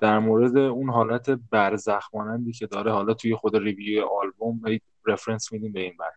[0.01, 4.61] در مورد اون حالت برزخ مانندی که داره حالا توی خود review آلبوم
[5.07, 6.11] reference میدیم به این بر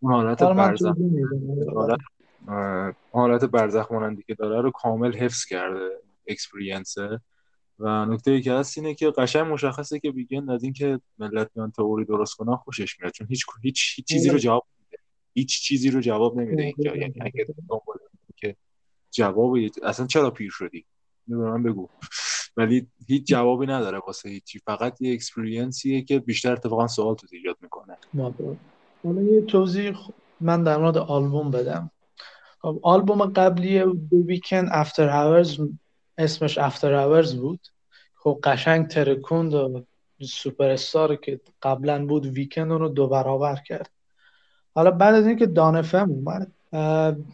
[0.00, 0.94] اون حالت برزخ
[3.12, 5.90] حالت برزخ مانندی که داره رو کامل حفظ کرده
[6.26, 7.20] اکسپریانسه
[7.78, 11.70] و نکته ای که هست اینه که قشنگ مشخصه که بیگن از اینکه ملت میان
[11.70, 13.12] تئوری درست کنن خوشش میاد.
[13.12, 14.66] چون هیچ هیچ, چیزی رو جواب
[15.34, 16.96] هیچ چیزی رو جواب نمیده اینجا.
[16.96, 17.96] یعنی اگه دنبال
[18.36, 18.56] که
[19.10, 20.84] جواب اصلا چرا پیر شدی؟
[21.26, 21.88] من بگو.
[22.56, 27.56] ولی هیچ جوابی نداره واسه هیچی فقط یه اکسپریانسیه که بیشتر اتفاقا سوال تو ایجاد
[27.60, 27.96] می‌کنه.
[29.04, 29.96] حالا یه توضیح
[30.40, 31.90] من در مورد آلبوم بدم.
[32.60, 35.60] خب آلبوم قبلی The Weeknd After Hours
[36.18, 37.60] اسمش After Hours بود.
[38.14, 39.84] خب قشنگ ترکوند و
[40.20, 43.90] سوپر استار که قبلا بود ویکند رو دو برابر کرد.
[44.74, 46.52] حالا بعد از اینکه دانفم اومد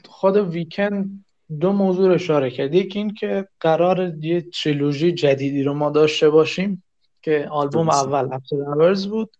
[0.08, 1.24] خود ویکند
[1.60, 2.74] دو موضوع رو اشاره کرد.
[2.74, 6.82] یکی این که قرار یه تریلوژی جدیدی رو ما داشته باشیم
[7.22, 7.88] که آلبوم.
[7.88, 9.30] اول After Hours بود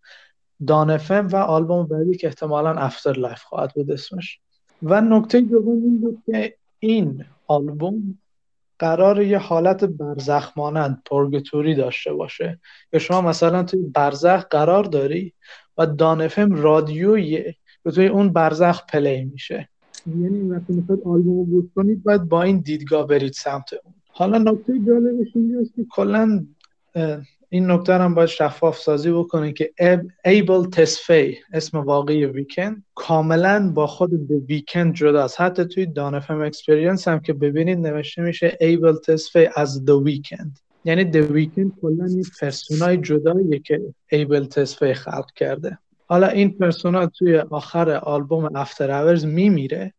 [0.66, 4.38] Dawn FM و آلبوم بعدی که احتمالا Afterlife خواهد بود اسمش.
[4.82, 8.18] و نکته دوم این بود که این آلبوم
[8.78, 12.58] قرار یه حالت برزخ مانند purgatory ی داشته باشه.
[12.90, 15.32] که شما مثلا توی برزخ قرار داری
[15.78, 17.54] و Dawn FM رادیویه
[17.88, 19.68] که توی اون برزخ play میشه.
[20.06, 23.94] یعنی وقتی می‌خواد آلبوم رو گوش کنید باید با این دیدگاه برید سمت اون.
[24.08, 26.46] حالا نکته جالبش اینجاست که کلا
[27.48, 29.72] این نکته هم باید شفاف سازی بکنه که
[30.24, 36.40] Abel Tesfaye اسم واقعی Weeknd کاملا با خود The Weeknd جداست حتی توی Dawn FM
[36.40, 42.04] Experience هم که ببینید نوشته میشه Abel Tesfaye از The Weeknd یعنی The Weeknd کلا
[42.04, 43.80] این persona ی جداییه که
[44.12, 45.78] Abel Tesfaye خلق کرده.
[46.08, 49.94] حالا این persona توی آخر آلبوم After Hours میمیره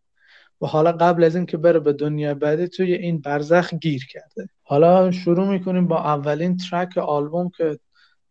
[0.62, 4.50] و حالا قبل از اینکه بره به دنیا بعدی توی این برزخ گیر کرده.
[4.64, 7.80] حالا شروع می‌کنیم با اولین track آلبوم که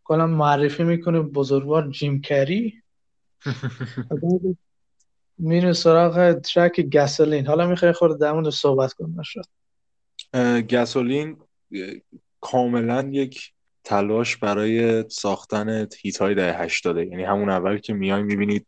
[0.03, 2.81] کلا معرفی می‌کنیم بزرگوار جیم کری.
[5.37, 9.17] میره سراغ ترک گسلین حالا می‌خوای خورده در مورد صحبت کنیم
[10.61, 11.37] گسولین
[12.41, 13.53] کاملا یک
[13.89, 18.67] تلاش برای ساختن هیت های دهه 80 یعنی همون اول که میای می‌بینید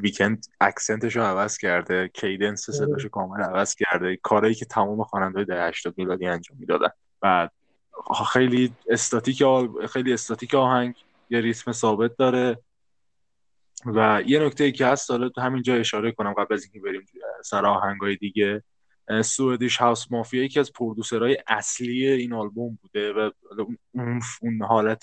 [0.00, 5.44] ویکند اکسنتش رو عوض کرده کیدنس صداش رو کامل عوض کرده کارهایی که تمام خواننده
[5.44, 6.88] دهه 80 میلادی انجام می‌دادن.
[7.20, 7.52] بعد
[8.32, 10.94] خیلی استاتیک آل- خیلی استاتیک آهنگ
[11.30, 12.58] یه ریتم ثابت داره.
[13.86, 17.06] و یه نکته ای که هست حالا تو همینجا اشاره کنم قبل از اینکه بریم
[17.44, 18.62] سر آهنگای دیگه.
[19.24, 23.78] سوئدیش هاوس مافیا یکی از پرودوسرهای اصلی این آلبوم بوده و اون
[24.42, 25.02] اون- حالت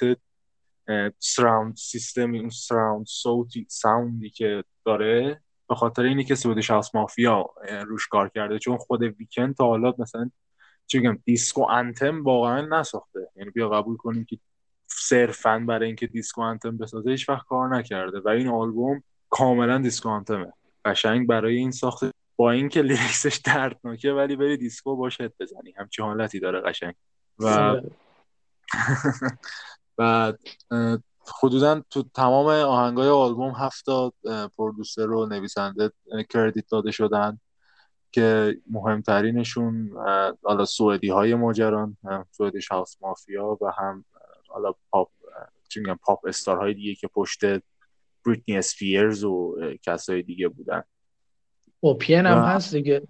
[1.20, 7.46] سراوند سیستم اون سراوند صوتی ساوندی که داره به خاطر اینی که سوئدیش هاوس مافیا
[7.88, 8.60] روش کار کرده.
[8.60, 10.30] چون خود Weeknd تا حالا مثلا
[10.88, 13.20] چی بگم disco anthem واقعا نساخته.
[13.36, 14.40] یعنی بیا قبول کنیم که
[14.88, 18.20] صرفا برای اینکه disco anthem بسازه هیچ وقت کار نکرده.
[18.20, 20.54] و این آلبوم کاملا disco anthem ه.
[20.86, 25.74] قشنگ برای این ساخته با اینکه lyrics ش دردناکه ولی بری دیسکو باش head بزنی.
[25.78, 26.96] همچین حالتی داره قشنگ.
[27.40, 27.76] و
[29.98, 30.40] بعد
[30.72, 31.00] اه،
[31.44, 35.92] حدودا تو تمام آهنگای آلبوم هفت تا اه، producer و نویسنده
[36.30, 37.40] credit داده شدن
[38.12, 39.92] که مهمترینشون
[40.44, 44.06] حالا سوئدی های ماجران هم Swedish House Mafia و هم
[44.48, 45.10] حالا پاپ
[45.76, 47.40] میگم pop star های دیگه که پشت
[48.26, 50.84] بریتنی اسپیرز و کسای دیگه بودن.
[51.86, 53.02] OPN هم و- هست دیگه.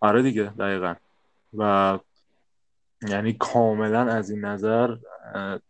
[0.00, 0.94] آره دیگه دقیقا.
[1.58, 1.98] و
[3.08, 4.96] یعنی کاملا از این نظر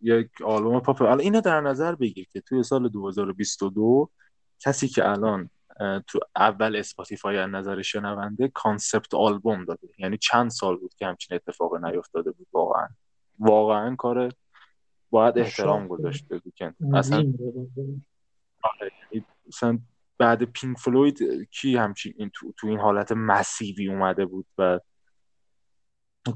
[0.00, 1.02] یک آلبوم پاپ.
[1.02, 4.10] حالا اینو در نظر بگیر که توی سال 2022
[4.60, 5.50] کسی که الان
[6.06, 9.88] تو اول اسپاتیفای از نظر شنونده concept آلبوم داده.
[9.98, 12.88] یعنی چند سال بود که همچین اتفاق نیفتاده بود واقعا.
[13.38, 14.32] واقعا کار
[15.10, 15.88] باید احترام.
[15.88, 17.40] گذاشت به Weeknd اصلا بود.
[19.12, 19.78] یعنی مثلا
[20.18, 21.18] بعد پینک فلوید
[21.50, 24.80] کی همچین این تو, تو این حالت massive ی اومده بود و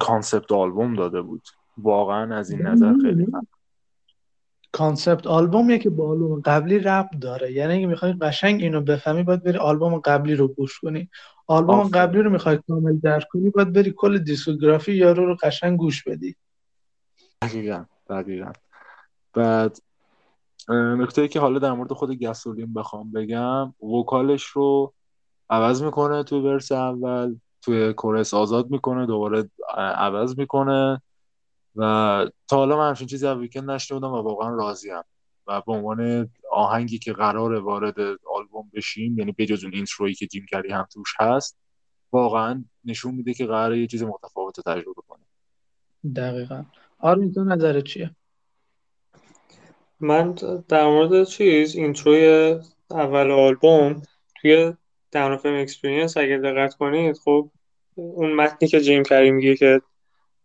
[0.01, 1.43] concept آلبوم داده بود؟
[1.78, 3.27] واقعا از این نظر خیلی
[4.73, 7.53] concept آلبومیه که با آلبوم قبلی ربط داره.
[7.53, 11.11] یعنی اگه می‌خوای قشنگ اینو بفهمی باید بری آلبوم قبلی رو گوش کنی.
[11.47, 11.89] آلبوم.
[11.89, 16.36] قبلی رو می‌خوای کامل درک کنی باید بری کل discography یارو رو قشنگ گوش بدی.
[17.43, 18.53] دقیقا دقیقا.
[19.32, 19.78] بعد
[20.68, 24.94] نکته که حالا در مورد خود Gasoline بخوام بگم vocal ش رو
[25.51, 31.02] عوض می‌کنه توی verse اول توی chorus آزاد می‌کنه دوباره عوض می‌کنه
[31.76, 31.82] و
[32.48, 35.02] تا حالا من همچین چیزی از ویکند نشنیده بودم و واقعا راضیم.
[35.47, 38.01] و به عنوان آهنگی که قرار وارد
[38.34, 41.59] آلبوم بشیم یعنی بجز اون اینترویی که جیم کری هم توش هست
[42.12, 45.26] واقعا نشون میده که قراره یه چیز متفاوت تجربه کنیم.
[46.16, 46.64] دقیقا.
[46.98, 48.10] آرمین تو نظرت چیه؟
[50.01, 50.35] من
[50.68, 52.56] در مورد چیز اینتروی
[52.90, 54.02] اول آلبوم
[54.40, 54.73] توی
[55.10, 57.51] Dawn Experience اگه دقت کنید خب
[57.94, 59.81] اون متنی که جیم کری میگه که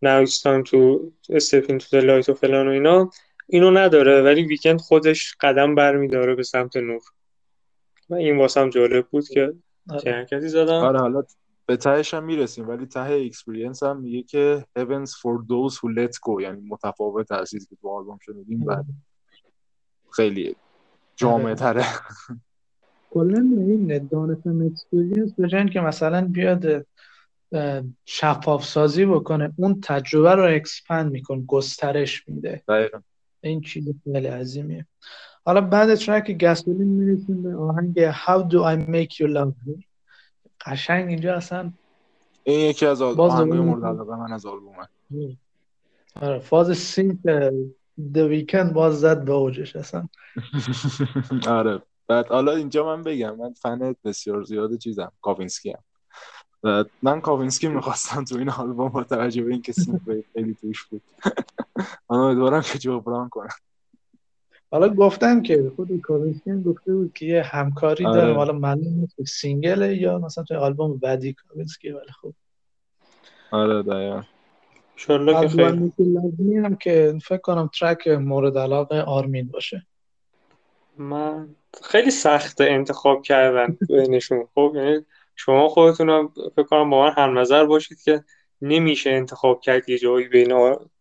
[0.04, 3.10] now it's time to step into the light و فلان و اینا
[3.46, 7.02] اینو نداره ولی Weeknd خودش قدم برمیداره به سمت نور.
[8.10, 9.52] و این واسم جالب بود که
[9.88, 10.12] چه آره.
[10.12, 10.72] حرکتی زدم.
[10.72, 11.22] آره حالا
[11.66, 16.12] به تهش هم می‌رسیم ولی ته Experience هم میگه که heavens for those who let
[16.12, 18.82] go یعنی متفاوت از چیزی که تو آلبوم شنیدیم و
[20.12, 20.56] خیلی
[21.16, 21.84] جامعه تره.
[23.10, 26.86] کلا این Dawn FM Experience بجای اینکه مثلا بیاد
[28.04, 32.62] شفاف سازی بکنه اون تجربه رو expand می‌کنه گسترش میده.
[33.40, 34.86] این چیز خیلی عظیمیه.
[35.44, 39.84] حالا بعد track Gasoline می‌رسیم به آهنگ How do I make you love me
[40.66, 41.72] قشنگ اینجا اصلا
[42.44, 44.88] این یکی از دوباره مورد علاقه من از آلبومه.
[46.20, 47.18] آره فاز synth
[47.98, 50.08] The Weeknd باز زد به اوجش اصلا.
[51.58, 51.82] آره.
[52.08, 55.82] بعد حالا اینجا من بگم من فن بسیار زیاد چیزم کاوینسکی هم
[56.62, 60.00] و من کاوینسکی می‌خواستم تو این آلبوم با توجه به اینکه synth
[60.34, 61.02] خیلی توش بود.
[62.10, 63.48] من امیدوارم که جبران کنم.
[64.70, 68.20] حالا گفتم که خود کاوینسکی گفته بود که یه همکاری آره.
[68.20, 68.36] دارم.
[68.36, 72.34] حالا معلوم نیست single ه یا مثلا توی آلبوم بعدی کاوینسکی ولی خب.
[73.50, 74.22] آره دقیقا.
[74.96, 79.86] انشالله که خیلی هم که فکر کنم track مورد علاقه آرمین باشه.
[80.98, 81.48] من
[81.82, 84.48] خیلی سخته انتخاب کردن بینشون.
[84.54, 85.04] خب یعنی
[85.36, 88.24] شما خودتون هم فکر کنم با من هم نظر باشید که
[88.62, 90.52] نمیشه انتخاب کرد یه جایی بین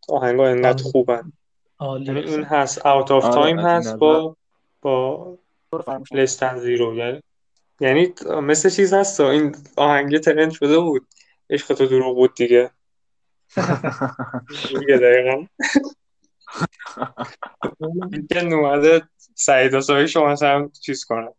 [0.09, 0.91] آهنگا انقدر آره.
[0.91, 1.31] خوبن.
[1.81, 2.43] یعنی این.
[2.43, 3.95] هست Out of Time هست.
[3.95, 4.35] با
[4.81, 5.37] با
[6.11, 7.21] Less Than Zero یعنی
[7.79, 11.07] یعنی مثل چیز هست این آهنگ ترند شده بود.
[11.49, 12.71] عشق تو دروغ بود دیگه.
[14.79, 15.45] دیگه دقیقا.
[18.13, 19.01] این که اومده
[19.35, 21.29] سعید آسایی شما مثلا چیز کنه.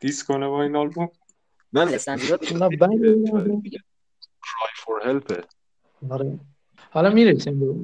[0.00, 1.08] دیس کنه با این آلبوم.
[1.72, 2.16] نه نه، آهنگ-
[4.46, 5.44] Cry for help.
[6.10, 6.38] آره.
[6.90, 7.74] حالا می‌رسیم به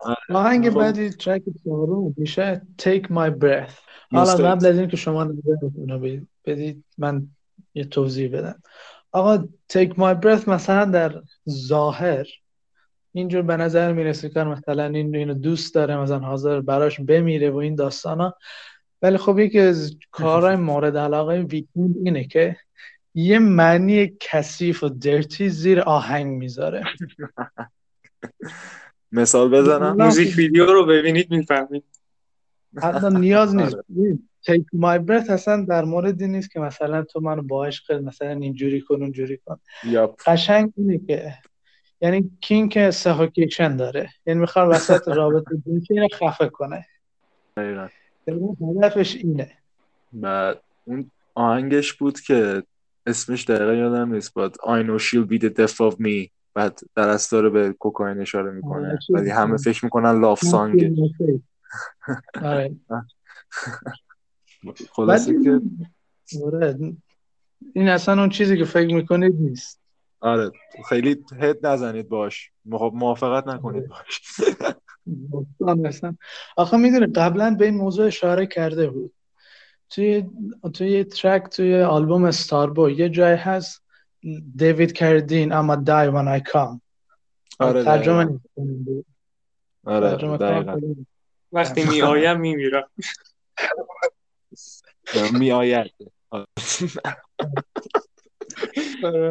[0.00, 0.16] آره.
[0.34, 0.78] آهنگ خب.
[0.78, 3.72] بعدی ترک چهارم میشه Take My Breath.
[4.12, 4.50] حالا.
[4.50, 5.24] قبل از اینکه شما
[6.44, 7.28] بدید من
[7.74, 8.62] یه توضیح بدم.
[9.12, 12.26] آقا Take My Breath مثلا در ظاهر
[13.16, 17.56] اینجور به نظر می‌رسه که مثلا این اینو دوست داره مثلا حاضر براش بمیره و
[17.56, 18.34] این داستانا.
[19.02, 22.56] ولی خب یکی از کارهای مورد علاقه ویکند اینه که
[23.14, 26.84] یه معنی کثیف و درتی زیر آهنگ می‌ذاره.
[29.12, 29.96] مثال بزنم.
[29.96, 31.84] موزیک ویدیو رو ببینید می‌فهمید.
[32.82, 33.74] حتی نیاز نیست.
[33.74, 33.84] آره.
[33.90, 38.30] ببین، Take My Breath اصلا در موردی نیست که مثلا تو منو با عشق مثلا
[38.30, 39.58] اینجوری کن اونجوری کن.
[40.26, 41.34] قشنگ اینه که
[42.00, 44.10] یعنی کینگ سهوکیشن داره.
[44.26, 46.86] یعنی می‌خواد وسط رابطه جنسی رو خفه کنه.
[47.56, 47.88] دقیقاً.
[48.82, 49.50] هدفش اینه.
[50.12, 52.62] بعد اون آهنگش بود که
[53.06, 54.34] اسمش دقیقا یادم نیست.
[54.34, 56.28] بعد I know she'll be the death of me.
[56.54, 58.88] بعد درستاره به کوکائین اشاره می‌کنه.
[58.88, 59.72] آره، ولی همه می‌کنه.
[59.72, 60.92] فکر می‌کنن لاف سانگه
[62.42, 62.76] آره.
[64.92, 65.60] خلاصه که
[66.44, 66.78] آره
[67.74, 69.85] این اصلا اون چیزی که فکر می‌کنید نیست.
[70.20, 70.50] آره
[70.88, 72.50] خیلی هد نزنید باش.
[72.64, 74.20] موافقت نکنید باش.
[75.32, 76.16] داستان اصلا
[76.56, 79.12] آخه می‌دونی قبلا به این موضوع اشاره کرده بود.
[79.90, 80.24] توی
[80.74, 83.82] توی ترک توی آلبوم استاربوی یه جای هست
[84.56, 86.80] دیوید کردین اما die when I come.
[87.58, 88.40] آره ترجمه
[89.84, 90.80] آره ترجمه دقیقاً.
[90.80, 91.06] کنم
[91.52, 92.88] وقتی میآیم میمیرم.
[95.38, 95.92] می آید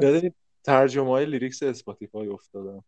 [0.02, 0.36] یاد
[0.66, 2.84] ترجمه های lyrics Spotify افتادم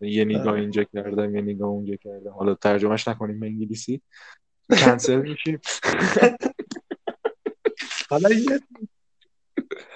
[0.00, 0.54] یه نگاه.
[0.54, 2.30] اینجا کردم یه نگاه اونجا کردم.
[2.30, 4.00] حالا ترجمهش نکنیم به انگلیسی.
[4.70, 5.60] کنسل میشیم.
[8.10, 8.60] حالا یه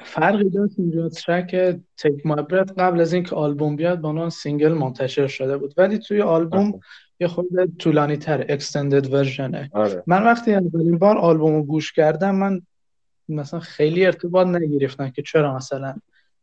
[0.05, 2.43] فرقی داشت اینجا track Take My
[2.79, 5.75] قبل از اینکه آلبوم بیاد با عنوان single منتشر شده بود.
[5.77, 6.81] ولی توی آلبوم
[7.21, 7.47] یه خورده
[7.79, 10.03] طولانی تر extended version ه آره.
[10.07, 12.63] من وقتی اولین بار آلبوم رو گوش کردم من
[13.29, 15.95] مثلا خیلی ارتباط نگرفتم که چرا مثلا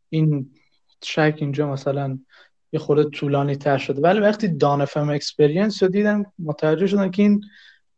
[0.10, 0.50] این
[1.02, 2.20] track اینجا مثلا
[2.72, 4.02] یه خورده طولانی تر شده.
[4.02, 7.44] ولی وقتی Dawn FM Experience رو دیدم متوجه شدم که این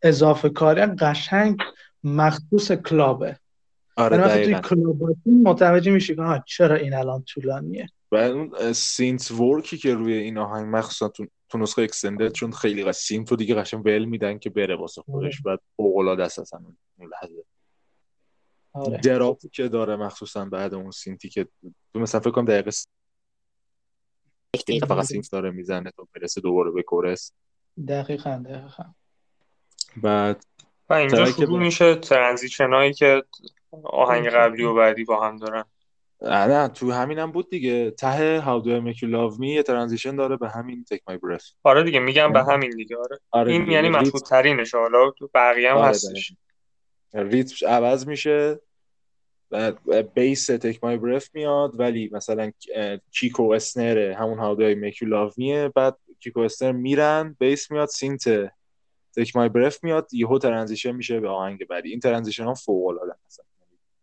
[0.01, 1.59] اضافه کاری قشنگ
[2.03, 3.39] مخصوص کلابه.
[3.97, 9.31] آره یعنی وقتی توی کلاب متوجه میشی که چرا این الان طولانیه؟ و اون synth
[9.31, 13.28] work ی که روی این آهنگ مخصوصا تو تو نسخه extended چون خیلی قشنگ synth
[13.28, 16.59] و دیگه قشنگ ول میدن که بره واسه خودش بعد فوق العاده است اصلا
[16.97, 17.43] اون لحظه.
[18.77, 18.97] آره.
[18.97, 21.47] drop ی که داره مخصوصا بعد اون synth ی که
[21.93, 22.87] تو مثلا فکر کنم دقیقه س-
[24.87, 27.31] فقط synth داره می‌زنه تا برسه دوباره به chorus.
[27.87, 28.83] دقیقا دقیقا.
[29.97, 30.45] بعد
[30.89, 33.23] و اینجا شروع میشه transition هایی که
[33.83, 34.27] آهنگ.
[34.27, 35.63] قبلی و بعدی با هم دارن.
[36.21, 37.91] نه نه، تو همین هم بود دیگه.
[37.91, 41.17] ته How Do I Make You Love Me یه transition داره به همین Take My
[41.17, 41.53] Breath.
[41.63, 43.19] آره دیگه میگم به همین دیگه آره.
[43.31, 46.33] آره این دیگه، یعنی یه ریتم- محبوب ترینشه حالا تو بقیه هم آره، هستش.
[47.13, 48.59] ریتمش عوض میشه.
[49.51, 52.51] و bass Take My Breath میاد ولی مثلا
[53.11, 57.87] kick و snare همون Make You Love Me بعد kick و snare میرن bass میاد
[57.87, 58.51] synth
[59.17, 60.13] Take My Breath میاد.
[60.13, 61.89] یهو transition میشه به آهنگ بعدی.
[61.89, 63.43] این transition ها فوق العاده هستن.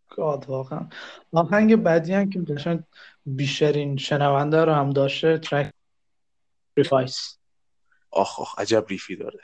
[0.09, 0.87] God واقعا.
[1.31, 2.83] آهنگ بعدی هم که قشنگ
[3.25, 5.73] بیشترین شنونده رو هم داشته track
[6.77, 7.37] Sacrifice
[8.11, 9.39] آخ آخ عجب riff ی داره.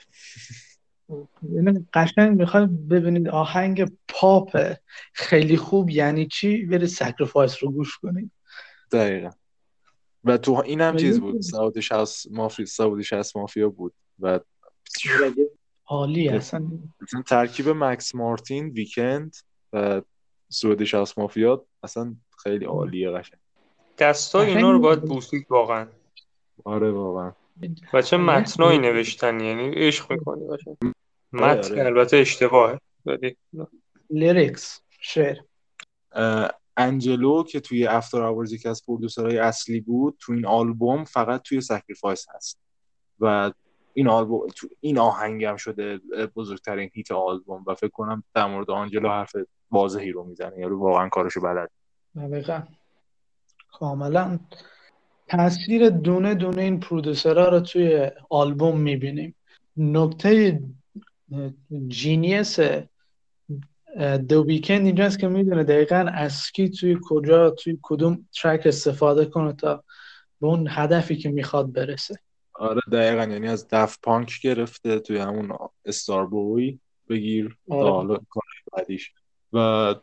[1.53, 4.73] یعنی قشنگ می‌خواید ببینید آهنگ پاپ
[5.13, 8.31] خیلی خوب یعنی چی؟ برید Sacrifice رو گوش کنید
[8.91, 9.29] دقیقا.
[10.23, 14.39] و تو این هم چیز بود Swedish House Mafia Swedish House Mafia بود و
[15.85, 16.67] عالی اصلا.
[17.01, 19.35] مثلا ترکیب مکس مارتین ویکند
[19.73, 20.01] و
[20.49, 23.39] Swedish House Mafia اصلا خیلی عالیه قشنگ.
[23.99, 25.09] قشنگ اینا رو باید بود.
[25.09, 25.87] بوسید واقعا.
[26.63, 27.31] آره واقعا.
[27.93, 28.25] و چه آره.
[28.25, 30.77] متنایی نوشتن یعنی عشق می‌کنی باشه
[31.33, 31.85] متن آره.
[31.85, 33.37] البته اشتباهه ولی
[34.09, 35.37] lyrics شعر.
[36.77, 41.41] انجلو که توی After Hours یکی از producer های اصلی بود تو این آلبوم فقط
[41.41, 42.59] توی Sacrifice هست.
[43.19, 43.51] و
[43.93, 45.99] این آلبوم تو این آهنگ هم شده
[46.35, 49.35] بزرگترین hit آلبوم و فکر کنم در مورد آنجلو حرف
[49.71, 51.69] واضحی رو می‌زنه یارو واقعا کارشو بلد.
[52.15, 52.61] دقیقا.
[53.71, 54.39] کاملا.
[55.27, 59.35] تاثیر دونه دونه این producer ها رو توی آلبوم می‌بینیم.
[59.77, 60.59] نکته
[61.87, 62.59] genius
[64.29, 69.53] The Weeknd اینجاست که می‌دونه دقیقا از کی توی کجا توی کدوم track استفاده کنه
[69.53, 69.83] تا
[70.41, 72.19] به اون هدفی که می‌خواد برسه.
[72.53, 73.33] آره دقیقا.
[73.33, 76.79] یعنی از Daft Punk گرفته توی همون Starboy
[77.09, 77.91] بگیر آره.
[77.91, 78.17] حالا
[78.73, 79.11] بعدیش.
[79.53, 79.95] و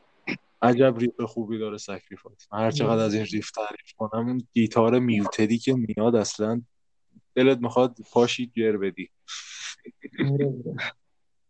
[0.63, 4.99] عجب riff خوبی داره Sacrifice من هر چقدر از این riff تعریف کنم اون گیتار
[4.99, 6.63] muted ی که میاد اصلا
[7.35, 9.11] دلت می‌خواد پاشی جر بدی.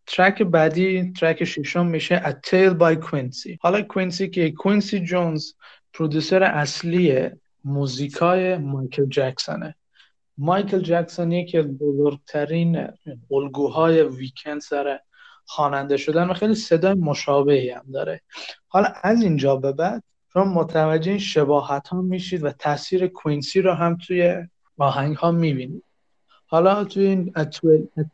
[0.09, 3.59] track بعدی track ششم میشه A Tale by Quincy.
[3.61, 5.53] حالا کوینسی که کوینسی جونز
[5.93, 7.31] producer اصلی
[7.65, 9.75] موزیکای مایکل جکسونه
[10.39, 12.89] مایکل جکسون یکی از بزرگترین
[13.31, 15.01] الگوهای ویکند سر
[15.45, 18.21] خواننده شدن و خیلی صدای مشابهی هم داره.
[18.69, 20.03] حالا از اینجا به بعد
[20.33, 24.47] شما متوجه این شباهت ها میشید و تاثیر کوینسی رو هم توی
[24.79, 25.85] آهنگ ها می‌بینید.
[26.47, 27.33] حالا توی این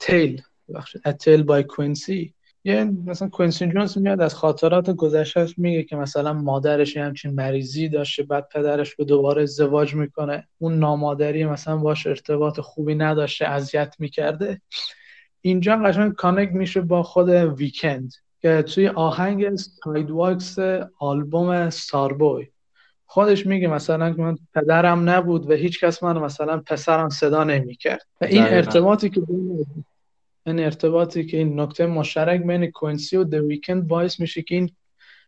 [0.03, 1.03] Tale ببخشید.
[1.11, 2.33] Tale by Quincy.
[2.67, 7.89] یه مثلا کوینسی جونز میاد از خاطرات گذشتهش میگه که مثلا مادرش یه همچین مریضی
[7.89, 10.49] داشته بعد پدرش به دوباره ازدواج می‌کنه.
[10.59, 14.61] اون نامادری مثلا باش ارتباط خوبی نداشته اذیت می‌کرده.
[15.41, 20.57] اینجا قشنگ connect میشه با خود ویکند که توی آهنگ Sidewalks
[20.99, 22.47] آلبوم Starboy
[23.07, 28.07] خودش میگه مثلا که من پدرم نبود و هیچ کس من مثلا پسرم صدا نمی‌کرد.
[28.21, 28.43] و این.
[28.43, 29.67] ارتباطی که بین
[30.47, 34.71] این ارتباطی که این نکته مشترک بین کوینسی و ویکند باعث میشه که این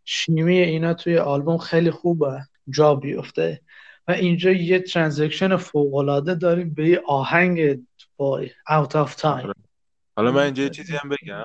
[0.04, 3.60] شیمی اینا توی آلبوم خیلی خوبه جا بیفته.
[4.08, 7.80] و اینجا یه transition فوق‌العاده داریم به یه آهنگ
[8.16, 9.52] با Out of Time
[10.16, 11.44] حالا من اینجا یه چیزی هم بگم.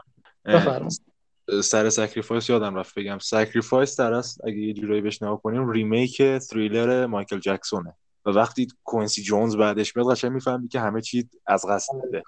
[1.62, 3.18] سر Sacrifice یادم رفت بگم.
[3.20, 7.96] Sacrifice در اصل اگه یه جورایی بهش نگاه کنیم remake Thriller مایکل جکسونه
[8.26, 12.24] و وقتی کوینسی جونز بعدش میاد قشنگ می‌فهمی که همه چی از قصد بوده.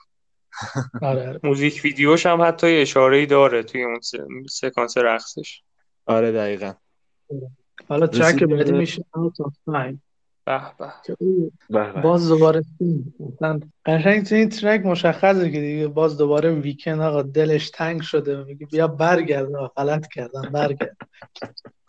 [1.01, 1.39] آره آره.
[1.43, 4.15] موزیک ویدیوش هم حتی یه اشاره‌ای داره توی اون س-
[4.49, 5.61] سکانس رقصش.
[6.05, 6.73] آره دقیقا.
[7.89, 9.05] حالا track رسیدیم بعدی میشه.
[10.45, 12.01] به به.
[12.01, 12.61] باز دوباره.
[13.19, 18.41] مثلا قشنگ تو این track مشخصه که دیگه باز دوباره ویکند آقا دلش تنگ شده.
[18.41, 20.97] و میگه بیا برگرد آقا، غلط کردم برگرد.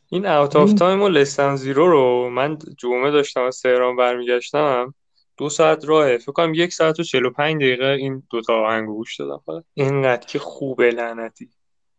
[0.08, 4.94] این Out of Time و Less Than Zero رو من جمعه داشتم از تهران برمیگشتم.
[5.36, 6.18] دو ساعت راهه.
[6.18, 9.40] فکر کنم یک ساعت و 45 دقیقه این دوتا آهنگ گوش دادم.
[9.46, 11.48] فقط اینقدر که خوبه لعنتی.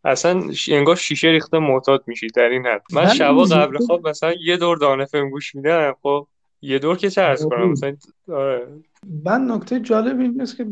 [0.04, 2.82] اصلا انگار شیشه ریخته معتاد میشی در این حد.
[2.92, 6.26] من شبا این قبل خواب مثلا یه دور Dawn FM گوش میدم خب
[6.62, 7.96] یه دور که چه عرض کنم؟ مثلا
[8.28, 8.68] آره.
[9.24, 10.66] من نکته جالب این نیست که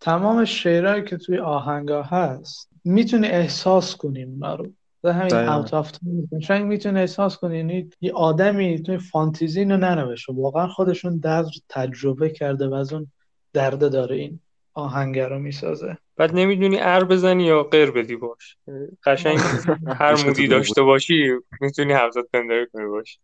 [0.00, 4.66] تمام شعرهایی که توی آهنگا هست می‌تونی احساس کنی اونا رو.
[5.06, 5.34] و همین.
[5.34, 5.92] Out of
[6.32, 10.32] قشنگ می‌تونی احساس کنی یعنی یه آدمی توی فانتزی اینو ننوشته.
[10.32, 13.12] واقعا خودشون درد تجربه کرده و از اون
[13.52, 14.40] درده داره این
[14.74, 15.98] آهنگ رو می‌سازه.
[16.16, 18.56] بعد نمی‌دونی عر بزنی یا قر بدی باش.
[19.04, 19.38] قشنگ
[19.86, 21.30] هر مودی داشته باشی
[21.60, 23.18] می‌تونی همذات پنداری کنی باش.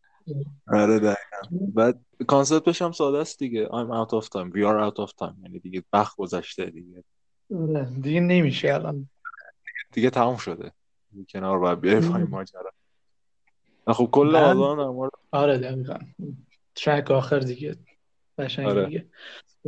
[0.66, 1.66] آره دقیقا.
[1.74, 3.66] بعد concept ش هم ساده است دیگه.
[3.66, 4.52] I'm out of time.
[4.52, 5.42] We are out of time.
[5.42, 7.04] یعنی دیگه وقت گذشته دیگه.
[7.60, 9.08] آره دیگه نمیشه الان.
[9.92, 10.72] دیگه تموم شده.
[11.28, 12.70] کنار باید بیای پای ماجرا.
[13.86, 15.98] و خب کل آلبوم در مورد آره دقیقا.
[16.74, 17.76] ترک آخر دیگه.
[18.38, 18.84] قشنگ آره.
[18.84, 19.06] دیگه.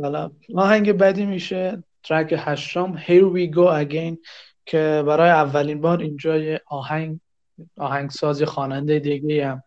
[0.01, 1.83] حالا آهنگ بعدی میشه.
[2.03, 4.17] ترک هشتم Here We Go Again
[4.65, 7.19] که برای اولین بار اینجا یه آهنگ
[7.77, 9.63] آهنگساز خواننده دیگه هم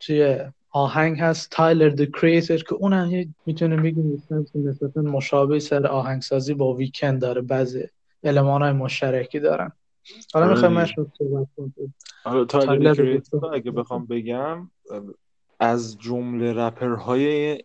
[0.00, 0.38] توی
[0.70, 4.22] آهنگ هست تایلر د کریتر که اونم یه می‌تونه بگیم
[4.54, 7.88] نسبتا مشابه سر آهنگسازی با ویکند داره بعضی
[8.24, 9.72] المان های مشترکی دارن.
[10.34, 10.82] حالا آره می‌خوایم دیگه.
[10.82, 11.48] مشروع صحبت
[12.24, 13.54] آره تایلر د کریتور کریتور.
[13.54, 14.70] اگه بخوام بگم
[15.60, 17.58] از جمله رپرهای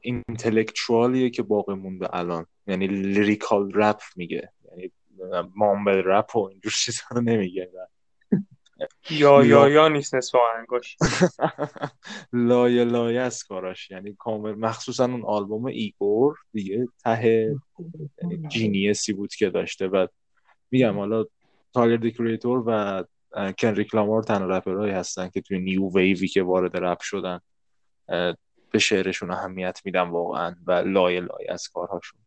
[0.00, 2.46] intellectual یه که باقی مونده الان.
[2.66, 4.52] یعنی lyrical rap میگه.
[4.70, 4.90] یعنی
[5.54, 7.70] mumble rap و اینجور چیزا رو نمیگه.
[9.10, 10.96] یا یا یا نیست نصف آهنگاش
[12.32, 13.90] لایه لایه از کاراش.
[13.90, 17.54] یعنی کامل مخصوصا اون آلبوم ایگور دیگه ته
[18.22, 19.86] یعنی genius ی بود که داشته.
[19.86, 20.06] و
[20.70, 21.24] میگم حالا
[21.74, 23.04] تایلر دی کریتور و
[23.52, 27.40] کنریک لامار تنها رپرهایی هستن که توی new wave ی که وارد رپ شدن
[28.70, 32.20] به شعرشون اهمیت میدن واقعا و لایه لایه از کارهاشون.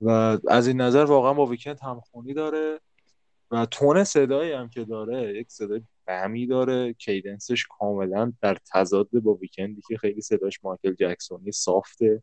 [0.00, 2.80] و از این نظر واقعا با ویکند همخونی داره
[3.50, 9.08] و تون صدایی هم که داره یک صدای بمی داره cadence ش کاملا در تضاد
[9.10, 12.22] با ویکندی که خیلی صداش مایکل جکسونی soft ه.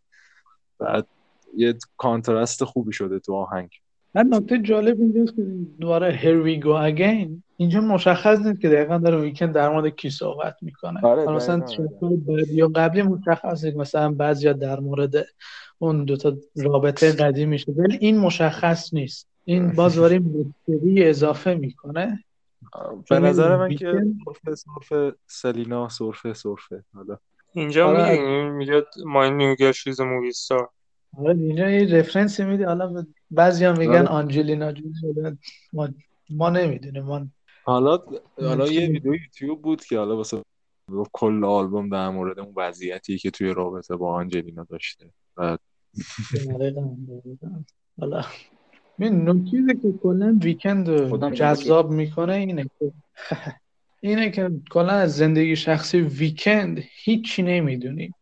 [0.80, 1.07] بعد
[1.56, 3.69] یه کانترست خوبی شده تو آهنگ.
[4.15, 5.41] من نکته جالب اینجاست که
[5.80, 7.44] دوباره Here we go again.
[7.57, 11.02] اینجا مشخص نیست که دقیقا داره ویکند در مورد کی صحبت می‌کنه.
[11.06, 11.60] آره، مثلا.
[11.60, 15.26] ترک‌های بعدی یا قبلی مشخصه که مثلا بعضیا در مورد
[15.80, 19.27] اون دوتا رابطه قدیمیشه ولی این مشخص نیست.
[19.45, 22.23] این باز دوباره موسیقی اضافه می‌کنه.
[23.10, 23.94] به نظر من که
[24.26, 26.84] سرفه سرفه سلینا سرفه سرفه.
[26.95, 27.18] حالا.
[27.53, 28.11] اینجا آره.
[28.11, 30.31] میگه میگه مای نیوگل شیز مووی
[31.18, 32.65] آره اینجا یه رفرنسی میده.
[32.65, 34.07] حالا بعضی هم میگن آره.
[34.07, 35.38] آنجلینا جولی
[35.73, 35.89] ما
[36.30, 37.27] ما نمی‌دونیم ما
[37.64, 37.99] حالا
[38.41, 40.41] حالا یه؟ ویدیو یوتیوب بود که حالا واسه
[41.11, 45.57] کل آلبوم در مورد اون وضعیتی که توی رابطه با آنجلینا داشته و
[46.47, 46.95] دقیقاً.
[47.99, 48.23] حالا
[48.99, 50.89] این نکته که کلا ویکند
[51.34, 52.91] جذاب می‌کنه اینه که
[53.99, 58.14] اینه که کلا از زندگی شخصی ویکند هیچی نمی‌دونی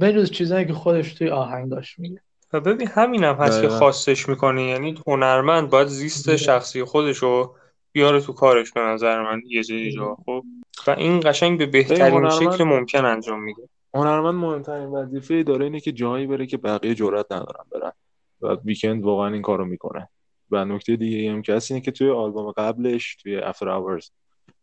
[0.00, 2.20] بجز چیزایی که خودش توی آهنگاش میگه
[2.52, 3.68] و ببین همینم هست که.
[3.68, 7.54] خواستش می‌کنه یعنی هنرمند باید زیست شخصی خودشو
[7.92, 10.16] بیاره تو کارش به نظر من یه جای جا.
[10.26, 10.44] خب؟
[10.86, 13.62] و این قشنگ به بهترین شکل ممکن انجام میده.
[13.94, 17.92] هنرمند مهمترین وظیفه داره اینه که جایی بره که بقیه جرئت ندارن برن.
[18.40, 20.08] و ویکند واقعا این کارو می‌کنه.
[20.50, 24.10] و نکته دیگه هم که هست اینه که توی آلبوم قبلش توی After Hours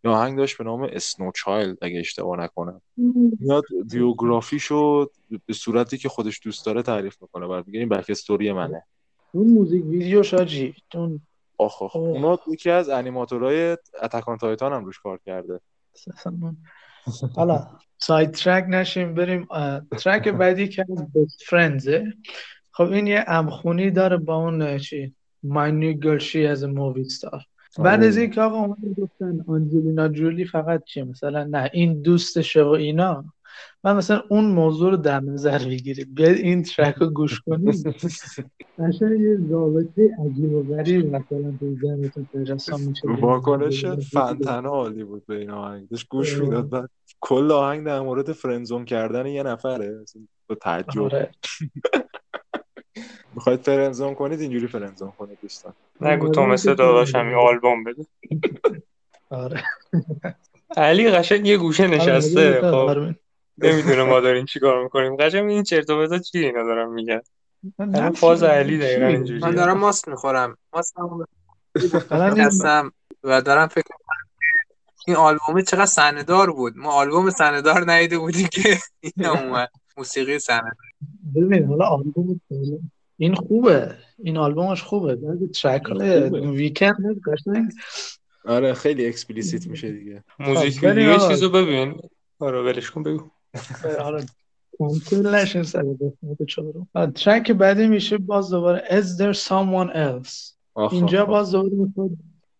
[0.03, 2.81] یه آهنگ داشت به نام Snowchild اگه اشتباه نکنم.
[3.39, 5.09] میاد بیوگرافیشو
[5.45, 8.83] به صورتی که خودش دوست داره تعریف می‌کنه بعد میگه این backstory منه.
[9.31, 11.21] اون موزیک ویدیو شاجی اون
[11.57, 11.95] آخ آخ.
[11.95, 15.59] اونا یکی از انیماتورهای Attack on Titan هم روش کار کرده.
[17.35, 17.67] حالا
[17.97, 19.47] sidetrack نشیم بریم
[19.97, 22.13] ترک بعدی که از Best Friends ه
[22.71, 25.15] خب این یه امخونی داره با اون چی؟
[25.45, 27.41] My New Girl She as a Movie Star.
[27.77, 28.07] بعد آره.
[28.07, 33.25] از اینکه آقا اومدن گفتن آنجلینا جولی فقط چیه؟ مثلا نه این دوستشه و اینا.
[33.83, 36.15] من مثلا اون موضوع رو در نظر بگیرید.
[36.15, 37.75] بیاید این ترک رو گوش کنید.
[38.79, 43.07] قشنگ یه رابطه عجیب و غریب مثلا تو ذهنتون تجسم میشه.
[43.21, 45.89] واکنش فنتنا عالی بود به این آهنگ.
[45.89, 46.41] داشت گوش آه.
[46.41, 46.69] می‌داد.
[46.69, 46.89] بعد
[47.19, 49.99] کل آهنگ در مورد فرنزون کردن یه نفره.
[50.01, 51.01] اصلا با تعجب.
[51.01, 51.31] آره.
[53.37, 55.73] می‌خواید فرنزون کنید اینجوری فرنزون کنید دوستان.
[56.01, 58.05] نگو تو آره، مثل که داداشم تو- یه آلبوم بده.
[59.29, 59.63] آره.
[60.77, 62.59] علی قشنگ یه گوشه نشسته.
[62.61, 62.65] خب.
[62.65, 63.15] آره.
[63.57, 65.15] نمی‌دونه ما داریم چیکار می‌کنیم.
[65.15, 67.21] قشنگ این چرت و پرتا چیه اینا دارن میگن؟
[67.79, 69.45] من فاز علی دقیقا چی؟ اینجوریه.
[69.45, 70.57] من دارم ماست می‌خورم.
[72.11, 72.91] این- هستم
[73.23, 74.27] و دارم فکر می‌کنم
[75.07, 76.77] این آلبوم چقدر صحنه‌دار بود.
[76.77, 79.69] ما آلبوم صحنه‌دار ندیده بودیم که این اومد.
[79.97, 80.71] موسیقی صحنه.
[81.35, 82.41] ببین حالا آلبوم
[83.17, 83.95] این خوبه.
[84.23, 85.15] این آلبومش خوبه.
[85.15, 85.89] بعد ترک.
[86.31, 87.71] ویکند قشنگ.
[88.45, 90.23] آره خیلی explicit میشه دیگه.
[90.39, 91.27] موزیک خب، ویدیو.
[91.27, 92.01] چیزو ببین.
[92.39, 93.29] آره ولش کن بگو.
[93.99, 94.25] حالا
[94.79, 100.55] کنسل نشین سر قسمت چهارم ترک بعدی میشه باز دوباره Is there someone else
[100.91, 101.25] اینجا.
[101.25, 102.09] باز دوباره می‌خواد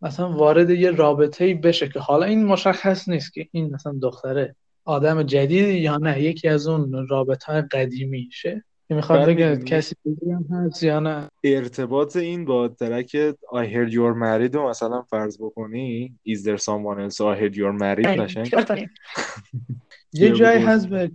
[0.02, 4.56] مثلا وارد یه رابطه ای بشه که حالا این مشخص نیست که این مثلا دختره
[4.86, 6.22] آدم جدیدی یا نه.
[6.22, 8.64] یکی از اون رابطه های قدیمیشه.
[8.90, 9.96] می‌خواد بعد بگه می‌دونی- کسی
[10.32, 11.30] هم هست یا نه.
[11.44, 17.00] ارتباط این با ترک I heard you're married رو مثلا فرض بکنی Is there someone
[17.10, 18.54] else I heard you're married قشنگ.
[20.14, 20.64] یه جایی.
[20.66, 21.12] هست به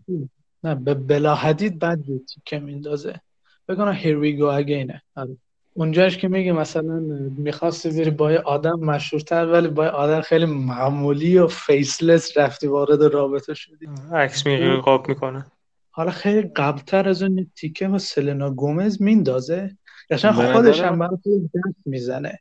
[0.64, 3.20] نه به بلا حدید بد بود که میندازه.
[3.68, 5.00] بگم here we go again.
[5.16, 5.36] آره.
[5.74, 7.00] اونجاش که میگه مثلا
[7.38, 13.02] می‌خواستی بری با یه آدم مشهورتر ولی با آدم خیلی معمولی و فیسلس رفتی وارد
[13.02, 13.88] رابطه شدی.
[14.12, 15.46] عکس می‌گیره قاب می‌کنه.
[15.94, 19.76] حالا خیلی قبلتر از اون تیکه با سلنا گومز میندازه.
[20.10, 21.16] قشنگ خودش هم برای
[21.54, 22.38] دست می‌زنه.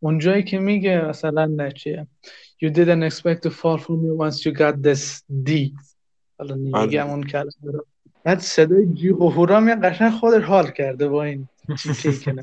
[0.00, 2.06] اونجایی که میگه مثلا نه چیه؟
[2.64, 5.72] You didn't expect to fall for me once you got this D.
[6.38, 7.10] حالا نمیگم آره.
[7.10, 7.86] اون کلمه رو.
[8.24, 11.48] بعد صدای جیغ و هورا میاد قشنگ خودش حال کرده با این
[11.82, 12.34] تیکه که.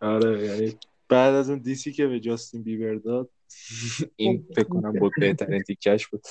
[0.00, 0.74] آره یعنی
[1.08, 3.30] بعد از اون دیسی که به جاستین بیبر داد
[4.16, 6.22] این فکر کنم بود بهترین تیکش بود.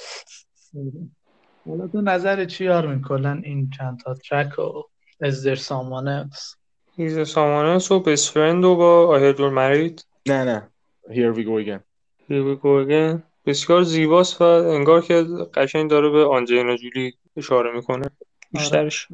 [1.65, 4.83] حالا تو نظر چی یار کلا این چند تا ترک و
[5.23, 6.55] Is there someone else
[6.97, 10.05] هیز سامانس و بست فرند و با آهردور مرید.
[10.27, 10.69] نه نه.
[11.07, 11.81] Here we go again.
[12.27, 18.05] هیوی گورگن بسیار زیباست و انگار که قشنگ داره به آنجلینا جولی اشاره می‌کنه.
[18.51, 19.07] بیشترش.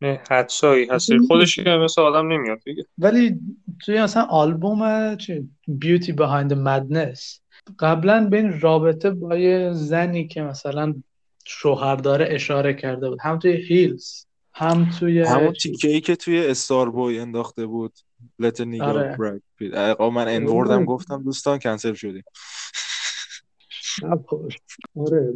[0.00, 0.88] نه حدسایی.
[0.90, 2.84] هست خودش که مثل آدم نمیاد دیگه.
[2.98, 3.40] ولی
[3.84, 7.40] توی مثلا آلبوم چی؟ Beauty Behind the Madness.
[7.78, 10.94] قبلا به این رابطه با یه زنی که مثلا
[11.46, 13.18] شوهر داره اشاره کرده بود.
[13.22, 17.92] هم توی هیلز هم توی همون تیکه ای که توی استار بوی انداخته بود.
[18.42, 19.40] A nigga آره.
[19.74, 22.22] آقا من انوردم گفتم دوستان کنسل شدیم.
[24.96, 25.32] آره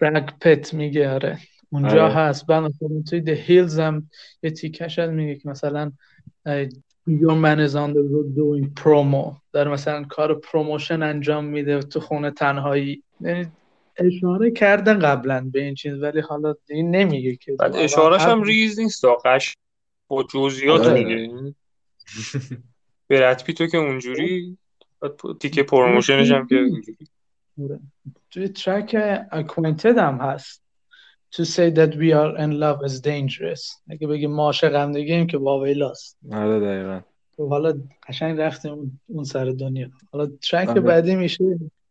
[0.00, 1.38] برگ پت میگه آره.
[1.70, 2.14] اونجا آره.
[2.14, 2.50] هست.
[2.50, 4.10] مثلا توی The Hills هم
[4.42, 5.92] یه تیکش هست میگه که مثلا
[7.08, 9.36] Your man is on the road doing promo.
[9.52, 13.02] داره مثلا کار promotion انجام میده تو خونه تنهایی.
[13.20, 13.46] یعنی
[13.96, 18.80] اشاره کرده قبلا به این چیز ولی حالا دیگه نمیگه که بعد اشارش هم ریز
[18.80, 19.56] نیست قش
[20.08, 21.04] با جزئیات آره.
[21.04, 21.54] میگه
[23.10, 24.58] برد پیتو که اونجوری
[25.40, 26.98] تیکه promotion ش هم که اینجوری.
[27.62, 27.80] آره.
[28.30, 28.96] توی ترک
[29.32, 30.62] Acquainted هم هست.
[31.36, 33.80] To say that we are in love is dangerous.
[33.90, 37.00] اگه بگی ما عاشق هم دیگه‌ایم که واویلاست آره دقیقا.
[37.36, 37.74] خب حالا
[38.08, 39.88] قشنگ رفتیم اون- اون سر دنیا.
[40.12, 40.80] حالا ترک آره.
[40.80, 41.44] بعدی میشه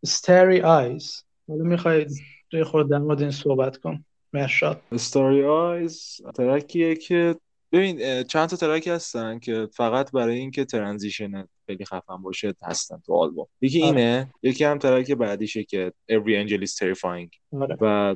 [0.07, 1.23] Starry Eyes.
[1.47, 2.05] حالا می‌خوای
[2.51, 4.05] توی خود در مورد این صحبت کن.
[4.33, 4.81] مرشاد.
[4.97, 7.35] Starry Eyes ترکیه که
[7.71, 13.13] ببین چند تا ترک هستن که فقط برای اینکه transition خیلی خفن باشه هستن تو
[13.13, 13.47] آلبوم.
[13.61, 13.87] یکی آره.
[13.87, 17.59] اینه یکی هم ترک بعدیشه که Every Angel is Terrifying.
[17.61, 17.77] آره.
[17.81, 18.15] و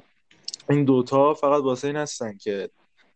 [0.70, 2.70] این دوتا فقط واسه این هستن که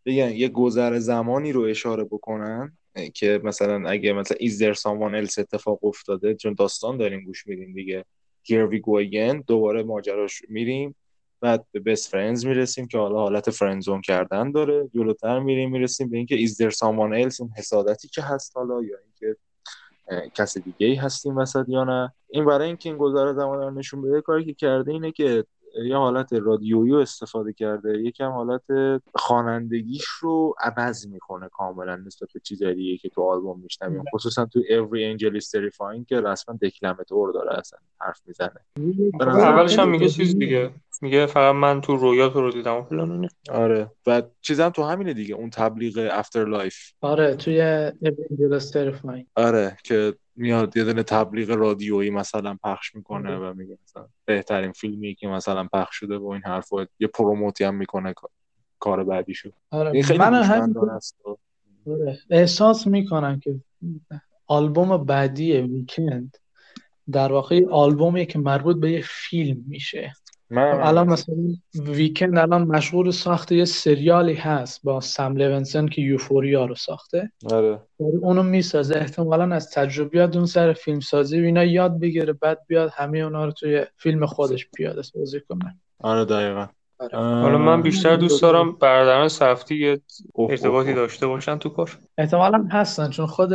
[0.06, 2.78] بگن یه گذر زمانی رو اشاره بکنن
[3.14, 7.74] که مثلا اگه مثلا Is there someone else اتفاق افتاده؟ چون داستان داریم گوش میدیم
[7.74, 8.06] دیگه.
[8.48, 9.44] Go again.
[9.48, 10.96] دوباره ماجراش میریم.
[11.42, 14.90] بعد به best friends می‌رسیم که حالا حالت فرندزون کردن داره.
[14.94, 19.36] جلوتر میریم می‌رسیم به اینکه there someone else این حسادتی که هست حالا یا اینکه
[20.36, 22.14] کس دیگه ای هستیم وسط یا نه.
[22.30, 25.46] این برای اینکه این گذر زمان رو نشون بده کاری که کرده اینه که
[25.86, 28.00] یه حالت رادیویی رو استفاده کرده.
[28.02, 28.64] یکم حالت
[29.16, 34.04] خوانندگیش رو عوض می‌کنه کاملا نسبت به چیزای دیگه که تو آلبوم میشنویم.
[34.14, 38.60] خصوصا تو Every Angel is Terrifying که رسما دکلمتور داره اصلا حرف می‌زنه.
[39.22, 40.72] اولش هم میگه چیز دیگه.
[41.02, 42.76] میگه فقط من تو رویا تو رو دیدم.
[42.76, 43.30] و فلان.
[43.52, 43.92] آره.
[44.08, 47.92] و چیزم تو همینه دیگه اون تبلیغ afterlife آره توی
[49.36, 55.16] آره که میاد یه دونه تبلیغ رادیویی مثلا پخش می‌کنه و میگه مثلا بهترین فیلمی
[55.16, 56.88] که مثلا پخش شده و این حرفا.
[57.00, 58.14] یه promote ی هم می‌کنه
[58.80, 59.52] کار بعدیشو.
[59.72, 59.92] آره.
[59.92, 60.76] این خیلی من هم
[61.88, 62.20] آره.
[62.30, 63.56] احساس می‌کنم که
[64.48, 66.38] آلبوم بعدی ویکند
[67.12, 70.14] در واقع یه آلبومیه که مربوط به یه فیلم میشه.
[70.52, 71.36] من الان مثلا
[71.76, 77.32] ویکند الان مشغول ساخت یه سریالی هست با سم لونسون که یوفوریا رو ساخته.
[77.52, 77.80] آره.
[77.98, 78.96] اونو می‌سازه.
[78.96, 83.46] احتمالا از تجربیات اون سر فیلم سازی و اینا یاد بگیره بعد بیاد همه اونا
[83.46, 85.80] رو توی فیلم خودش پیاده سازی کنه.
[86.00, 86.68] آره دقیقا.
[87.12, 90.02] حالا من بیشتر دوست دارم برادران سفتی یه
[90.38, 90.94] ارتباطی.
[90.94, 91.98] داشته باشن تو کار.
[92.18, 93.54] احتمالا هستن چون خود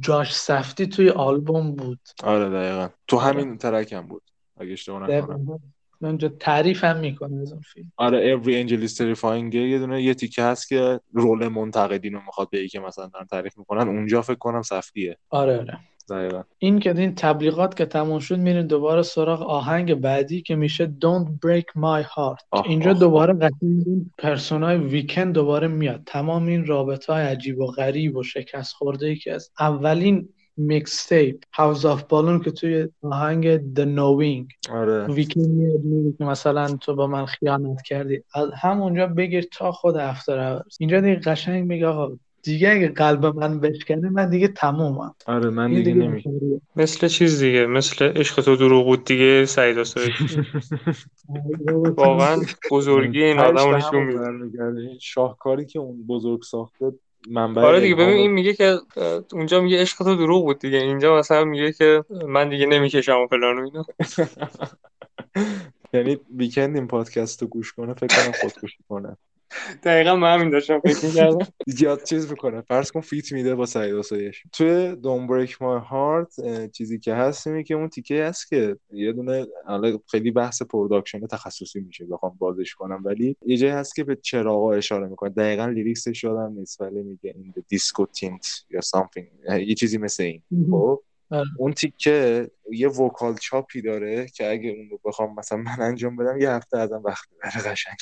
[0.00, 2.00] جاش سفتی توی آلبوم بود.
[2.24, 2.88] آره دقیقا.
[3.06, 4.22] تو همین ترک هم بود
[4.60, 5.60] اگه اشتباه نکنم.
[6.06, 7.92] اونجا تعریف هم می‌کنه از اون فیلم.
[7.96, 12.50] آره Every Angel is Terrifying یه دونه یه تیکه هست که رول منتقدین رو می‌خواد
[12.50, 13.88] به که مثلا دارن تعریف می‌کنن.
[13.88, 15.78] اونجا فکر کنم سفتیه آره آره.
[16.10, 16.42] دقیقا.
[16.58, 21.28] این که این تبلیغات که تموم شد میرین دوباره سراغ آهنگ بعدی که میشه Don't
[21.46, 22.44] Break My Heart.
[22.50, 23.84] آه، اینجا آه، دوباره قطعی
[24.18, 26.02] persona ی ویکند دوباره میاد.
[26.06, 31.42] تمام این رابطه های عجیب و غریب و شکست خورده ای که از اولین mixtape
[31.52, 34.70] House of Balloons که توی آهنگ The Knowing.
[34.72, 35.06] آره.
[35.36, 38.22] میاد میگه که مثلا تو با من خیانت کردی.
[38.34, 43.60] از همونجا بگیر تا خود After اینجا دیگه قشنگ میگه آقا دیگه اگه قلب من
[43.60, 45.14] بشکنه من دیگه تمومم.
[45.26, 46.60] آره من دیگه دیگه.
[46.76, 50.10] مثل چیز دیگه مثل عشق تو دروغ بود دیگه سعید آسایش
[51.96, 52.36] واقعا
[52.70, 54.98] بزرگی این آدم رو نشون میده.
[55.00, 56.92] شاهکاری که اون بزرگ ساخته
[57.30, 58.78] منبع آره دیگه ببین این میگه که
[59.32, 63.26] اونجا میگه عشق تو دروغ بود دیگه اینجا مثلا میگه که من دیگه نمی‌کشم و
[63.26, 63.84] فلان و اینا.
[65.94, 69.16] یعنی ویکند این پادکست رو گوش کنه فکر کنم خودکشی کنه.
[69.82, 71.46] دقیقا من همین داشتم فکر می‌کردم.
[71.66, 72.60] زیاد چیز می‌کنه.
[72.60, 77.46] فرض کن feat میده با سعید آسایش توی Break My Heart اه، چیزی که هست
[77.46, 82.36] اینه که اون تیکه هست که یه دونه حالا خیلی بحث production تخصصی میشه بخوام
[82.38, 83.02] بازش کنم.
[83.04, 85.30] ولی یه جایی هست که به چراغا اشاره می‌کنه.
[85.30, 90.22] دقیقا lyrics ش یادم نیست ولی میگه این disco تینت یا something یه چیزی مثل
[90.22, 90.42] این.
[90.70, 91.48] خب؟ آره.
[91.58, 96.16] اون تیکه یه vocal chop ی داره که اگه اون رو بخوام مثلا من انجام
[96.16, 97.96] بدم یه هفته ازم وقت ببره قشنگ.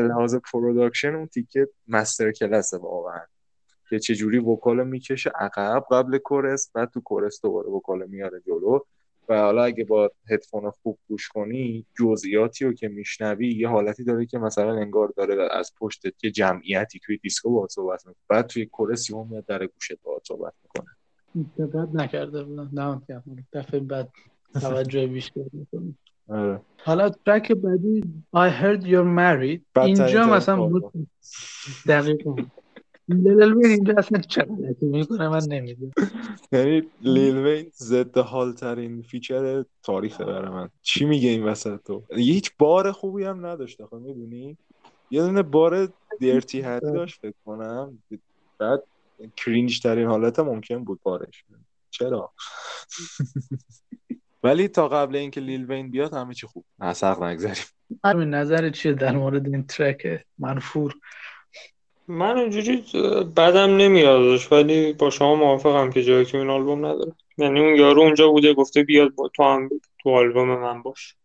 [0.00, 3.20] لحاظ production اون تیکه masterclass ه واقعا.
[3.90, 8.80] که چجوری vocal می‌کشه عقب قبل chorus بعد تو chorus دوباره vocal میاره جلو.
[9.28, 14.26] و حالا اگه با هدفون خوب گوش کنی جزئیاتی رو که میشنوی یه حالتی داره
[14.26, 18.22] که مثلا انگار داره از پشت یه جمعیتی توی دیسکو باهات صحبت می‌کنه.
[18.28, 20.96] بعد توی chorus یهو میاد در گوشت باهات صحبت می‌کنه.
[21.58, 23.02] دقت نکرده بودم.
[23.52, 24.08] دفعه بعد
[24.60, 25.98] توجه بیشتر می‌کنم
[26.32, 26.60] آره.
[26.84, 28.00] حالا track بعدی
[28.36, 29.82] I heard you're married.
[29.82, 30.80] اینجا مثلا آلبوم.
[30.80, 31.06] مت-
[31.86, 32.36] دقیقا
[33.08, 35.92] لیل وین اینجا اصلا غلطی می‌کنه من نمی‌دونم.
[36.52, 40.68] یعنی لیل وین ضد حال ترین feature تاریخه برای من.
[40.82, 44.58] چی میگه این وسط تو؟ یه هیچ بار خوبی هم نداشت آخه می‌دونی؟
[45.10, 45.88] یه دونه bar
[46.20, 48.02] Dirty Harry داشت فکر کنم.
[48.58, 48.82] بعد
[49.36, 51.44] کرینج ترین حالت ممکن بود بارش.
[51.90, 52.32] چرا؟
[54.42, 56.64] ولی تا قبل اینکه لیل وین بیاد همه چی خوب.
[56.80, 57.64] حق نگذریم.
[58.04, 60.94] همین نظر چیه در مورد این ترک منفور؟
[62.08, 62.84] من اونجوری
[63.36, 67.12] بدم نمیادش ولی با شما موافقم که جایی تو این آلبوم نداره.
[67.38, 69.68] یعنی اون یارو اونجا بوده گفته بیاد با تو هم
[70.02, 71.16] تو آلبوم من باش.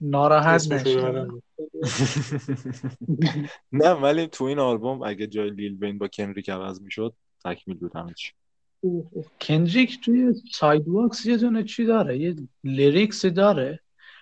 [0.00, 1.26] ناراحت نشه.
[3.72, 7.14] نه ولی تو این آلبوم اگه جای لیل وین با کندریک عوض می‌شد
[7.44, 8.32] تکمیل بود همه چی.
[9.40, 13.80] کندریک توی Sidewalks یه دونه چی داره؟ یه lyrics ی داره.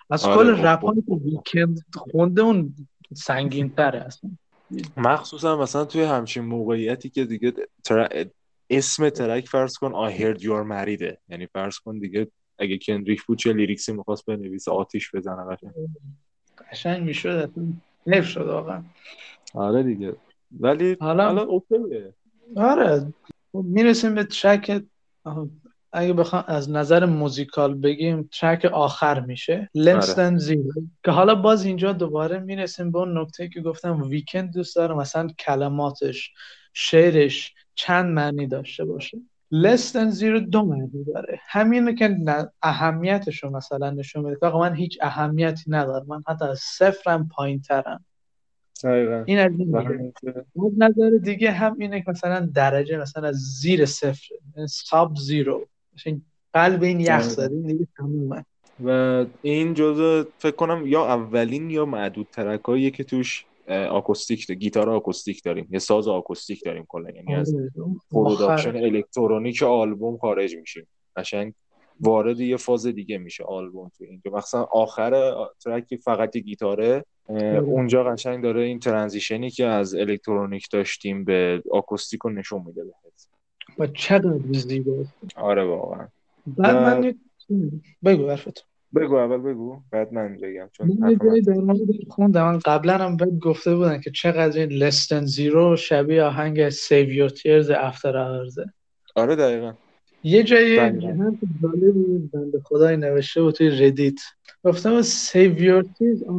[0.09, 0.85] از آره، کل خب، رپ خب.
[0.87, 2.75] هایی که ویکند خونده اون
[3.13, 4.31] سنگین تره اصلا.
[4.97, 7.53] مخصوصا مثلا توی همچین موقعیتی که دیگه
[7.83, 8.25] تر...
[8.69, 12.27] اسم track فرض کن I heard you're married یعنی فرض کن دیگه
[12.59, 15.71] اگه کندریک بود چه lyrics ی می‌خواست بنویسه آتیش بزنه قشنگ
[16.71, 17.51] قشنگ می‌شد
[18.07, 18.83] حیف شد واقعا.
[19.53, 20.15] آره دیگه.
[20.59, 22.13] ولی حالا- حالا اوکیه.
[22.55, 23.13] آره.
[23.63, 24.83] می‌رسیم به ترک
[25.93, 29.69] اگه بخوام از نظر موزیکال بگیم ترک آخر میشه.
[29.77, 30.37] Less آره.
[30.37, 30.83] Than Zero.
[31.05, 35.27] که حالا باز اینجا دوباره می‌رسیم به اون نکته که گفتم ویکند دوست داره مثلا
[35.39, 36.31] کلماتش
[36.73, 39.17] شعرش چند معنی داشته باشه.
[39.53, 41.39] Less Than Zero دو معنی داره.
[41.47, 42.17] همینه که
[42.61, 44.37] اهمیتش رو مثلا نشون میده.
[44.41, 46.05] که من هیچ اهمیتی ندارم.
[46.07, 48.05] من حتی از صفرم پایین ترم
[48.83, 50.13] این از این میگه.
[50.55, 54.35] از نظر دیگه هم اینه که مثلا درجه مثلا از زیر صفر
[54.69, 55.67] ساب زیرو.
[56.53, 57.21] قلب این یخ.
[57.21, 58.45] زده این دیگه تمومه
[58.85, 65.43] و این جزء فکر کنم یا اولین یا معدود ترکاییه که توش آکوستیک گیتار آکوستیک
[65.43, 65.67] داریم.
[65.71, 67.09] یه ساز آکوستیک داریم کلا.
[67.09, 67.71] یعنی از آره،
[68.11, 68.75] production.
[68.75, 70.87] الکترونیک آلبوم خارج میشیم.
[71.15, 71.53] قشنگ
[71.99, 77.05] وارد یه فاز دیگه میشه آلبوم تو اینجا مثلا آخر track فقط یه گیتاره.
[77.65, 82.83] اونجا قشنگ داره این transition ی که از الکترونیک داشتیم به آکوستیک رو نشون میده
[82.83, 83.27] بهت.
[83.79, 86.07] و چقدر زیباست آره واقعا.
[86.47, 87.13] بعد من
[88.05, 88.65] بگو حرفت.
[88.95, 91.17] بگو اول بگو بعد من بگم چون من
[92.09, 92.51] خوندم.
[92.51, 97.09] من قبلا هم بهت گفته بودن که چقدر این Less Than Zero شبیه آهنگ Save
[97.17, 98.69] Your Tears After Hours
[99.15, 99.73] آره دقیقا.
[100.25, 100.77] یه جایی.
[100.77, 104.19] حرف جالبی بنده خدای نوشته بود توی ردیت
[104.63, 106.29] بود Save Your Tears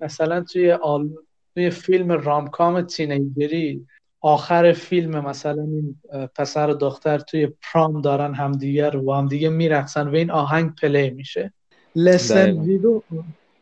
[0.00, 1.08] مثلا توی آل...
[1.54, 3.86] توی فیلم romcom teenager ی
[4.20, 5.96] آخر فیلم مثلا این
[6.36, 11.10] پسر و دختر توی prom دارن همدیگه رو با همدیگه میرقصن و این آهنگ play
[11.10, 11.52] میشه
[11.96, 12.64] Less Than دقیقاً.
[12.64, 13.02] Zero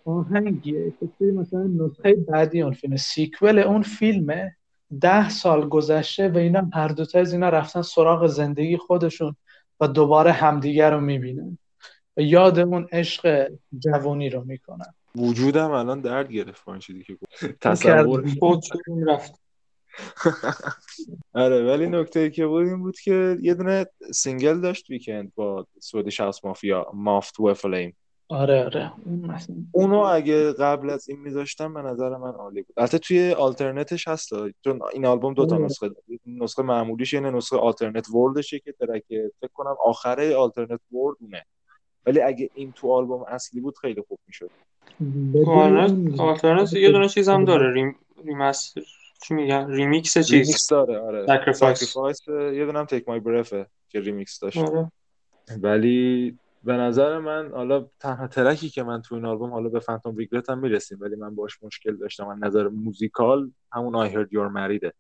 [0.04, 4.56] آهنگیه که توی مثلا نسخه بعدی اون فیلم sequel اون فیلمه
[5.00, 9.36] ده سال گذشته و اینا هر دوتا از اینا رفتن سراغ زندگی خودشون
[9.80, 11.58] و دوباره همدیگه رو می‌بینن.
[12.16, 14.94] و یاد اون عشق جوانی رو می‌کنن.
[15.14, 17.44] وجودم الان درد گرفت با این چیزی که گفت.
[17.60, 18.24] تصور
[19.06, 19.40] رفت
[21.34, 25.66] آره ولی نکته ای که بود این بود که یه دونه single داشت ویکند با
[25.80, 27.96] Swedish House Mafia Moth to a Flame
[28.28, 28.92] آره آره.
[29.04, 29.56] اون مثلا.
[29.72, 32.74] اونو اگه قبل از این میذاشتم به نظر من عالی بود.
[32.76, 34.28] البته توی alternate ش هست
[34.64, 35.64] چون این آلبوم دو تا آره.
[35.64, 36.02] نسخه داره.
[36.26, 39.04] نسخه معمولیش یه نسخه alternate world شه که track
[39.40, 41.44] فکر کنم آخره alternate world اونه.
[42.06, 44.50] ولی اگه این تو آلبوم اصلی بود خیلی خوب می‌شد.
[45.46, 47.72] آلترنت آلترنت یه دونه چیز هم داره.
[47.72, 48.82] ریم remaster
[49.22, 50.32] چی میگن؟ ریمیکس چیز.
[50.32, 51.26] ریمیکس داره آره.
[51.26, 51.76] Sacrifice.
[51.76, 54.58] Sacrifice، یه دونه هم Take My Breath ه که ریمیکس داشت.
[54.58, 54.92] آره.
[55.62, 56.38] ولی
[56.68, 60.16] به نظر من حالا تنها track ی که من تو این آلبوم حالا به Phantom
[60.16, 64.52] Regret هم می‌رسیم ولی من باش مشکل داشتم از نظر musical همون I heard you're
[64.54, 64.90] married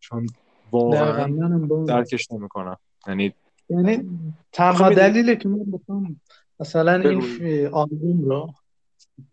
[0.00, 0.26] چون
[0.70, 2.76] واقعا درکش نمی‌کنم.
[3.06, 3.34] یعنی
[3.68, 4.04] یعنی
[4.52, 6.20] تنها خب می‌دونی- دلیلی که من بخوام
[6.60, 8.54] مثلا این آلبوم رو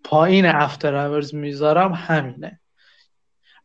[0.03, 2.59] پایین After Hours می‌ذارم همینه.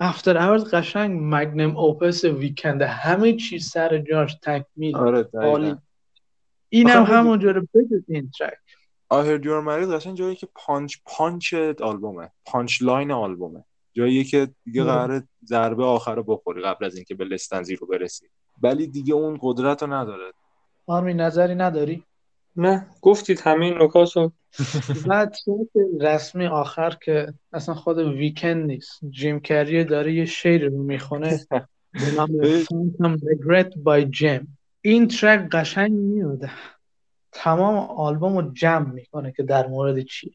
[0.01, 5.78] After Hours قشنگ magnum opus ویکنده همه چیز سر جاش تکمیل آره
[6.71, 8.59] اینم آخه همونجوره بجز این track
[9.13, 12.31] I heard you're married قشنگ جایی که punch punch آلبومه.
[12.47, 13.65] punchline آلبومه.
[13.93, 14.85] جایی که دیگه.
[14.85, 18.27] قراره ضربه آخر رو بخوری قبل از اینکه به لستنزی رو برسی.
[18.63, 20.33] ولی دیگه اون قدرت رو نداره.
[20.87, 22.05] آرمی نظری نداری؟
[22.57, 22.87] نه.
[23.03, 24.33] گفتید همه این نکات رو
[25.09, 25.37] بعد
[26.01, 29.01] رسمی آخر که اصلا خود ویکند نیست.
[29.11, 31.41] جیم کری داره یه شعر رو می‌خونه.
[31.93, 32.29] به نام
[32.65, 34.60] Phantom Regret by Jim.
[34.82, 36.40] این ترک قشنگ میاد
[37.32, 40.32] تمام آلبوم رو جمع می‌کنه که در مورد چیه.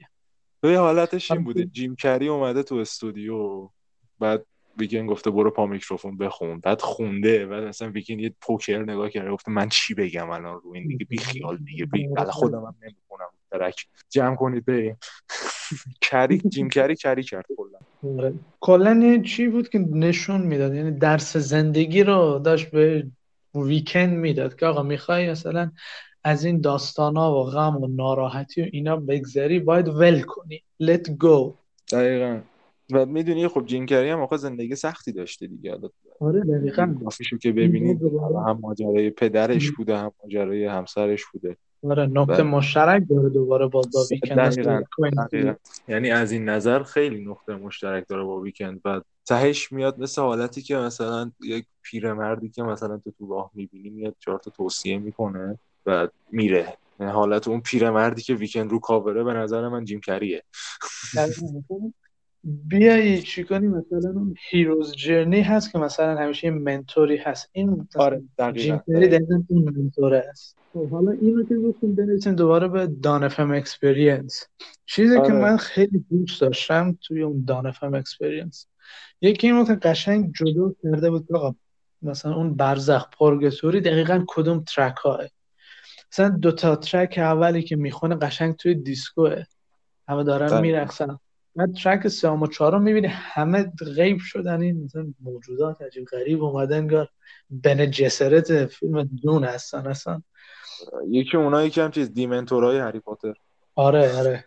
[0.62, 1.44] به حالتش این.
[1.44, 1.66] بوده.
[1.66, 3.70] جیم کری اومده تو استودیو
[4.20, 4.46] بعد
[4.78, 6.60] ویکن گفته برو پا میکروفون بخون.
[6.60, 10.72] بعد خونده بعد مثلا ویکن یه پوکر نگاه کرده گفته من چی بگم الان رو
[10.74, 11.86] این دیگه؟ بی خیال دیگه.
[11.86, 13.88] بی خودم هم نمی‌کنم ترک.
[14.10, 14.98] جمع کنید بریم.
[16.02, 17.80] کری جیم کری کری کرد کلا.
[18.18, 18.34] آره.
[18.60, 20.74] کلا چی بود که نشون می‌داد.
[20.76, 23.08] یعنی درس زندگی رو داشت به
[23.56, 25.72] ویکند می‌داد که آقا می‌خوای مثلا
[26.24, 30.64] از این داستانا و غم و ناراحتی و اینا بگذری باید ول کنی.
[30.84, 31.54] Let go.
[31.92, 32.40] دقیقا.
[32.92, 35.72] و می‌دونی خب جیم کری هم آخه زندگی سختی داشته دیگه.
[35.72, 36.96] حالا آره دقیقا.
[37.02, 38.02] گرافیشو که ببینید
[38.48, 41.58] هم ماجرای پدرش بوده هم ماجرای همسرش بوده.
[41.84, 42.44] آره بله.
[42.44, 44.82] مشترک داره دوباره با با ویکند دقیقاً.
[45.32, 45.54] دقیقاً.
[45.88, 50.62] یعنی از این نظر خیلی نقطه مشترک داره با ویکند و تهش میاد مثل حالتی
[50.62, 55.60] که مثلا یک پیرمردی که مثلا تو تو راه می‌بینی میاد چهار تا توصیه می‌کنه
[55.86, 56.78] و میره.
[57.00, 60.44] یعنی حالت اون پیرمردی که ویکند رو کاوره به نظر من جیم کریه
[62.46, 67.50] بیایی چی کنی؟ مثلا اون hero's journey هست که مثلا همیشه یه mentor ی هست.
[67.52, 68.80] این آره جیم دقیقاً.
[68.88, 70.58] کری دقیقاً اون mentor ه است.
[70.74, 74.48] خب حالا اینو که گفتیم بنویسیم دوباره به Dawn FM Experience
[74.86, 75.42] چیزی که آره.
[75.42, 78.68] من خیلی دوست داشتم توی اون Dawn FM Experience
[79.22, 81.56] یکی این که قشنگ جدا کرده بود که آقا
[82.02, 85.20] مثلا اون برزخ پرگتوری دقیقا کدوم ترک ها
[86.12, 89.44] مثلا دو تا ترک اولی که می‌خونه قشنگ توی دیسکوه.
[90.08, 90.62] همه دارن دقیقاً.
[90.62, 91.20] میرقصن.
[91.56, 94.62] بعد ترک سوم و چهارم می‌بینی همه غیب شدن.
[94.62, 97.10] این مثلا موجودات عجیب غریب اومدن انگار
[97.50, 100.22] بن جسرت فیلم دون هستن اصلا.
[101.10, 103.34] یکی اونایی که هم چیز دیمنتورای هری پاتر.
[103.76, 104.46] آره آره.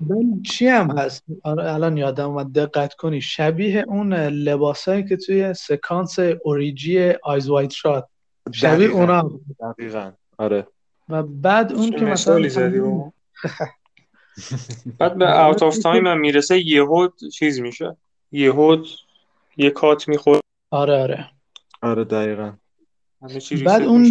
[0.00, 3.20] من چی هم هست؟ آره الان یادم اومد دقت کنی.
[3.20, 8.06] شبیه اون لباسایی که توی سکانس اوریجی آیز وایت شات
[8.52, 9.00] شبیه دقیقاً.
[9.00, 9.18] اونا.
[9.18, 9.40] هم.
[9.60, 10.12] دقیقاً.
[10.38, 10.66] آره.
[11.08, 12.34] و بعد اون که مثلا.
[14.98, 17.96] بعد به اوت آف تایم هم می‌رسه یهو چیز میشه.
[18.32, 18.84] یهو
[19.56, 20.40] یه کات می‌خوره.
[20.70, 21.26] آره آره.
[21.82, 22.52] آره دقیقاً.
[23.64, 24.10] بعد اون.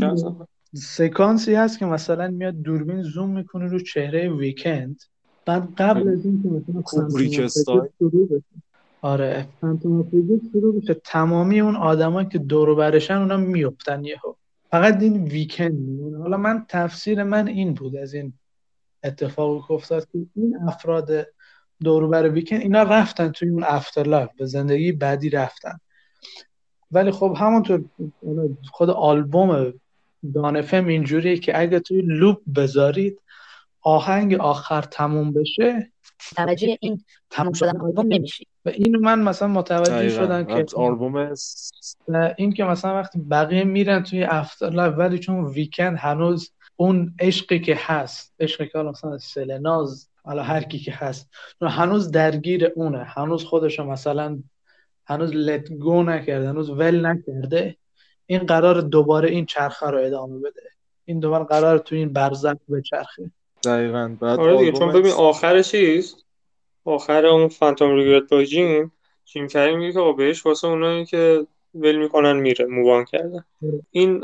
[0.75, 5.01] سکانسی هست که مثلا میاد دوربین زوم می‌کنه رو چهره ویکند.
[5.45, 8.43] بعد قبل از این که مثلا کوبریک فانتوم شروع بشه.
[9.01, 9.47] آره.
[9.61, 10.07] Phantom of
[10.51, 10.93] شروع بشه.
[10.93, 14.33] تمامی اون آدما که دور و برشن اونا میفتن یهو.
[14.71, 15.73] فقط این ویکند.
[15.73, 18.33] میمونه حالا من تفسیر من این بود از این
[19.03, 21.27] اتفاقی که افتاد که این افراد
[21.83, 25.79] دور و بر ویکند اینا رفتن توی اون afterlife به زندگی بعدی رفتن.
[26.91, 27.85] ولی خب همونطور
[28.71, 29.73] خود آلبوم
[30.33, 33.19] Dawn FM اینجوریه که اگه توی loop بذارید
[33.83, 35.91] آهنگ آخر تموم بشه
[36.31, 38.47] متوجه این تموم شدن آلبوم نمیشی.
[38.65, 40.25] و اینو من مثلا متوجه دقیقاً.
[40.25, 41.35] شدم که آلبوم
[42.37, 47.77] این که مثلا وقتی بقیه میرن توی afterlife ولی چون Weeknd هنوز اون عشقی که
[47.79, 51.29] هست عشقی که مثلا سلناست حالا هر کی که هست
[51.61, 53.03] هنوز درگیر اونه.
[53.03, 54.43] هنوز خودشو مثلا
[55.05, 57.75] هنوز let go نکرده هنوز ول نکرده.
[58.25, 60.61] این قرار دوباره این چرخه رو ادامه بده.
[61.05, 63.31] این دوباره قرار تو این برزخ بچرخه.
[63.65, 64.17] دقیقاً.
[64.21, 66.15] بعد آره دیگه چون ببین آخر چیز؟
[66.85, 68.91] آخر اون Phantom Regret by Jim جیم
[69.25, 73.43] کری هم میگه که بهش واسه اونایی که ول می‌کنن میره move on کردن
[73.91, 74.23] این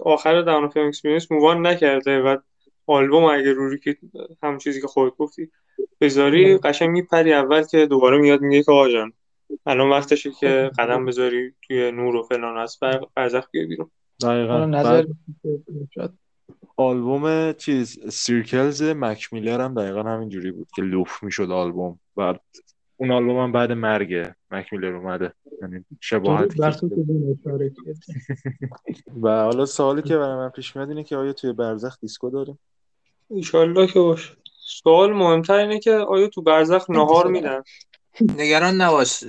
[0.00, 2.36] آخر Dawn FM experience move on نکرده و
[2.86, 3.96] آلبوم اگه روری که
[4.42, 5.50] همون چیزی که خودت گفتی
[6.00, 9.12] بذاری قشنگ میپری اول که دوباره میاد میگه که آقا جان
[9.66, 13.90] الان وقتشه که قدم بذاری توی نور و فلان از بر- برزخ بیای بیرون.
[14.22, 14.66] دقیقا.
[14.66, 15.04] نظر.
[16.76, 21.98] آلبوم چیز Circles مک میلر هم دقیقا همین جوری بود که loop می‌شد آلبوم.
[22.16, 22.40] بعد
[22.96, 25.32] اون آلبوم هم بعد مرگ مک میلر اومده.
[25.62, 25.84] یعنی
[27.44, 27.74] کردی.
[29.22, 32.58] و حالا سوالی که برای من پیش میاد اینه که آیا توی برزخ دیسکو داریم؟
[33.30, 34.32] ایشالله که باشه
[34.82, 37.62] سوال مهمتر اینه که آیا تو برزخ نهار میدن؟
[38.38, 39.24] نگران نباش.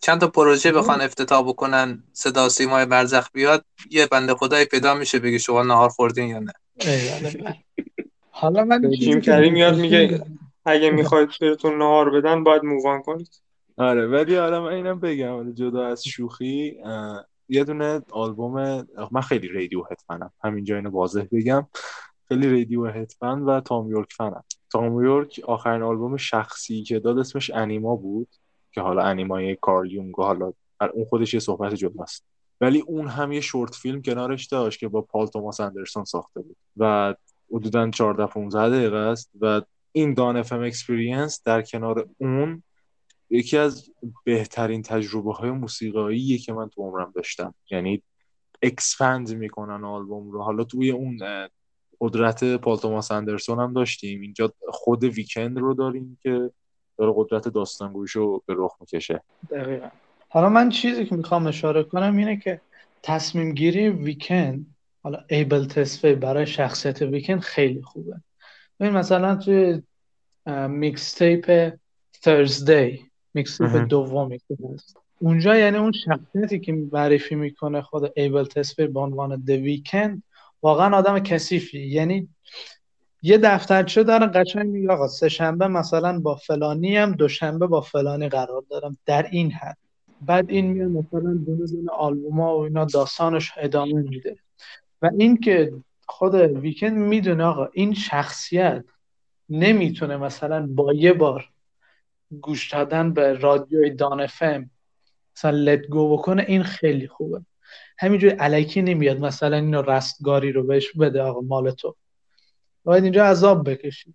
[0.00, 5.18] چند تا پروژه بخوان افتتاح بکنن صدا سیمای برزخ بیاد یه بنده خدایی پیدا میشه
[5.18, 6.52] بگه شما نهار خوردین یا نه.
[8.30, 10.24] حالا من جیم کریم میاد میگه
[10.64, 13.42] اگه می‌خواید بهتون نهار بدن باید مووان کنید.
[13.76, 16.80] آره ولی حالا من اینم بگم جدا از شوخی
[17.48, 20.32] یه دونه آلبوم من خیلی رادیو هد فنم.
[20.44, 21.66] همینجا اینو واضح بگم.
[22.28, 24.44] خیلی رادیو هد فن و تام یورک فنم.
[24.72, 28.28] تام یورک آخرین آلبوم شخصی که داد اسمش انیما بود
[28.72, 30.52] که حالا انیمای کارل یونگ حالا
[30.94, 32.24] اون خودش یه صحبت جداست
[32.62, 36.56] ولی اون هم یه short film کنارش داشت که با پال توماس اندرسون ساخته بود
[36.76, 37.14] و
[37.52, 39.62] حدودا 14 15 دقیقه است و
[39.92, 42.62] این Dawn FM experience در کنار اون
[43.30, 43.90] یکی از
[44.24, 47.54] بهترین تجربه های موسیقاییه که من تو عمرم داشتم.
[47.70, 48.02] یعنی
[48.62, 50.42] expand می‌کنن آلبوم رو.
[50.42, 51.18] حالا توی اون
[52.00, 54.20] قدرت پال توماس اندرسون هم داشتیم.
[54.20, 56.50] اینجا خود Weeknd رو داریم که
[56.98, 59.22] داره قدرت داستانگویش رو به رخ می‌کشه.
[59.50, 59.88] دقیقا.
[60.34, 62.60] حالا من چیزی که می‌خوام اشاره کنم اینه که
[63.02, 64.66] تصمیم گیری Weeknd
[65.02, 68.20] حالا ایبل تسفی برای شخصیت Weeknd خیلی خوبه.
[68.80, 69.82] ببین مثلا توی
[70.68, 71.72] mixtape
[72.24, 73.00] Thursday
[73.34, 73.88] mixtape.
[73.88, 74.40] دومی
[75.18, 80.22] اونجا یعنی اون شخصیتی که معرفی می‌کنه خود ایبل تسفی به عنوان The Weeknd
[80.62, 81.80] واقعا آدم کثیفی.
[81.80, 82.28] یعنی
[83.22, 88.28] یه دفترچه داره قشنگ میگه آقا سه شنبه مثلا با فلانی هم دوشنبه با فلانی
[88.28, 88.96] قرار دارم.
[89.06, 89.76] در این حد.
[90.26, 94.36] بعد این میاد مثلا دونه دونه آلبوما و اینا داستانش ادامه میده.
[95.02, 95.72] و این که
[96.06, 98.84] خود ویکند می‌دونه آقا این شخصیت
[99.48, 101.48] نمی‌تونه مثلا با یه بار
[102.40, 104.70] گوش دادن به رادیوی دان افم
[105.36, 107.44] مثلا لت گو بکنه این خیلی خوبه.
[107.98, 111.96] همینجوری علکی نمیاد مثلا اینو رستگاری رو بهش بده آقا مال تو.
[112.84, 114.14] باید اینجا عذاب بکشی.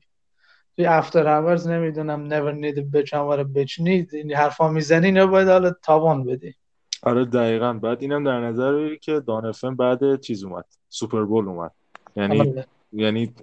[0.77, 4.69] توی افتر اورز نمی‌دونم never need a bitch I want a bitch need این حرفا
[4.69, 6.55] می‌زنی اینو باید حالا تاوان بدی.
[7.03, 7.73] آره دقیقا.
[7.73, 10.65] بعد اینم در نظر بگیر که دان افم بعد چیز اومد.
[10.89, 11.71] سوپر بول اومد.
[12.15, 12.65] یعنی آره.
[12.91, 13.33] یعنی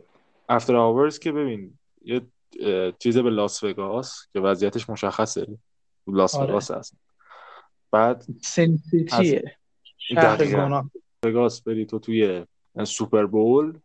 [0.49, 2.21] افتر آورز که ببین یه
[2.99, 5.47] چیز به لاس وگاس که وضعیتش مشخصه.
[6.07, 6.51] لاس آره.
[6.51, 6.97] وگاس هست.
[7.91, 9.57] بعد سین سیتیه
[9.99, 10.67] شهر دقیقاً.
[10.67, 10.91] گناه.
[11.23, 12.47] وگاس بری تو توی
[12.85, 13.79] Super Bowl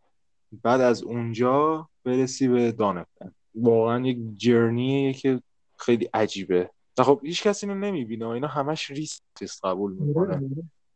[0.62, 5.42] بعد از اونجا برسی به Dawn FM واقعا یک journey ه که
[5.78, 6.70] خیلی عجیبه.
[6.98, 8.28] و خب هیچ کسی اینو نمی‌بینه.
[8.28, 9.22] اینا همش ریسک
[9.64, 10.50] قبول می‌کنه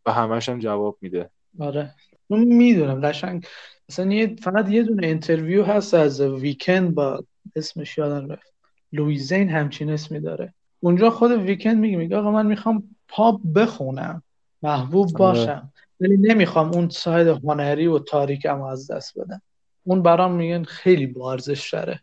[0.07, 1.31] و همش هم جواب میده.
[1.59, 1.95] آره.
[2.29, 3.47] اون می‌دونم قشنگ.
[3.89, 7.25] مثلا یه فقط یه دونه interview هست از Weeknd با
[7.57, 8.55] اسمش یادم رفت.
[8.93, 10.55] لویزین همچین اسمی داره.
[10.81, 14.23] اونجا خود Weeknd میگه میگه آقا من می‌خوام پاپ بخونم
[14.63, 15.39] محبوب آره.
[15.39, 15.73] باشم.
[16.01, 19.43] ولی نمی‌خوام اون ساید هنری و تاریکم از دست بدم.
[19.85, 22.01] اون برام میگن خیلی با ارزش مهم.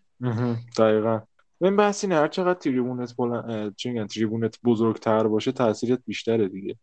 [0.78, 1.22] دقیقا.
[1.62, 3.20] این بحث اینه هر چقدر تریبونت
[3.86, 6.76] میگن تریبونت بزرگتر باشه تاثیرت بیشتره دیگه.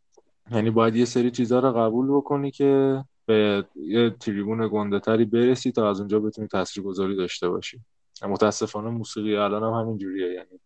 [0.51, 5.73] یعنی باید یه سری چیزها رو قبول بکنی که به یه تریبون گنده تری برسی
[5.73, 7.81] تا از اونجا بتونی تاثیرگذاری داشته باشی.
[8.23, 10.33] متاسفانه موسیقی الان هم همین جوریه.
[10.33, 10.61] یعنی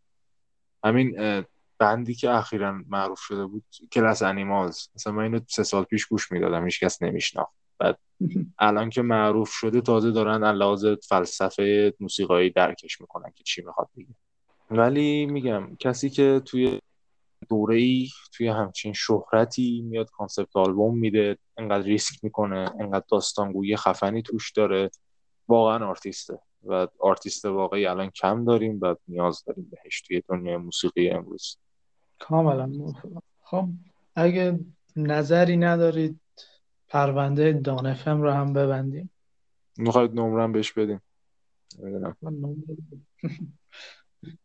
[0.85, 1.44] همین
[1.78, 4.89] بندی که اخیرا معروف شده بود Glass Animals.
[4.94, 7.61] مثلا من اینو سه سال پیش گوش می‌دادم هیچ کس نمیشناخت.
[7.78, 7.99] بعد
[8.59, 14.15] الان که معروف شده تازه دارن علاوه فلسفه موسیقایی درکش می‌کنن که چی می‌خواد بگه.
[14.70, 16.81] ولی میگم کسی که توی
[17.49, 24.23] دوره ای توی همچین شهرتی میاد concept album میده انقدر ریسک می‌کنه انقدر داستانگویی خفنی
[24.23, 24.90] توش داره
[25.49, 26.39] واقعا آرتیسته.
[26.65, 31.57] و آرتیست واقعی الان کم داریم و نیاز داریم بهش توی دنیای موسیقی امروز.
[32.19, 32.66] کاملا.
[32.66, 33.69] موافقم خب
[34.15, 34.61] اگه
[34.97, 36.20] نظری ندارید
[36.93, 39.10] پرونده Dawn FM رو هم ببندیم.
[39.77, 41.01] می‌خواید نمرم بهش بدیم.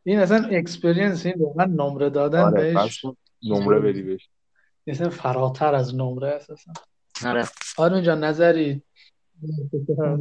[0.04, 3.06] این اصلا experience این واقعا نمره دادن آره بهش.
[3.44, 4.30] نمره بدی بهش.
[4.88, 6.74] اصلا فراتر از نمره است اصلا.
[7.26, 7.46] آره.
[7.78, 8.82] آرون جان نظری؟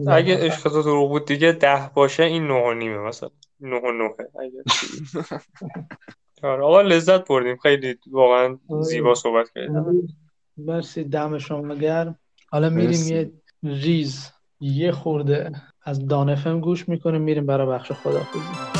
[0.09, 3.31] اگه عشق تو دروغ بود دیگه ده باشه این نه و نیمه مثلا.
[3.61, 4.65] نه و اگه
[6.43, 7.57] آره آقا لذت بردیم.
[7.57, 8.83] خیلی واقعا آره.
[8.83, 10.17] زیبا صحبت کردیم.
[10.57, 12.19] مرسی دم شما گرم
[12.51, 13.15] حالا میریم مرسی.
[13.15, 13.31] یه
[13.63, 15.53] ریز یه خورده
[15.85, 18.76] از دانفم گوش می‌کنیم میریم برای بخش خدافزی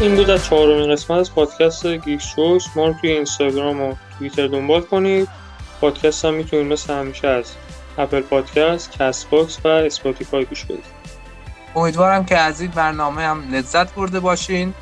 [0.00, 4.46] این بود از چهارمین قسمت از پادکست Geek Shows ما رو توی اینستاگرام و توییتر
[4.46, 5.28] دنبال کنید.
[5.80, 7.44] پادکست هم می‌تونید مثل همیشه از
[7.98, 10.84] Apple Podcast، Castbox و Spotify گوش بدید.
[11.76, 14.74] امیدوارم که از این برنامه هم لذت برده باشین.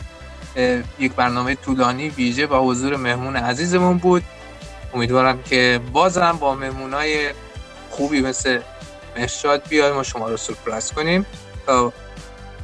[0.98, 4.22] یک برنامه طولانی ویژه با حضور مهمون عزیزمون بود.
[4.94, 7.30] امیدوارم که بازم با مهمونای
[7.90, 8.60] خوبی مثل
[9.16, 11.26] مهرشاد بیایم و شما رو سورپرایز کنیم.
[11.66, 11.92] تا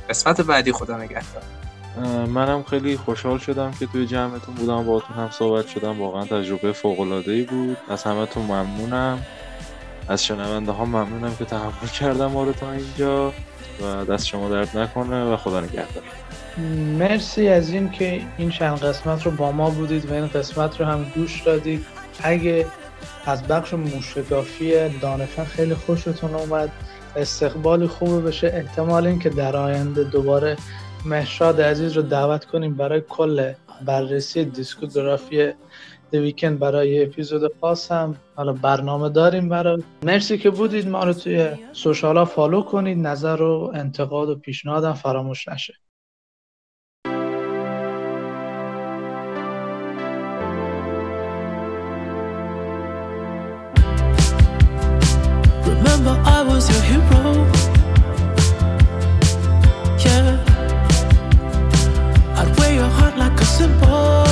[0.08, 1.42] قسمت بعدی خدا نگهدار.
[2.28, 6.00] منم خیلی خوشحال شدم که توی جمعتون بودم باهاتون هم صحبت شدم.
[6.00, 7.76] واقعا تجربه فوق ای بود.
[7.88, 9.18] از همتون ممنونم.
[10.08, 13.32] از شنونده ها ممنونم که تحمل کردم ما رو تا اینجا
[13.82, 16.02] و دست شما درد نکنه و خدا نگهدار.
[16.98, 20.86] مرسی از این که این چند قسمت رو با ما بودید و این قسمت رو
[20.86, 21.86] هم گوش دادید.
[22.22, 22.66] اگه
[23.26, 26.72] از بخش موشگافی دانفن خیلی خوشتون اومد
[27.16, 28.46] استقبال خوبه بشه.
[28.46, 30.56] احتمال این که در آینده دوباره
[31.04, 33.52] مهرشاد عزیز رو دعوت کنیم برای کل
[33.86, 35.52] بررسی discography
[36.12, 38.16] Weeknd برای اپیزود خاص هم.
[38.36, 42.98] حالا برنامه داریم برای مرسی که بودید ما رو توی social ها follow کنید.
[42.98, 45.74] نظر و انتقاد و پیشنهادم فراموش نشه.
[55.64, 57.69] Remember, I was your hero.
[63.60, 64.29] impossible.